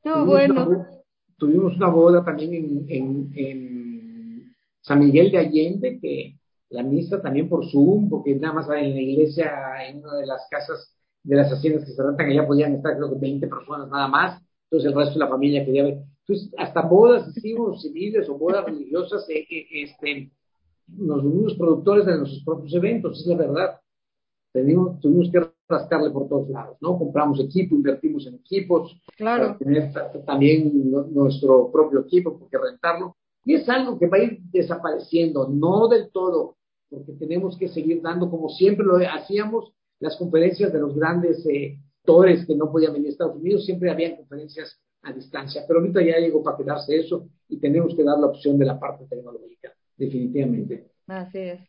no, 0.03 0.25
bueno. 0.25 0.67
Una, 0.67 0.89
tuvimos 1.37 1.75
una 1.75 1.89
boda 1.89 2.23
también 2.23 2.53
en, 2.53 2.85
en, 2.89 3.31
en, 3.35 4.55
San 4.81 4.99
Miguel 4.99 5.31
de 5.31 5.37
Allende, 5.37 5.99
que 5.99 6.37
la 6.69 6.81
misa 6.81 7.21
también 7.21 7.47
por 7.47 7.69
Zoom, 7.69 8.09
porque 8.09 8.33
nada 8.35 8.55
más 8.55 8.69
en 8.69 8.95
la 8.95 9.01
iglesia, 9.01 9.51
en 9.87 9.99
una 9.99 10.15
de 10.15 10.25
las 10.25 10.47
casas 10.49 10.95
de 11.23 11.35
las 11.35 11.51
haciendas 11.51 11.85
que 11.85 11.91
se 11.91 12.01
rentan 12.01 12.29
allá 12.29 12.47
podían 12.47 12.73
estar 12.73 12.95
creo 12.95 13.13
que 13.13 13.19
20 13.19 13.47
personas 13.47 13.87
nada 13.89 14.07
más, 14.07 14.41
entonces 14.63 14.89
el 14.89 14.97
resto 14.97 15.13
de 15.13 15.19
la 15.19 15.29
familia 15.29 15.65
quería 15.65 15.83
ver. 15.83 15.97
Entonces, 16.25 16.53
hasta 16.57 16.81
bodas 16.81 17.27
hicimos 17.35 17.81
civiles 17.81 18.27
o 18.29 18.37
bodas 18.37 18.65
religiosas, 18.65 19.29
eh, 19.29 19.45
eh, 19.49 19.67
este, 19.83 20.31
nos 20.97 21.23
unimos 21.23 21.55
productores 21.55 22.05
de 22.05 22.17
nuestros 22.17 22.43
propios 22.43 22.73
eventos, 22.73 23.19
es 23.19 23.27
la 23.27 23.35
verdad. 23.35 23.79
Tuvimos, 24.53 24.99
tuvimos 24.99 25.29
que 25.31 25.41
rascarle 25.67 26.09
por 26.09 26.27
todos 26.27 26.49
lados, 26.49 26.77
¿no? 26.81 26.97
Compramos 26.97 27.39
equipo, 27.39 27.75
invertimos 27.75 28.27
en 28.27 28.35
equipos, 28.35 28.99
claro. 29.15 29.43
para 29.43 29.57
tener 29.57 29.93
también 30.25 30.71
nuestro 31.13 31.71
propio 31.71 32.01
equipo, 32.01 32.37
porque 32.37 32.57
rentarlo. 32.57 33.15
Y 33.45 33.55
es 33.55 33.67
algo 33.69 33.97
que 33.97 34.07
va 34.07 34.17
a 34.17 34.23
ir 34.23 34.39
desapareciendo, 34.51 35.47
no 35.47 35.87
del 35.87 36.11
todo, 36.11 36.57
porque 36.89 37.13
tenemos 37.13 37.57
que 37.57 37.69
seguir 37.69 38.01
dando, 38.01 38.29
como 38.29 38.49
siempre 38.49 38.85
lo 38.85 38.97
hacíamos, 38.97 39.73
las 39.99 40.17
conferencias 40.17 40.73
de 40.73 40.79
los 40.79 40.95
grandes 40.95 41.45
eh, 41.45 41.79
actores 42.01 42.45
que 42.45 42.55
no 42.55 42.71
podían 42.71 42.93
venir 42.93 43.07
a 43.07 43.11
Estados 43.11 43.37
Unidos, 43.37 43.65
siempre 43.65 43.89
habían 43.89 44.17
conferencias 44.17 44.77
a 45.03 45.13
distancia, 45.13 45.63
pero 45.67 45.79
ahorita 45.79 46.01
ya 46.01 46.17
llegó 46.17 46.43
para 46.43 46.57
quedarse 46.57 46.97
eso 46.97 47.27
y 47.47 47.57
tenemos 47.57 47.95
que 47.95 48.03
dar 48.03 48.19
la 48.19 48.27
opción 48.27 48.57
de 48.57 48.65
la 48.65 48.79
parte 48.79 49.05
tecnológica, 49.05 49.73
definitivamente. 50.01 50.91
Así 51.07 51.37
es. 51.37 51.59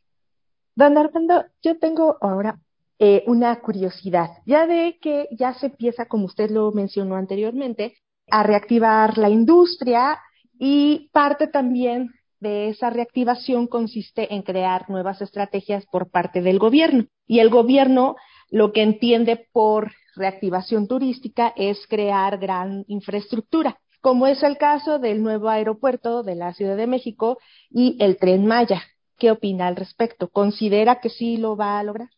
Don 0.75 0.97
Armando, 0.97 1.45
yo 1.63 1.79
tengo 1.79 2.17
ahora 2.21 2.59
eh, 2.99 3.23
una 3.27 3.61
curiosidad. 3.61 4.29
Ya 4.47 4.67
de 4.67 4.99
que 5.01 5.29
ya 5.33 5.53
se 5.55 5.67
empieza, 5.67 6.07
como 6.07 6.27
usted 6.27 6.51
lo 6.51 6.73
mencionó 6.73 7.17
anteriormente, 7.17 7.95
a 8.31 8.43
reactivar 8.43 9.19
la 9.19 9.29
industria 9.29 10.19
y 10.59 11.11
parte 11.13 11.47
también 11.47 12.11
de 12.41 12.69
esa 12.69 12.91
reactivación 12.91 13.67
consiste 13.67 14.35
en 14.35 14.43
crear 14.43 14.89
nuevas 14.89 15.21
estrategias 15.21 15.85
por 15.87 16.11
parte 16.11 16.41
del 16.41 16.59
gobierno. 16.59 17.07
Y 17.27 17.41
el 17.41 17.51
gobierno 17.51 18.17
lo 18.51 18.73
que 18.73 18.83
entiende 18.83 19.47
por 19.53 19.93
reactivación 20.17 20.89
turística 20.89 21.53
es 21.57 21.87
crear 21.89 22.39
gran 22.39 22.85
infraestructura, 22.89 23.79
como 24.03 24.27
es 24.27 24.43
el 24.43 24.59
caso 24.59 24.99
del 24.99 25.23
nuevo 25.23 25.49
aeropuerto 25.49 26.23
de 26.25 26.35
la 26.35 26.53
Ciudad 26.53 26.77
de 26.77 26.89
México 26.89 27.39
y 27.71 27.97
el 28.01 28.19
tren 28.19 28.47
Maya. 28.47 28.83
¿Qué 29.17 29.31
opina 29.31 29.69
al 29.69 29.77
respecto? 29.77 30.29
¿Considera 30.29 31.01
que 31.01 31.09
sí 31.09 31.37
lo 31.37 31.57
va 31.57 31.79
a 31.79 31.85
lograr? 31.85 32.11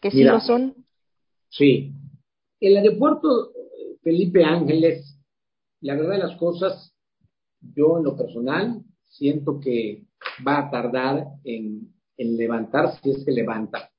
¿Que 0.00 0.12
sí 0.12 0.18
Mira, 0.18 0.34
lo 0.34 0.40
son? 0.40 0.86
Sí. 1.48 1.92
El 2.60 2.76
aeropuerto 2.76 3.52
Felipe 4.02 4.44
Ángeles, 4.44 5.18
la 5.80 5.94
verdad 5.94 6.12
de 6.12 6.18
las 6.18 6.36
cosas, 6.36 6.94
yo 7.60 7.98
en 7.98 8.04
lo 8.04 8.16
personal 8.16 8.82
siento 9.04 9.58
que 9.58 10.04
va 10.46 10.58
a 10.58 10.70
tardar 10.70 11.26
en, 11.42 11.92
en 12.16 12.36
levantar 12.36 13.00
si 13.00 13.10
es 13.10 13.24
que 13.24 13.32
levanta. 13.32 13.91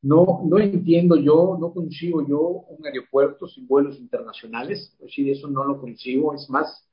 No, 0.00 0.42
no 0.44 0.58
entiendo 0.58 1.16
yo, 1.16 1.56
no 1.60 1.72
consigo 1.72 2.26
yo 2.26 2.40
un 2.40 2.86
aeropuerto 2.86 3.48
sin 3.48 3.66
vuelos 3.66 3.98
internacionales, 3.98 4.94
pues 4.98 5.12
eso 5.16 5.48
no 5.48 5.64
lo 5.64 5.80
consigo. 5.80 6.34
Es 6.34 6.48
más, 6.48 6.88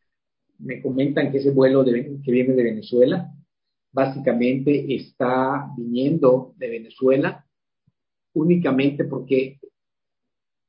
me 0.58 0.82
comentan 0.82 1.32
que 1.32 1.38
ese 1.38 1.52
vuelo 1.52 1.84
de, 1.84 2.20
que 2.24 2.32
viene 2.32 2.54
de 2.54 2.64
Venezuela, 2.64 3.32
básicamente 3.92 4.94
está 4.94 5.72
viniendo 5.78 6.54
de 6.58 6.70
Venezuela 6.70 7.46
únicamente 8.34 9.06
porque 9.06 9.60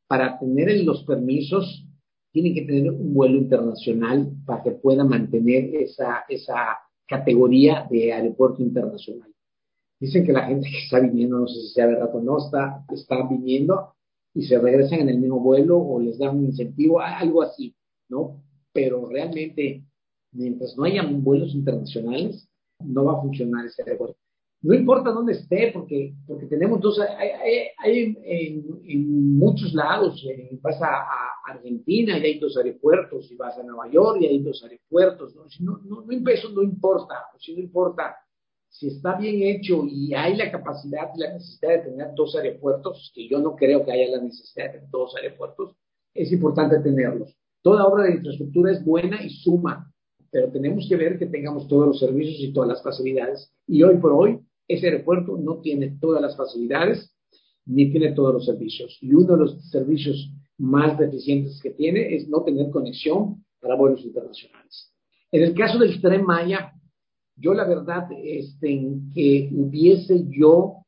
para 0.07 0.39
tener 0.39 0.84
los 0.84 1.03
permisos 1.05 1.84
tienen 2.30 2.55
que 2.55 2.62
tener 2.62 2.93
un 2.93 3.14
vuelo 3.14 3.39
internacional 3.39 4.30
para 4.45 4.62
que 4.62 4.72
pueda 4.72 5.05
mantener 5.05 5.74
esa, 5.74 6.24
esa 6.28 6.78
categoría 7.07 7.87
de 7.91 8.12
aeropuerto 8.12 8.62
internacional. 8.62 9.32
Dicen 9.99 10.26
que 10.26 10.32
la 10.32 10.47
gente 10.47 10.68
que 10.68 10.78
está 10.78 11.01
viniendo, 11.01 11.38
no 11.38 11.49
sé 11.49 11.61
si 11.61 11.68
sea 11.68 11.86
verdad 11.86 12.14
o 12.14 12.20
no, 12.20 12.38
está, 12.38 12.84
está 12.92 13.26
viniendo 13.28 13.94
y 14.34 14.42
se 14.42 14.59
regresan 14.59 15.01
en 15.01 15.09
el 15.09 15.18
mismo 15.18 15.40
vuelo 15.40 15.78
o 15.78 15.99
les 15.99 16.18
dan 16.18 16.36
un 16.36 16.44
incentivo, 16.47 17.01
algo 17.01 17.42
así, 17.42 17.74
¿no? 18.09 18.42
Pero 18.74 19.09
realmente, 19.09 19.84
mientras 20.32 20.76
no 20.76 20.84
haya 20.84 21.03
vuelos 21.03 21.55
internacionales, 21.55 22.47
no 22.84 23.05
va 23.05 23.14
a 23.14 23.22
funcionar 23.22 23.64
ese 23.64 23.82
aeropuerto. 23.82 24.18
No 24.61 24.74
importa 24.74 25.11
dónde 25.11 25.32
esté, 25.32 25.70
porque, 25.72 26.14
porque 26.26 26.47
tenemos 26.47 26.80
dos, 26.80 26.99
hay, 26.99 27.28
hay, 27.28 27.68
hay 27.78 28.18
en, 28.84 29.36
muchos 29.38 29.72
lados, 29.72 30.22
eh, 30.28 30.59
vas 30.61 30.80
a, 30.82 30.88
a, 30.88 31.32
Argentina 31.47 32.18
y 32.18 32.24
hay 32.24 32.38
dos 32.38 32.57
aeropuertos, 32.57 33.30
y 33.30 33.36
vas 33.36 33.57
a 33.57 33.62
Nueva 33.62 33.88
York 33.90 34.18
y 34.20 34.26
hay 34.26 34.42
dos 34.42 34.62
aeropuertos, 34.62 35.34
¿no? 35.34 35.49
Si 35.49 35.62
no, 35.62 35.78
no, 35.84 36.03
no, 36.03 36.30
eso 36.30 36.51
no 36.51 36.62
importa, 36.62 37.14
si 37.38 37.55
no 37.55 37.61
importa 37.61 38.16
si 38.78 38.88
está 38.88 39.16
bien 39.16 39.42
hecho 39.42 39.86
y 39.88 40.12
hay 40.12 40.36
la 40.36 40.50
capacidad 40.50 41.08
y 41.14 41.20
la 41.20 41.32
necesidad 41.32 41.70
de 41.70 41.90
tener 41.90 42.08
dos 42.14 42.36
aeropuertos, 42.36 43.10
que 43.14 43.26
yo 43.26 43.38
no 43.38 43.56
creo 43.56 43.84
que 43.84 43.92
haya 43.92 44.16
la 44.16 44.22
necesidad 44.22 44.70
de 44.72 44.82
dos 44.90 45.16
aeropuertos, 45.16 45.76
es 46.12 46.30
importante 46.30 46.78
tenerlos. 46.80 47.34
Toda 47.62 47.86
obra 47.86 48.04
de 48.04 48.16
infraestructura 48.16 48.72
es 48.72 48.84
buena 48.84 49.24
y 49.24 49.30
suma, 49.30 49.90
pero 50.30 50.50
tenemos 50.52 50.86
que 50.88 50.96
ver 50.96 51.18
que 51.18 51.24
tengamos 51.24 51.66
todos 51.68 51.86
los 51.86 51.98
servicios 51.98 52.38
y 52.38 52.52
todas 52.52 52.68
las 52.68 52.82
facilidades. 52.82 53.50
Y 53.66 53.82
hoy 53.82 53.96
por 53.96 54.12
hoy, 54.12 54.40
ese 54.68 54.88
aeropuerto 54.88 55.38
no 55.38 55.60
tiene 55.60 55.96
todas 55.98 56.20
las 56.20 56.36
facilidades 56.36 57.14
ni 57.64 57.90
tiene 57.90 58.12
todos 58.12 58.34
los 58.34 58.44
servicios. 58.44 58.98
Y 59.00 59.14
uno 59.14 59.36
de 59.36 59.38
los 59.38 59.70
servicios 59.70 60.30
más 60.58 60.98
deficientes 60.98 61.60
que 61.62 61.70
tiene 61.70 62.14
es 62.14 62.28
no 62.28 62.42
tener 62.42 62.70
conexión 62.70 63.42
para 63.58 63.74
vuelos 63.74 64.04
internacionales. 64.04 64.92
En 65.32 65.42
el 65.42 65.54
caso 65.54 65.78
del 65.78 66.00
tren 66.00 66.24
Maya, 66.24 66.72
yo 67.37 67.55
la 67.55 67.64
verdad, 67.64 68.09
este, 68.22 68.68
que 69.14 69.51
hubiese 69.53 70.26
yo 70.30 70.78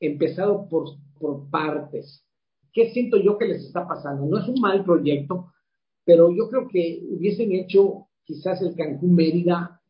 empezado 0.00 0.66
por, 0.68 0.96
por 1.18 1.48
partes. 1.50 2.24
¿Qué 2.72 2.90
siento 2.92 3.18
yo 3.18 3.36
que 3.36 3.46
les 3.46 3.64
está 3.64 3.86
pasando? 3.86 4.26
No 4.26 4.38
es 4.38 4.48
un 4.48 4.60
mal 4.60 4.84
proyecto, 4.84 5.52
pero 6.04 6.30
yo 6.30 6.48
creo 6.48 6.68
que 6.68 7.02
hubiesen 7.10 7.52
hecho 7.52 8.06
quizás 8.24 8.62
el 8.62 8.74
Cancún 8.76 9.14
Mérida, 9.14 9.80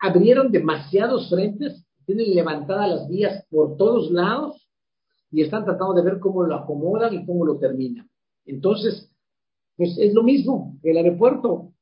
abrieron 0.00 0.50
demasiados 0.50 1.28
frentes, 1.28 1.84
tienen 2.06 2.34
levantadas 2.34 2.88
las 2.88 3.08
vías 3.08 3.44
por 3.50 3.76
todos 3.76 4.10
lados 4.10 4.68
y 5.30 5.42
están 5.42 5.64
tratando 5.64 5.94
de 5.94 6.02
ver 6.02 6.20
cómo 6.20 6.42
lo 6.44 6.54
acomodan 6.54 7.12
y 7.14 7.26
cómo 7.26 7.44
lo 7.44 7.58
terminan. 7.58 8.08
Entonces, 8.46 9.10
pues 9.76 9.96
es 9.98 10.14
lo 10.14 10.22
mismo 10.22 10.78
el 10.82 10.96
aeropuerto. 10.96 11.72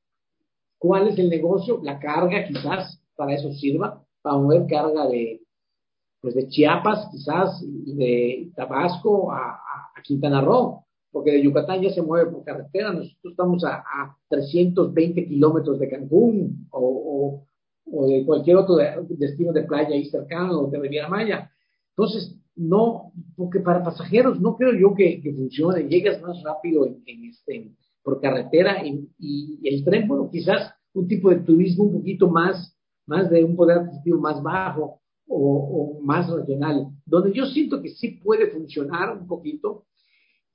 ¿Cuál 0.79 1.09
es 1.09 1.19
el 1.19 1.29
negocio? 1.29 1.81
La 1.83 1.99
carga 1.99 2.47
quizás 2.47 3.01
para 3.19 3.35
eso 3.35 3.53
sirva, 3.53 4.01
para 4.23 4.39
mover 4.39 4.67
carga 4.69 5.09
de, 5.09 5.43
pues 6.21 6.37
de 6.37 6.47
Chiapas 6.49 7.09
quizás 7.11 7.61
de 7.67 8.53
Tabasco 8.55 9.33
a, 9.33 9.61
Quintana 10.05 10.41
Roo, 10.41 10.85
porque 11.11 11.33
de 11.33 11.43
Yucatán 11.43 11.83
ya 11.83 11.91
se 11.91 12.01
mueve 12.01 12.31
por 12.31 12.45
carretera, 12.45 12.93
nosotros 12.93 13.33
estamos 13.33 13.65
a, 13.65 13.79
a 13.79 14.17
320 14.29 15.27
kilómetros 15.27 15.81
de 15.81 15.89
Cancún 15.89 16.67
o, 16.71 17.45
o, 17.85 18.07
de 18.07 18.25
cualquier 18.25 18.57
otro 18.57 18.77
de, 18.77 18.95
destino 19.11 19.53
de 19.53 19.65
playa 19.65 19.91
ahí 19.91 20.05
cercano 20.07 20.61
o 20.61 20.71
de 20.71 20.79
Riviera 20.79 21.09
Maya. 21.09 21.51
Entonces, 21.91 22.39
no, 22.55 23.13
porque 23.37 23.61
para 23.61 23.85
pasajeros 23.85 24.41
no 24.41 24.57
creo 24.57 24.73
yo 24.73 24.95
que, 24.95 25.21
que 25.21 25.35
funcione, 25.35 25.89
llegas 25.89 26.23
más 26.23 26.43
rápido 26.45 26.87
en, 26.87 27.25
este, 27.25 27.73
por 28.03 28.21
carretera 28.21 28.83
y, 28.87 29.59
el 29.63 29.85
tren, 29.85 30.09
bueno, 30.09 30.31
quizás 30.31 30.73
un 30.95 31.07
tipo 31.07 31.29
de 31.29 31.41
turismo 31.41 31.85
un 31.85 31.93
poquito 31.93 32.29
más, 32.29 32.78
más 33.09 33.31
de 33.31 33.43
un 33.43 33.57
poder 33.57 33.79
adquisitivo 33.79 34.21
más 34.21 34.41
bajo 34.43 35.01
o, 35.27 35.99
más 36.03 36.31
regional. 36.31 36.89
Donde 37.05 37.33
yo 37.33 37.47
siento 37.47 37.83
que 37.83 37.89
sí 37.91 38.21
puede 38.23 38.49
funcionar 38.51 39.17
un 39.17 39.27
poquito 39.27 39.87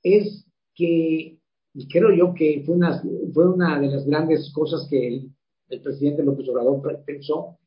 es 0.02 0.46
que, 0.74 1.38
y 1.74 1.88
creo 1.88 2.12
yo 2.12 2.32
que 2.32 2.62
fue 2.64 2.76
una, 2.76 3.02
fue 3.32 3.48
una 3.48 3.78
de 3.80 3.88
las 3.88 4.06
grandes 4.06 4.52
cosas 4.52 4.86
que 4.88 5.06
el, 5.06 5.30
el 5.68 5.80
presidente 5.80 6.22
López 6.22 6.48
Obrador 6.48 7.04
pensó, 7.04 7.58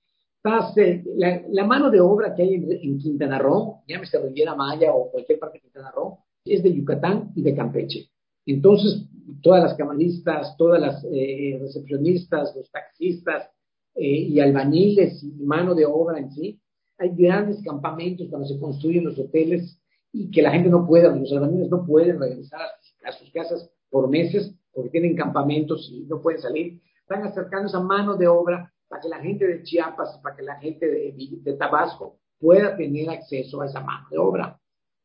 la, 0.43 1.43
la, 1.49 1.65
mano 1.65 1.91
de 1.91 1.99
obra 1.99 2.33
que 2.33 2.43
hay 2.43 2.53
en, 2.53 2.97
Quintana 2.99 3.37
Roo, 3.37 3.81
llámese 3.85 4.17
Riviera 4.17 4.55
Maya 4.55 4.93
o 4.93 5.11
cualquier 5.11 5.39
parte 5.39 5.57
de 5.57 5.63
Quintana 5.63 5.91
Roo, 5.91 6.19
es 6.45 6.63
de 6.63 6.73
Yucatán 6.73 7.33
y 7.35 7.41
de 7.41 7.53
Campeche. 7.53 8.09
Entonces, 8.45 9.09
todas 9.41 9.61
las 9.61 9.73
camaristas, 9.73 10.55
todas 10.55 10.79
las 10.79 11.05
eh, 11.11 11.57
recepcionistas, 11.59 12.55
los 12.55 12.71
taxistas 12.71 13.49
eh, 13.97 14.27
y 14.29 14.39
albañiles 14.39 15.23
y 15.23 15.43
mano 15.43 15.73
de 15.73 15.85
obra 15.85 16.19
en 16.19 16.31
sí, 16.31 16.61
hay 16.99 17.15
grandes 17.15 17.61
campamentos 17.63 18.27
cuando 18.29 18.47
se 18.47 18.59
construyen 18.59 19.05
los 19.05 19.17
hoteles 19.17 19.79
y 20.11 20.31
que 20.31 20.41
la 20.41 20.51
gente 20.51 20.69
no 20.69 20.85
puede, 20.85 21.03
los 21.19 21.31
albañiles 21.31 21.69
no 21.69 21.85
pueden 21.85 22.19
regresar 22.19 22.61
a 22.61 23.11
sus, 23.11 23.31
casas 23.31 23.69
por 23.89 24.09
meses 24.09 24.53
porque 24.71 24.89
tienen 24.89 25.15
campamentos 25.15 25.89
y 25.91 26.05
no 26.05 26.21
pueden 26.21 26.41
salir. 26.41 26.81
Están 27.01 27.23
acercando 27.23 27.67
esa 27.67 27.79
mano 27.79 28.15
de 28.15 28.27
obra 28.27 28.71
para 28.87 29.01
que 29.01 29.09
la 29.09 29.19
gente 29.19 29.47
de 29.47 29.63
Chiapas, 29.63 30.19
para 30.21 30.35
que 30.35 30.43
la 30.43 30.55
gente 30.55 30.87
de, 30.87 31.15
de 31.41 31.53
Tabasco 31.53 32.19
pueda 32.39 32.75
tener 32.77 33.09
acceso 33.09 33.61
a 33.61 33.65
esa 33.65 33.81
mano 33.81 34.07
de 34.09 34.17
obra. 34.17 34.59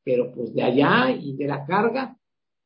Pero 0.05 0.33
pues 0.33 0.53
de 0.53 0.63
allá 0.63 1.11
y 1.11 1.37
de 1.37 1.47
la 1.47 1.65
carga, 1.65 2.17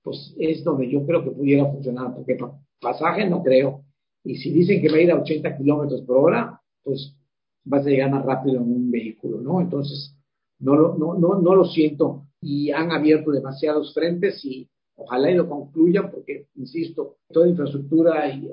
pues 0.03 0.35
es 0.39 0.65
donde 0.65 0.91
yo 0.91 1.05
creo 1.07 1.23
que 1.23 1.31
pudiera 1.31 1.67
funcionar, 1.67 2.15
porque 2.15 2.39
pasaje 2.81 3.29
no 3.29 3.43
creo. 3.43 3.86
Y 4.27 4.37
si 4.39 4.51
dicen 4.51 4.83
que 4.83 4.89
va 4.89 4.97
a 4.97 5.01
ir 5.01 5.13
a 5.13 5.21
80 5.21 5.57
kilómetros 5.57 6.03
por 6.03 6.17
hora, 6.17 6.61
pues 6.83 7.17
vas 7.65 7.87
a 7.87 7.89
llegar 7.89 8.11
más 8.11 8.25
rápido 8.25 8.57
en 8.57 8.63
un 8.63 8.91
vehículo, 8.91 9.41
¿no? 9.41 9.61
Entonces, 9.61 10.17
no 10.59 10.75
lo, 10.75 10.97
no, 10.97 11.15
no, 11.15 11.41
no 11.41 11.55
lo 11.55 11.65
siento. 11.65 12.27
Y 12.41 12.73
han 12.73 12.91
abierto 12.91 13.31
demasiados 13.31 13.95
frentes 13.95 14.45
y 14.45 14.69
ojalá 14.97 15.31
lo 15.31 15.49
concluyan, 15.49 16.11
porque, 16.11 16.49
insisto, 16.57 17.19
toda 17.31 17.49
infraestructura 17.49 18.29
eh, 18.29 18.53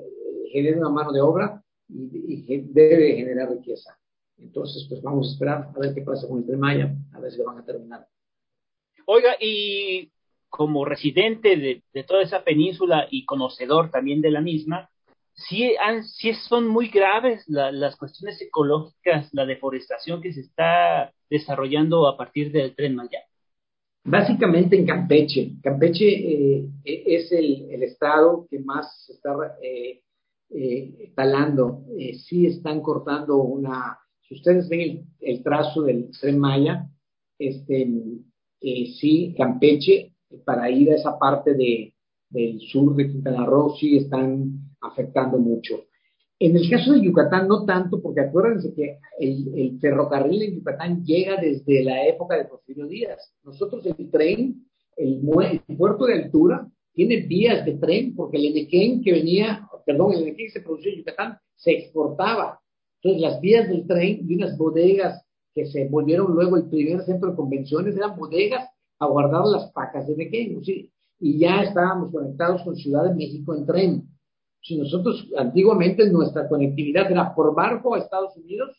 genera 0.52 0.78
una 0.78 0.90
mano 0.90 1.12
de 1.12 1.20
obra 1.20 1.60
y, 1.88 2.60
debe 2.60 3.16
generar 3.16 3.50
riqueza. 3.50 3.98
Entonces, 4.38 4.86
pues 4.88 5.02
vamos 5.02 5.28
a 5.28 5.32
esperar 5.32 5.70
a 5.74 5.78
ver 5.80 5.92
qué 5.92 6.02
pasa 6.02 6.28
con 6.28 6.38
el 6.38 6.46
de 6.46 6.56
Maya, 6.56 6.96
a 7.12 7.20
ver 7.20 7.32
si 7.32 7.38
lo 7.38 7.46
van 7.46 7.58
a 7.58 7.64
terminar. 7.64 8.06
Oiga, 9.06 9.36
y 9.40 10.10
como 10.48 10.84
residente 10.84 11.56
de, 11.56 12.04
toda 12.04 12.22
esa 12.22 12.44
península 12.44 13.08
y 13.10 13.24
conocedor 13.24 13.90
también 13.90 14.20
de 14.20 14.30
la 14.30 14.40
misma, 14.40 14.88
sí, 15.34 15.74
son 16.48 16.68
muy 16.68 16.88
graves 16.88 17.44
las 17.48 17.96
cuestiones 17.96 18.40
ecológicas, 18.40 19.28
la 19.32 19.44
deforestación 19.44 20.20
que 20.20 20.32
se 20.32 20.40
está 20.40 21.12
desarrollando 21.28 22.06
a 22.06 22.16
partir 22.16 22.52
del 22.52 22.74
tren 22.74 22.94
Maya. 22.94 23.20
Básicamente 24.04 24.76
en 24.76 24.86
Campeche. 24.86 25.52
Campeche 25.62 26.06
eh, 26.06 26.68
es 26.84 27.32
el, 27.32 27.82
estado 27.82 28.46
que 28.50 28.58
más 28.60 29.04
se 29.06 29.14
está 29.14 29.34
eh, 29.62 30.02
eh, 30.50 31.12
talando. 31.14 31.84
sí 32.26 32.46
están 32.46 32.80
cortando 32.80 33.38
una... 33.38 33.98
Si 34.20 34.34
ustedes 34.34 34.68
ven 34.68 34.80
el, 34.80 35.04
el 35.20 35.42
trazo 35.42 35.82
del 35.82 36.10
tren 36.18 36.38
Maya, 36.38 36.86
este, 37.38 37.86
sí, 38.60 39.34
Campeche 39.36 40.12
para 40.44 40.70
ir 40.70 40.90
a 40.90 40.96
esa 40.96 41.18
parte 41.18 41.54
de, 41.54 41.94
del 42.30 42.60
sur 42.60 42.94
de 42.96 43.08
Quintana 43.08 43.46
Roo 43.46 43.76
sí 43.78 43.96
están 43.96 44.63
afectando 44.84 45.38
mucho. 45.38 45.84
En 46.38 46.56
el 46.56 46.68
caso 46.68 46.92
de 46.92 47.00
Yucatán 47.00 47.46
no 47.46 47.64
tanto, 47.64 48.02
porque 48.02 48.20
acuérdense 48.20 48.74
que 48.74 48.98
el, 49.18 49.78
ferrocarril 49.80 50.42
en 50.42 50.54
Yucatán 50.56 51.04
llega 51.04 51.40
desde 51.40 51.84
la 51.84 52.06
época 52.06 52.36
de 52.36 52.44
Porfirio 52.44 52.86
Díaz. 52.86 53.32
Nosotros 53.44 53.86
el 53.86 54.10
tren, 54.10 54.66
el, 54.96 55.20
puerto 55.78 56.06
de 56.06 56.24
altura, 56.24 56.68
tiene 56.92 57.26
vías 57.26 57.64
de 57.64 57.74
tren, 57.74 58.14
porque 58.14 58.36
el 58.36 58.46
Enequén 58.46 59.02
que 59.02 59.12
venía, 59.12 59.68
perdón, 59.86 60.12
el 60.12 60.22
Enequén 60.22 60.46
que 60.46 60.52
se 60.52 60.60
producía 60.60 60.92
en 60.92 60.98
Yucatán 60.98 61.38
se 61.56 61.72
exportaba. 61.72 62.60
Entonces 63.00 63.22
las 63.22 63.40
vías 63.40 63.68
del 63.68 63.86
tren 63.86 64.26
y 64.28 64.34
unas 64.34 64.56
bodegas 64.58 65.24
que 65.54 65.66
se 65.66 65.88
volvieron 65.88 66.34
luego 66.34 66.56
el 66.56 66.68
primer 66.68 67.02
centro 67.02 67.30
de 67.30 67.36
convenciones 67.36 67.96
eran 67.96 68.16
bodegas 68.16 68.68
a 68.98 69.06
guardar 69.06 69.46
las 69.46 69.70
pacas 69.72 70.06
de 70.08 70.14
pequeño, 70.14 70.62
¿sí? 70.62 70.90
Y 71.20 71.38
ya 71.38 71.62
estábamos 71.62 72.10
conectados 72.10 72.62
con 72.62 72.76
Ciudad 72.76 73.04
de 73.04 73.14
México 73.14 73.54
en 73.54 73.66
tren. 73.66 74.13
Si 74.64 74.78
nosotros 74.78 75.28
antiguamente 75.36 76.10
nuestra 76.10 76.48
conectividad 76.48 77.12
era 77.12 77.34
por 77.34 77.54
barco 77.54 77.94
a 77.94 77.98
Estados 77.98 78.34
Unidos 78.34 78.74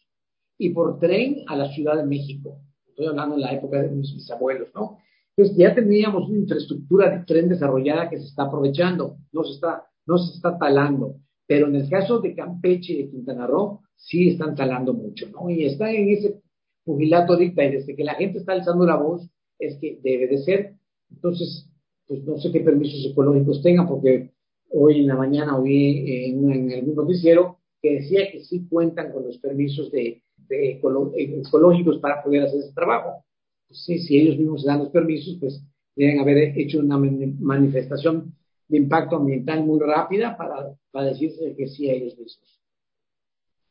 y 0.58 0.72
por 0.72 0.98
tren 0.98 1.44
a 1.48 1.56
la 1.56 1.72
Ciudad 1.72 1.96
de 1.96 2.06
México. 2.06 2.60
Estoy 2.88 3.06
hablando 3.06 3.36
en 3.36 3.42
la 3.42 3.54
época 3.54 3.84
de 3.84 3.90
mis, 3.90 4.32
abuelos, 4.32 4.70
¿no? 4.74 4.98
Entonces 5.38 5.56
ya 5.58 5.76
teníamos 5.76 6.28
una 6.28 6.40
infraestructura 6.40 7.12
de 7.12 7.26
tren 7.26 7.50
desarrollada 7.50 8.10
que 8.10 8.18
se 8.18 8.26
está 8.26 8.44
aprovechando, 8.44 9.18
no 9.32 9.44
se 9.44 9.54
está, 9.54 9.86
no 10.08 10.18
se 10.18 10.34
está 10.34 10.58
talando. 10.58 11.18
Pero 11.46 11.68
en 11.68 11.76
el 11.76 11.88
caso 11.88 12.20
de 12.20 12.34
Campeche 12.34 12.94
y 12.94 13.04
de 13.04 13.10
Quintana 13.12 13.46
Roo, 13.46 13.82
sí 13.96 14.30
están 14.30 14.56
talando 14.56 14.92
mucho, 14.92 15.30
¿no? 15.30 15.52
Y 15.52 15.66
está 15.66 15.92
en 15.92 16.10
ese 16.10 16.42
pugilato 16.84 17.34
ahorita 17.34 17.64
y 17.64 17.72
desde 17.74 17.96
que 17.96 18.04
la 18.04 18.16
gente 18.16 18.40
está 18.40 18.54
alzando 18.54 18.88
la 18.88 18.96
voz, 18.96 19.30
es 19.60 19.78
que 19.80 20.00
debe 20.02 20.28
de 20.28 20.40
ser. 20.40 20.76
Entonces, 21.12 21.70
pues 22.08 22.24
no 22.24 22.38
sé 22.38 22.52
qué 22.52 22.62
permisos 22.62 23.06
ecológicos 23.12 23.62
tengan, 23.62 23.88
porque 23.88 24.32
hoy 24.70 25.02
en 25.02 25.08
la 25.08 25.16
mañana 25.16 25.58
oí 25.58 26.30
en, 26.30 26.52
en 26.52 26.74
algún 26.74 26.96
noticiero 26.96 27.60
que 27.82 27.96
decía 27.96 28.32
que 28.32 28.44
sí 28.44 28.68
cuentan 28.68 29.12
con 29.12 29.26
los 29.26 29.38
permisos 29.38 29.92
de, 29.92 30.24
ecológicos 30.50 32.00
para 32.00 32.24
poder 32.24 32.44
hacer 32.44 32.60
ese 32.60 32.74
trabajo. 32.74 33.24
Pues 33.68 33.84
sí, 33.84 34.00
si 34.00 34.20
ellos 34.20 34.38
mismos 34.38 34.64
dan 34.64 34.80
los 34.80 34.90
permisos, 34.90 35.38
pues 35.40 35.64
deben 35.96 36.20
haber 36.20 36.58
hecho 36.58 36.80
una 36.80 36.98
manifestación 36.98 38.34
de 38.68 38.78
impacto 38.78 39.18
ambiental 39.18 39.64
muy 39.64 39.80
rápida 39.80 40.36
para, 40.38 40.76
para 40.92 41.08
decirse 41.08 41.56
que 41.56 41.68
sí 41.68 41.90
a 41.90 41.94
ellos 41.94 42.18
mismos. 42.18 42.62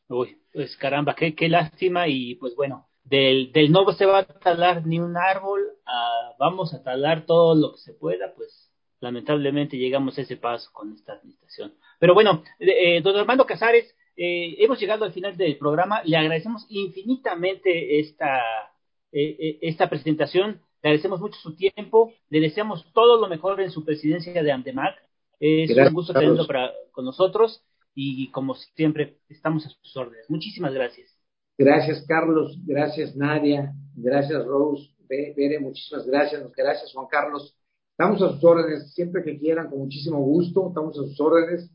Uy, 0.07 0.37
pues 0.53 0.77
caramba, 0.77 1.15
qué, 1.15 1.35
qué 1.35 1.49
lástima 1.49 2.07
y 2.07 2.35
pues 2.35 2.55
bueno, 2.55 2.87
del, 3.03 3.51
del 3.51 3.71
no 3.71 3.91
se 3.93 4.05
va 4.05 4.19
a 4.19 4.25
talar 4.25 4.85
ni 4.85 4.99
un 4.99 5.17
árbol, 5.17 5.61
vamos 6.39 6.73
a 6.73 6.83
talar 6.83 7.25
todo 7.25 7.55
lo 7.55 7.73
que 7.73 7.79
se 7.79 7.93
pueda, 7.93 8.33
pues 8.35 8.71
lamentablemente 8.99 9.77
llegamos 9.77 10.17
a 10.17 10.21
ese 10.21 10.37
paso 10.37 10.69
con 10.73 10.93
esta 10.93 11.13
administración. 11.13 11.73
Pero 11.99 12.13
bueno, 12.13 12.43
eh, 12.59 13.01
don 13.01 13.15
Armando 13.15 13.45
Casares, 13.45 13.95
eh, 14.15 14.55
hemos 14.59 14.79
llegado 14.79 15.05
al 15.05 15.13
final 15.13 15.35
del 15.35 15.57
programa, 15.57 16.01
le 16.03 16.17
agradecemos 16.17 16.65
infinitamente 16.69 17.99
esta, 17.99 18.41
eh, 19.11 19.59
esta 19.61 19.89
presentación, 19.89 20.61
le 20.81 20.89
agradecemos 20.89 21.19
mucho 21.19 21.39
su 21.39 21.55
tiempo, 21.55 22.13
le 22.29 22.39
deseamos 22.39 22.85
todo 22.93 23.19
lo 23.19 23.27
mejor 23.27 23.59
en 23.61 23.71
su 23.71 23.83
presidencia 23.83 24.41
de 24.41 24.51
Andemac. 24.51 24.95
Es 25.39 25.75
un 25.75 25.93
gusto 25.93 26.13
tenerlo 26.13 26.47
para, 26.47 26.71
con 26.91 27.03
nosotros 27.03 27.61
y 27.93 28.29
como 28.31 28.55
siempre 28.55 29.17
estamos 29.29 29.65
a 29.65 29.69
sus 29.69 29.97
órdenes. 29.97 30.29
Muchísimas 30.29 30.73
gracias. 30.73 31.15
Gracias, 31.57 32.05
Carlos. 32.07 32.57
Gracias, 32.65 33.15
Nadia. 33.15 33.73
Gracias, 33.95 34.45
Rose. 34.45 34.89
Bere, 35.07 35.59
muchísimas 35.59 36.05
gracias. 36.05 36.43
Gracias, 36.55 36.91
Juan 36.93 37.07
Carlos. 37.09 37.55
Estamos 37.97 38.21
a 38.21 38.33
sus 38.33 38.43
órdenes 38.43 38.93
siempre 38.93 39.23
que 39.23 39.39
quieran, 39.39 39.69
con 39.69 39.79
muchísimo 39.79 40.19
gusto. 40.19 40.67
Estamos 40.67 40.99
a 40.99 41.03
sus 41.03 41.21
órdenes 41.21 41.71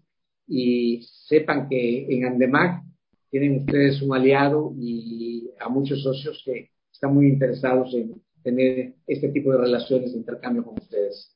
y 0.46 1.00
sepan 1.26 1.66
que 1.66 2.14
en 2.14 2.26
Andemac 2.26 2.82
tienen 3.30 3.60
ustedes 3.60 4.02
un 4.02 4.14
aliado 4.14 4.74
y 4.76 5.50
a 5.58 5.70
muchos 5.70 6.02
socios 6.02 6.42
que 6.44 6.68
están 6.92 7.14
muy 7.14 7.26
interesados 7.26 7.94
en 7.94 8.20
tener 8.42 8.96
este 9.06 9.30
tipo 9.30 9.50
de 9.52 9.58
relaciones 9.62 10.12
de 10.12 10.18
intercambio 10.18 10.62
con 10.62 10.74
ustedes. 10.74 11.34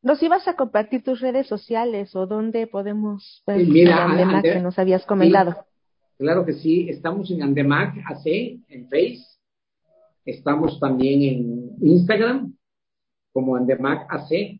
¿Nos 0.00 0.22
ibas 0.22 0.48
a 0.48 0.56
compartir 0.56 1.02
tus 1.02 1.20
redes 1.20 1.46
sociales 1.46 2.16
o 2.16 2.26
dónde 2.26 2.66
podemos 2.66 3.42
ver 3.46 3.92
Andemac 3.92 4.42
que 4.42 4.60
nos 4.60 4.78
habías 4.78 5.04
comentado? 5.04 5.54
Claro 6.16 6.46
que 6.46 6.54
sí, 6.54 6.88
estamos 6.88 7.30
en 7.30 7.42
Andemac 7.42 7.94
AC, 8.06 8.24
en 8.68 8.88
Face, 8.88 9.22
estamos 10.24 10.80
también 10.80 11.20
en 11.20 11.76
Instagram 11.82 12.55
como 13.36 13.54
Andemac 13.54 14.06
AC, 14.08 14.58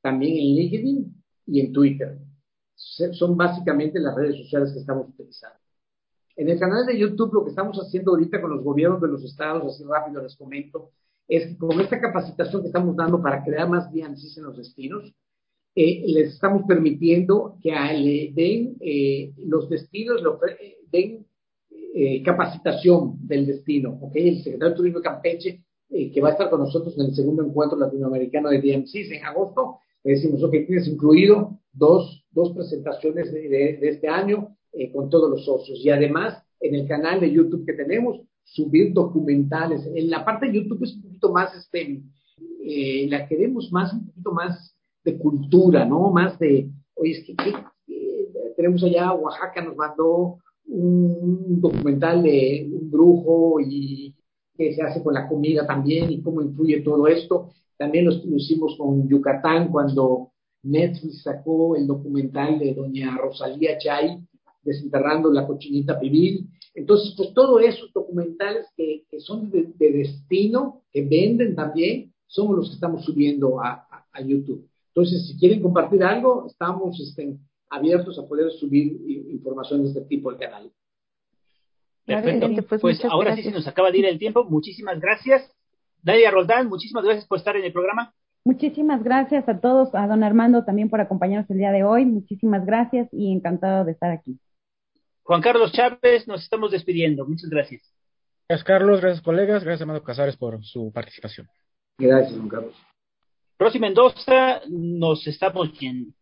también 0.00 0.36
en 0.36 0.54
LinkedIn 0.54 1.24
y 1.46 1.58
en 1.60 1.72
Twitter. 1.72 2.16
Son 2.76 3.36
básicamente 3.36 3.98
las 3.98 4.14
redes 4.14 4.36
sociales 4.36 4.72
que 4.72 4.78
estamos 4.78 5.08
utilizando. 5.08 5.58
En 6.36 6.48
el 6.48 6.56
canal 6.56 6.86
de 6.86 6.96
YouTube 6.96 7.34
lo 7.34 7.42
que 7.42 7.50
estamos 7.50 7.76
haciendo 7.78 8.12
ahorita 8.12 8.40
con 8.40 8.50
los 8.50 8.62
gobiernos 8.62 9.00
de 9.00 9.08
los 9.08 9.24
estados, 9.24 9.74
así 9.74 9.82
rápido 9.82 10.22
les 10.22 10.36
comento, 10.36 10.92
es 11.26 11.48
que 11.48 11.58
con 11.58 11.80
esta 11.80 12.00
capacitación 12.00 12.62
que 12.62 12.68
estamos 12.68 12.94
dando 12.94 13.20
para 13.20 13.42
crear 13.42 13.68
más 13.68 13.92
DMCs 13.92 14.38
en 14.38 14.44
los 14.44 14.56
destinos, 14.56 15.12
eh, 15.74 16.04
les 16.06 16.34
estamos 16.34 16.62
permitiendo 16.68 17.58
que 17.60 17.72
le 17.72 18.30
den 18.32 18.76
eh, 18.78 19.32
los 19.38 19.68
destinos, 19.68 20.22
le 20.22 20.76
den 20.92 21.26
eh, 21.92 22.22
capacitación 22.22 23.16
del 23.26 23.46
destino. 23.46 23.98
¿okay? 24.00 24.28
El 24.28 24.44
secretario 24.44 24.70
de 24.70 24.76
Turismo 24.76 25.00
de 25.00 25.04
Campeche, 25.04 25.65
que 25.88 26.20
va 26.20 26.28
a 26.28 26.32
estar 26.32 26.50
con 26.50 26.60
nosotros 26.60 26.96
en 26.98 27.06
el 27.06 27.14
segundo 27.14 27.44
encuentro 27.44 27.78
latinoamericano 27.78 28.50
de 28.50 28.60
DMCs 28.60 29.12
en 29.12 29.24
agosto, 29.24 29.78
decimos, 30.02 30.42
ok, 30.42 30.52
tienes 30.66 30.86
incluido 30.88 31.58
dos, 31.72 32.24
dos 32.30 32.52
presentaciones 32.52 33.32
de, 33.32 33.78
este 33.82 34.08
año 34.08 34.56
eh, 34.72 34.90
con 34.92 35.10
todos 35.10 35.30
los 35.30 35.44
socios. 35.44 35.78
Y 35.84 35.90
además, 35.90 36.42
en 36.60 36.74
el 36.74 36.86
canal 36.86 37.20
de 37.20 37.32
YouTube 37.32 37.66
que 37.66 37.72
tenemos, 37.72 38.20
subir 38.44 38.92
documentales. 38.92 39.86
En 39.94 40.08
la 40.08 40.24
parte 40.24 40.46
de 40.46 40.54
YouTube 40.54 40.84
es 40.84 40.94
un 40.94 41.02
poquito 41.02 41.32
más, 41.32 41.54
este, 41.56 42.02
eh, 42.62 43.06
la 43.08 43.26
queremos 43.26 43.72
más, 43.72 43.92
un 43.92 44.06
poquito 44.06 44.32
más 44.32 44.76
de 45.04 45.18
cultura, 45.18 45.84
¿no? 45.84 46.10
Más 46.10 46.38
de, 46.38 46.70
oye, 46.94 47.10
es 47.10 47.24
que, 47.24 47.34
tenemos 48.56 48.82
allá, 48.84 49.12
Oaxaca 49.12 49.62
nos 49.62 49.76
mandó 49.76 50.38
un 50.66 51.60
documental 51.60 52.22
de 52.22 52.68
un 52.72 52.90
brujo 52.90 53.60
y 53.60 54.14
qué 54.56 54.74
se 54.74 54.82
hace 54.82 55.02
con 55.02 55.14
la 55.14 55.28
comida 55.28 55.66
también 55.66 56.10
y 56.10 56.20
cómo 56.20 56.42
influye 56.42 56.80
todo 56.80 57.06
esto. 57.06 57.50
También 57.76 58.06
lo, 58.06 58.12
hicimos 58.12 58.76
con 58.76 59.08
Yucatán 59.08 59.68
cuando 59.70 60.32
Netflix 60.62 61.22
sacó 61.22 61.76
el 61.76 61.86
documental 61.86 62.58
de 62.58 62.74
doña 62.74 63.16
Rosalía 63.16 63.78
Chay, 63.78 64.18
desenterrando 64.62 65.30
la 65.32 65.46
cochinita 65.46 65.98
pibil. 65.98 66.48
Entonces, 66.74 67.14
pues 67.16 67.32
todos 67.32 67.62
esos 67.62 67.92
documentales 67.92 68.66
que, 68.76 69.04
son 69.18 69.50
de, 69.50 69.72
destino, 69.78 70.82
que 70.92 71.02
venden 71.02 71.54
también, 71.54 72.12
somos 72.26 72.56
los 72.56 72.68
que 72.68 72.74
estamos 72.74 73.04
subiendo 73.04 73.60
a, 73.60 73.82
YouTube. 74.24 74.66
Entonces, 74.88 75.26
si 75.26 75.38
quieren 75.38 75.60
compartir 75.60 76.02
algo, 76.02 76.46
estamos 76.46 76.98
este, 76.98 77.36
abiertos 77.68 78.18
a 78.18 78.26
poder 78.26 78.50
subir 78.52 78.98
información 79.30 79.82
de 79.82 79.88
este 79.88 80.00
tipo 80.02 80.30
al 80.30 80.38
canal. 80.38 80.72
Perfecto. 82.06 82.48
Pues, 82.68 82.80
pues 82.80 83.04
ahora 83.04 83.34
sí 83.34 83.42
se 83.42 83.50
nos 83.50 83.66
acaba 83.66 83.90
de 83.90 83.98
ir 83.98 84.06
el 84.06 84.18
tiempo. 84.18 84.44
Muchísimas 84.44 85.00
gracias. 85.00 85.52
Dalia 86.02 86.30
Roldán, 86.30 86.68
muchísimas 86.68 87.04
gracias 87.04 87.26
por 87.26 87.38
estar 87.38 87.56
en 87.56 87.64
el 87.64 87.72
programa. 87.72 88.14
Muchísimas 88.44 89.02
gracias 89.02 89.48
a 89.48 89.60
todos, 89.60 89.92
a 89.92 90.06
don 90.06 90.22
Armando 90.22 90.64
también 90.64 90.88
por 90.88 91.00
acompañarnos 91.00 91.50
el 91.50 91.58
día 91.58 91.72
de 91.72 91.82
hoy. 91.82 92.06
Muchísimas 92.06 92.64
gracias 92.64 93.08
y 93.12 93.32
encantado 93.32 93.84
de 93.84 93.90
estar 93.90 94.12
aquí. 94.12 94.38
Juan 95.24 95.42
Carlos 95.42 95.72
Chávez, 95.72 96.28
nos 96.28 96.44
estamos 96.44 96.70
despidiendo. 96.70 97.26
Muchas 97.26 97.50
gracias. 97.50 97.82
Gracias, 98.48 98.64
Carlos. 98.64 99.00
Gracias, 99.00 99.24
colegas. 99.24 99.64
Gracias, 99.64 99.80
Armando 99.80 100.04
Casares, 100.04 100.36
por 100.36 100.64
su 100.64 100.92
participación. 100.92 101.48
Gracias, 101.98 102.36
Juan 102.36 102.48
Carlos. 102.48 102.76
Rosy 103.58 103.80
Mendoza, 103.80 104.60
nos 104.68 105.26
estamos 105.26 105.76
viendo. 105.76 106.12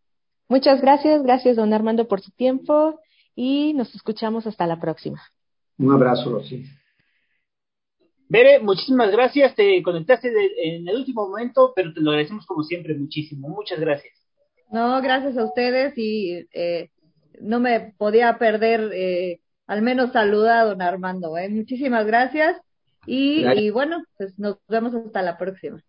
Muchas 0.49 0.81
gracias. 0.81 1.21
Gracias, 1.21 1.57
don 1.57 1.73
Armando, 1.73 2.07
por 2.07 2.21
su 2.21 2.31
tiempo 2.31 2.99
y 3.35 3.73
nos 3.73 3.93
escuchamos 3.93 4.47
hasta 4.47 4.65
la 4.65 4.79
próxima. 4.79 5.21
Un 5.77 5.93
abrazo, 5.93 6.31
Rosy. 6.31 6.65
Bere, 8.27 8.59
muchísimas 8.59 9.11
gracias. 9.11 9.55
Te 9.55 9.81
conectaste 9.83 10.31
en 10.63 10.87
el 10.87 10.95
último 10.95 11.27
momento, 11.27 11.73
pero 11.75 11.93
te 11.93 12.01
lo 12.01 12.11
agradecemos 12.11 12.45
como 12.45 12.63
siempre 12.63 12.95
muchísimo. 12.95 13.49
Muchas 13.49 13.79
gracias. 13.79 14.13
No, 14.71 15.01
gracias 15.01 15.37
a 15.37 15.45
ustedes 15.45 15.93
y 15.97 16.47
eh, 16.53 16.89
no 17.39 17.59
me 17.59 17.93
podía 17.97 18.37
perder 18.37 18.91
eh, 18.93 19.41
al 19.67 19.81
menos 19.81 20.11
saludar 20.11 20.59
a 20.59 20.65
don 20.65 20.81
Armando. 20.81 21.37
¿eh? 21.37 21.49
Muchísimas 21.49 22.05
gracias 22.05 22.59
y, 23.05 23.69
bueno, 23.69 24.03
pues 24.17 24.37
nos 24.39 24.57
vemos 24.67 24.95
hasta 24.95 25.21
la 25.21 25.37
próxima. 25.37 25.81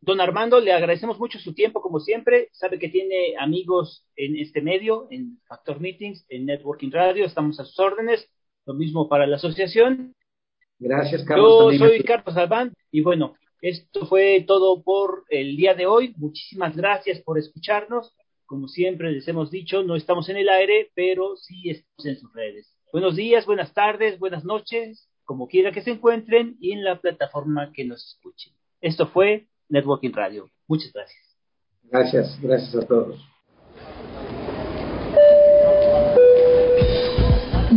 Don 0.00 0.20
Armando, 0.20 0.60
le 0.60 0.72
agradecemos 0.72 1.18
mucho 1.18 1.38
su 1.38 1.52
tiempo, 1.52 1.82
como 1.82 1.98
siempre. 2.00 2.48
Sabe 2.52 2.78
que 2.78 2.88
tiene 2.88 3.34
amigos 3.38 4.06
en 4.16 4.36
este 4.36 4.62
medio, 4.62 5.08
en 5.10 5.40
Factor 5.46 5.80
Meetings, 5.80 6.24
en 6.28 6.46
Networking 6.46 6.90
Radio. 6.90 7.26
Estamos 7.26 7.58
a 7.58 7.64
sus 7.64 7.78
órdenes. 7.80 8.26
Lo 8.70 8.76
mismo 8.76 9.08
para 9.08 9.26
la 9.26 9.34
asociación. 9.34 10.14
Gracias, 10.78 11.24
Carlos. 11.24 11.72
Yo 11.72 11.88
soy 11.88 12.04
Carlos 12.04 12.36
Albán 12.36 12.72
y 12.92 13.00
bueno, 13.00 13.34
esto 13.60 14.06
fue 14.06 14.44
todo 14.46 14.84
por 14.84 15.24
el 15.28 15.56
día 15.56 15.74
de 15.74 15.86
hoy. 15.86 16.14
Muchísimas 16.18 16.76
gracias 16.76 17.20
por 17.20 17.36
escucharnos. 17.36 18.14
Como 18.46 18.68
siempre 18.68 19.10
les 19.10 19.26
hemos 19.26 19.50
dicho, 19.50 19.82
no 19.82 19.96
estamos 19.96 20.28
en 20.28 20.36
el 20.36 20.48
aire, 20.48 20.92
pero 20.94 21.34
sí 21.36 21.68
estamos 21.68 22.06
en 22.06 22.20
sus 22.20 22.32
redes. 22.32 22.72
Buenos 22.92 23.16
días, 23.16 23.44
buenas 23.44 23.74
tardes, 23.74 24.20
buenas 24.20 24.44
noches, 24.44 25.08
como 25.24 25.48
quiera 25.48 25.72
que 25.72 25.82
se 25.82 25.90
encuentren 25.90 26.56
y 26.60 26.70
en 26.70 26.84
la 26.84 27.00
plataforma 27.00 27.72
que 27.72 27.84
nos 27.84 28.06
escuchen. 28.06 28.52
Esto 28.80 29.08
fue 29.08 29.48
Networking 29.68 30.12
Radio. 30.12 30.48
Muchas 30.68 30.92
gracias. 30.92 31.36
Gracias, 31.82 32.40
gracias 32.40 32.84
a 32.84 32.86
todos. 32.86 33.18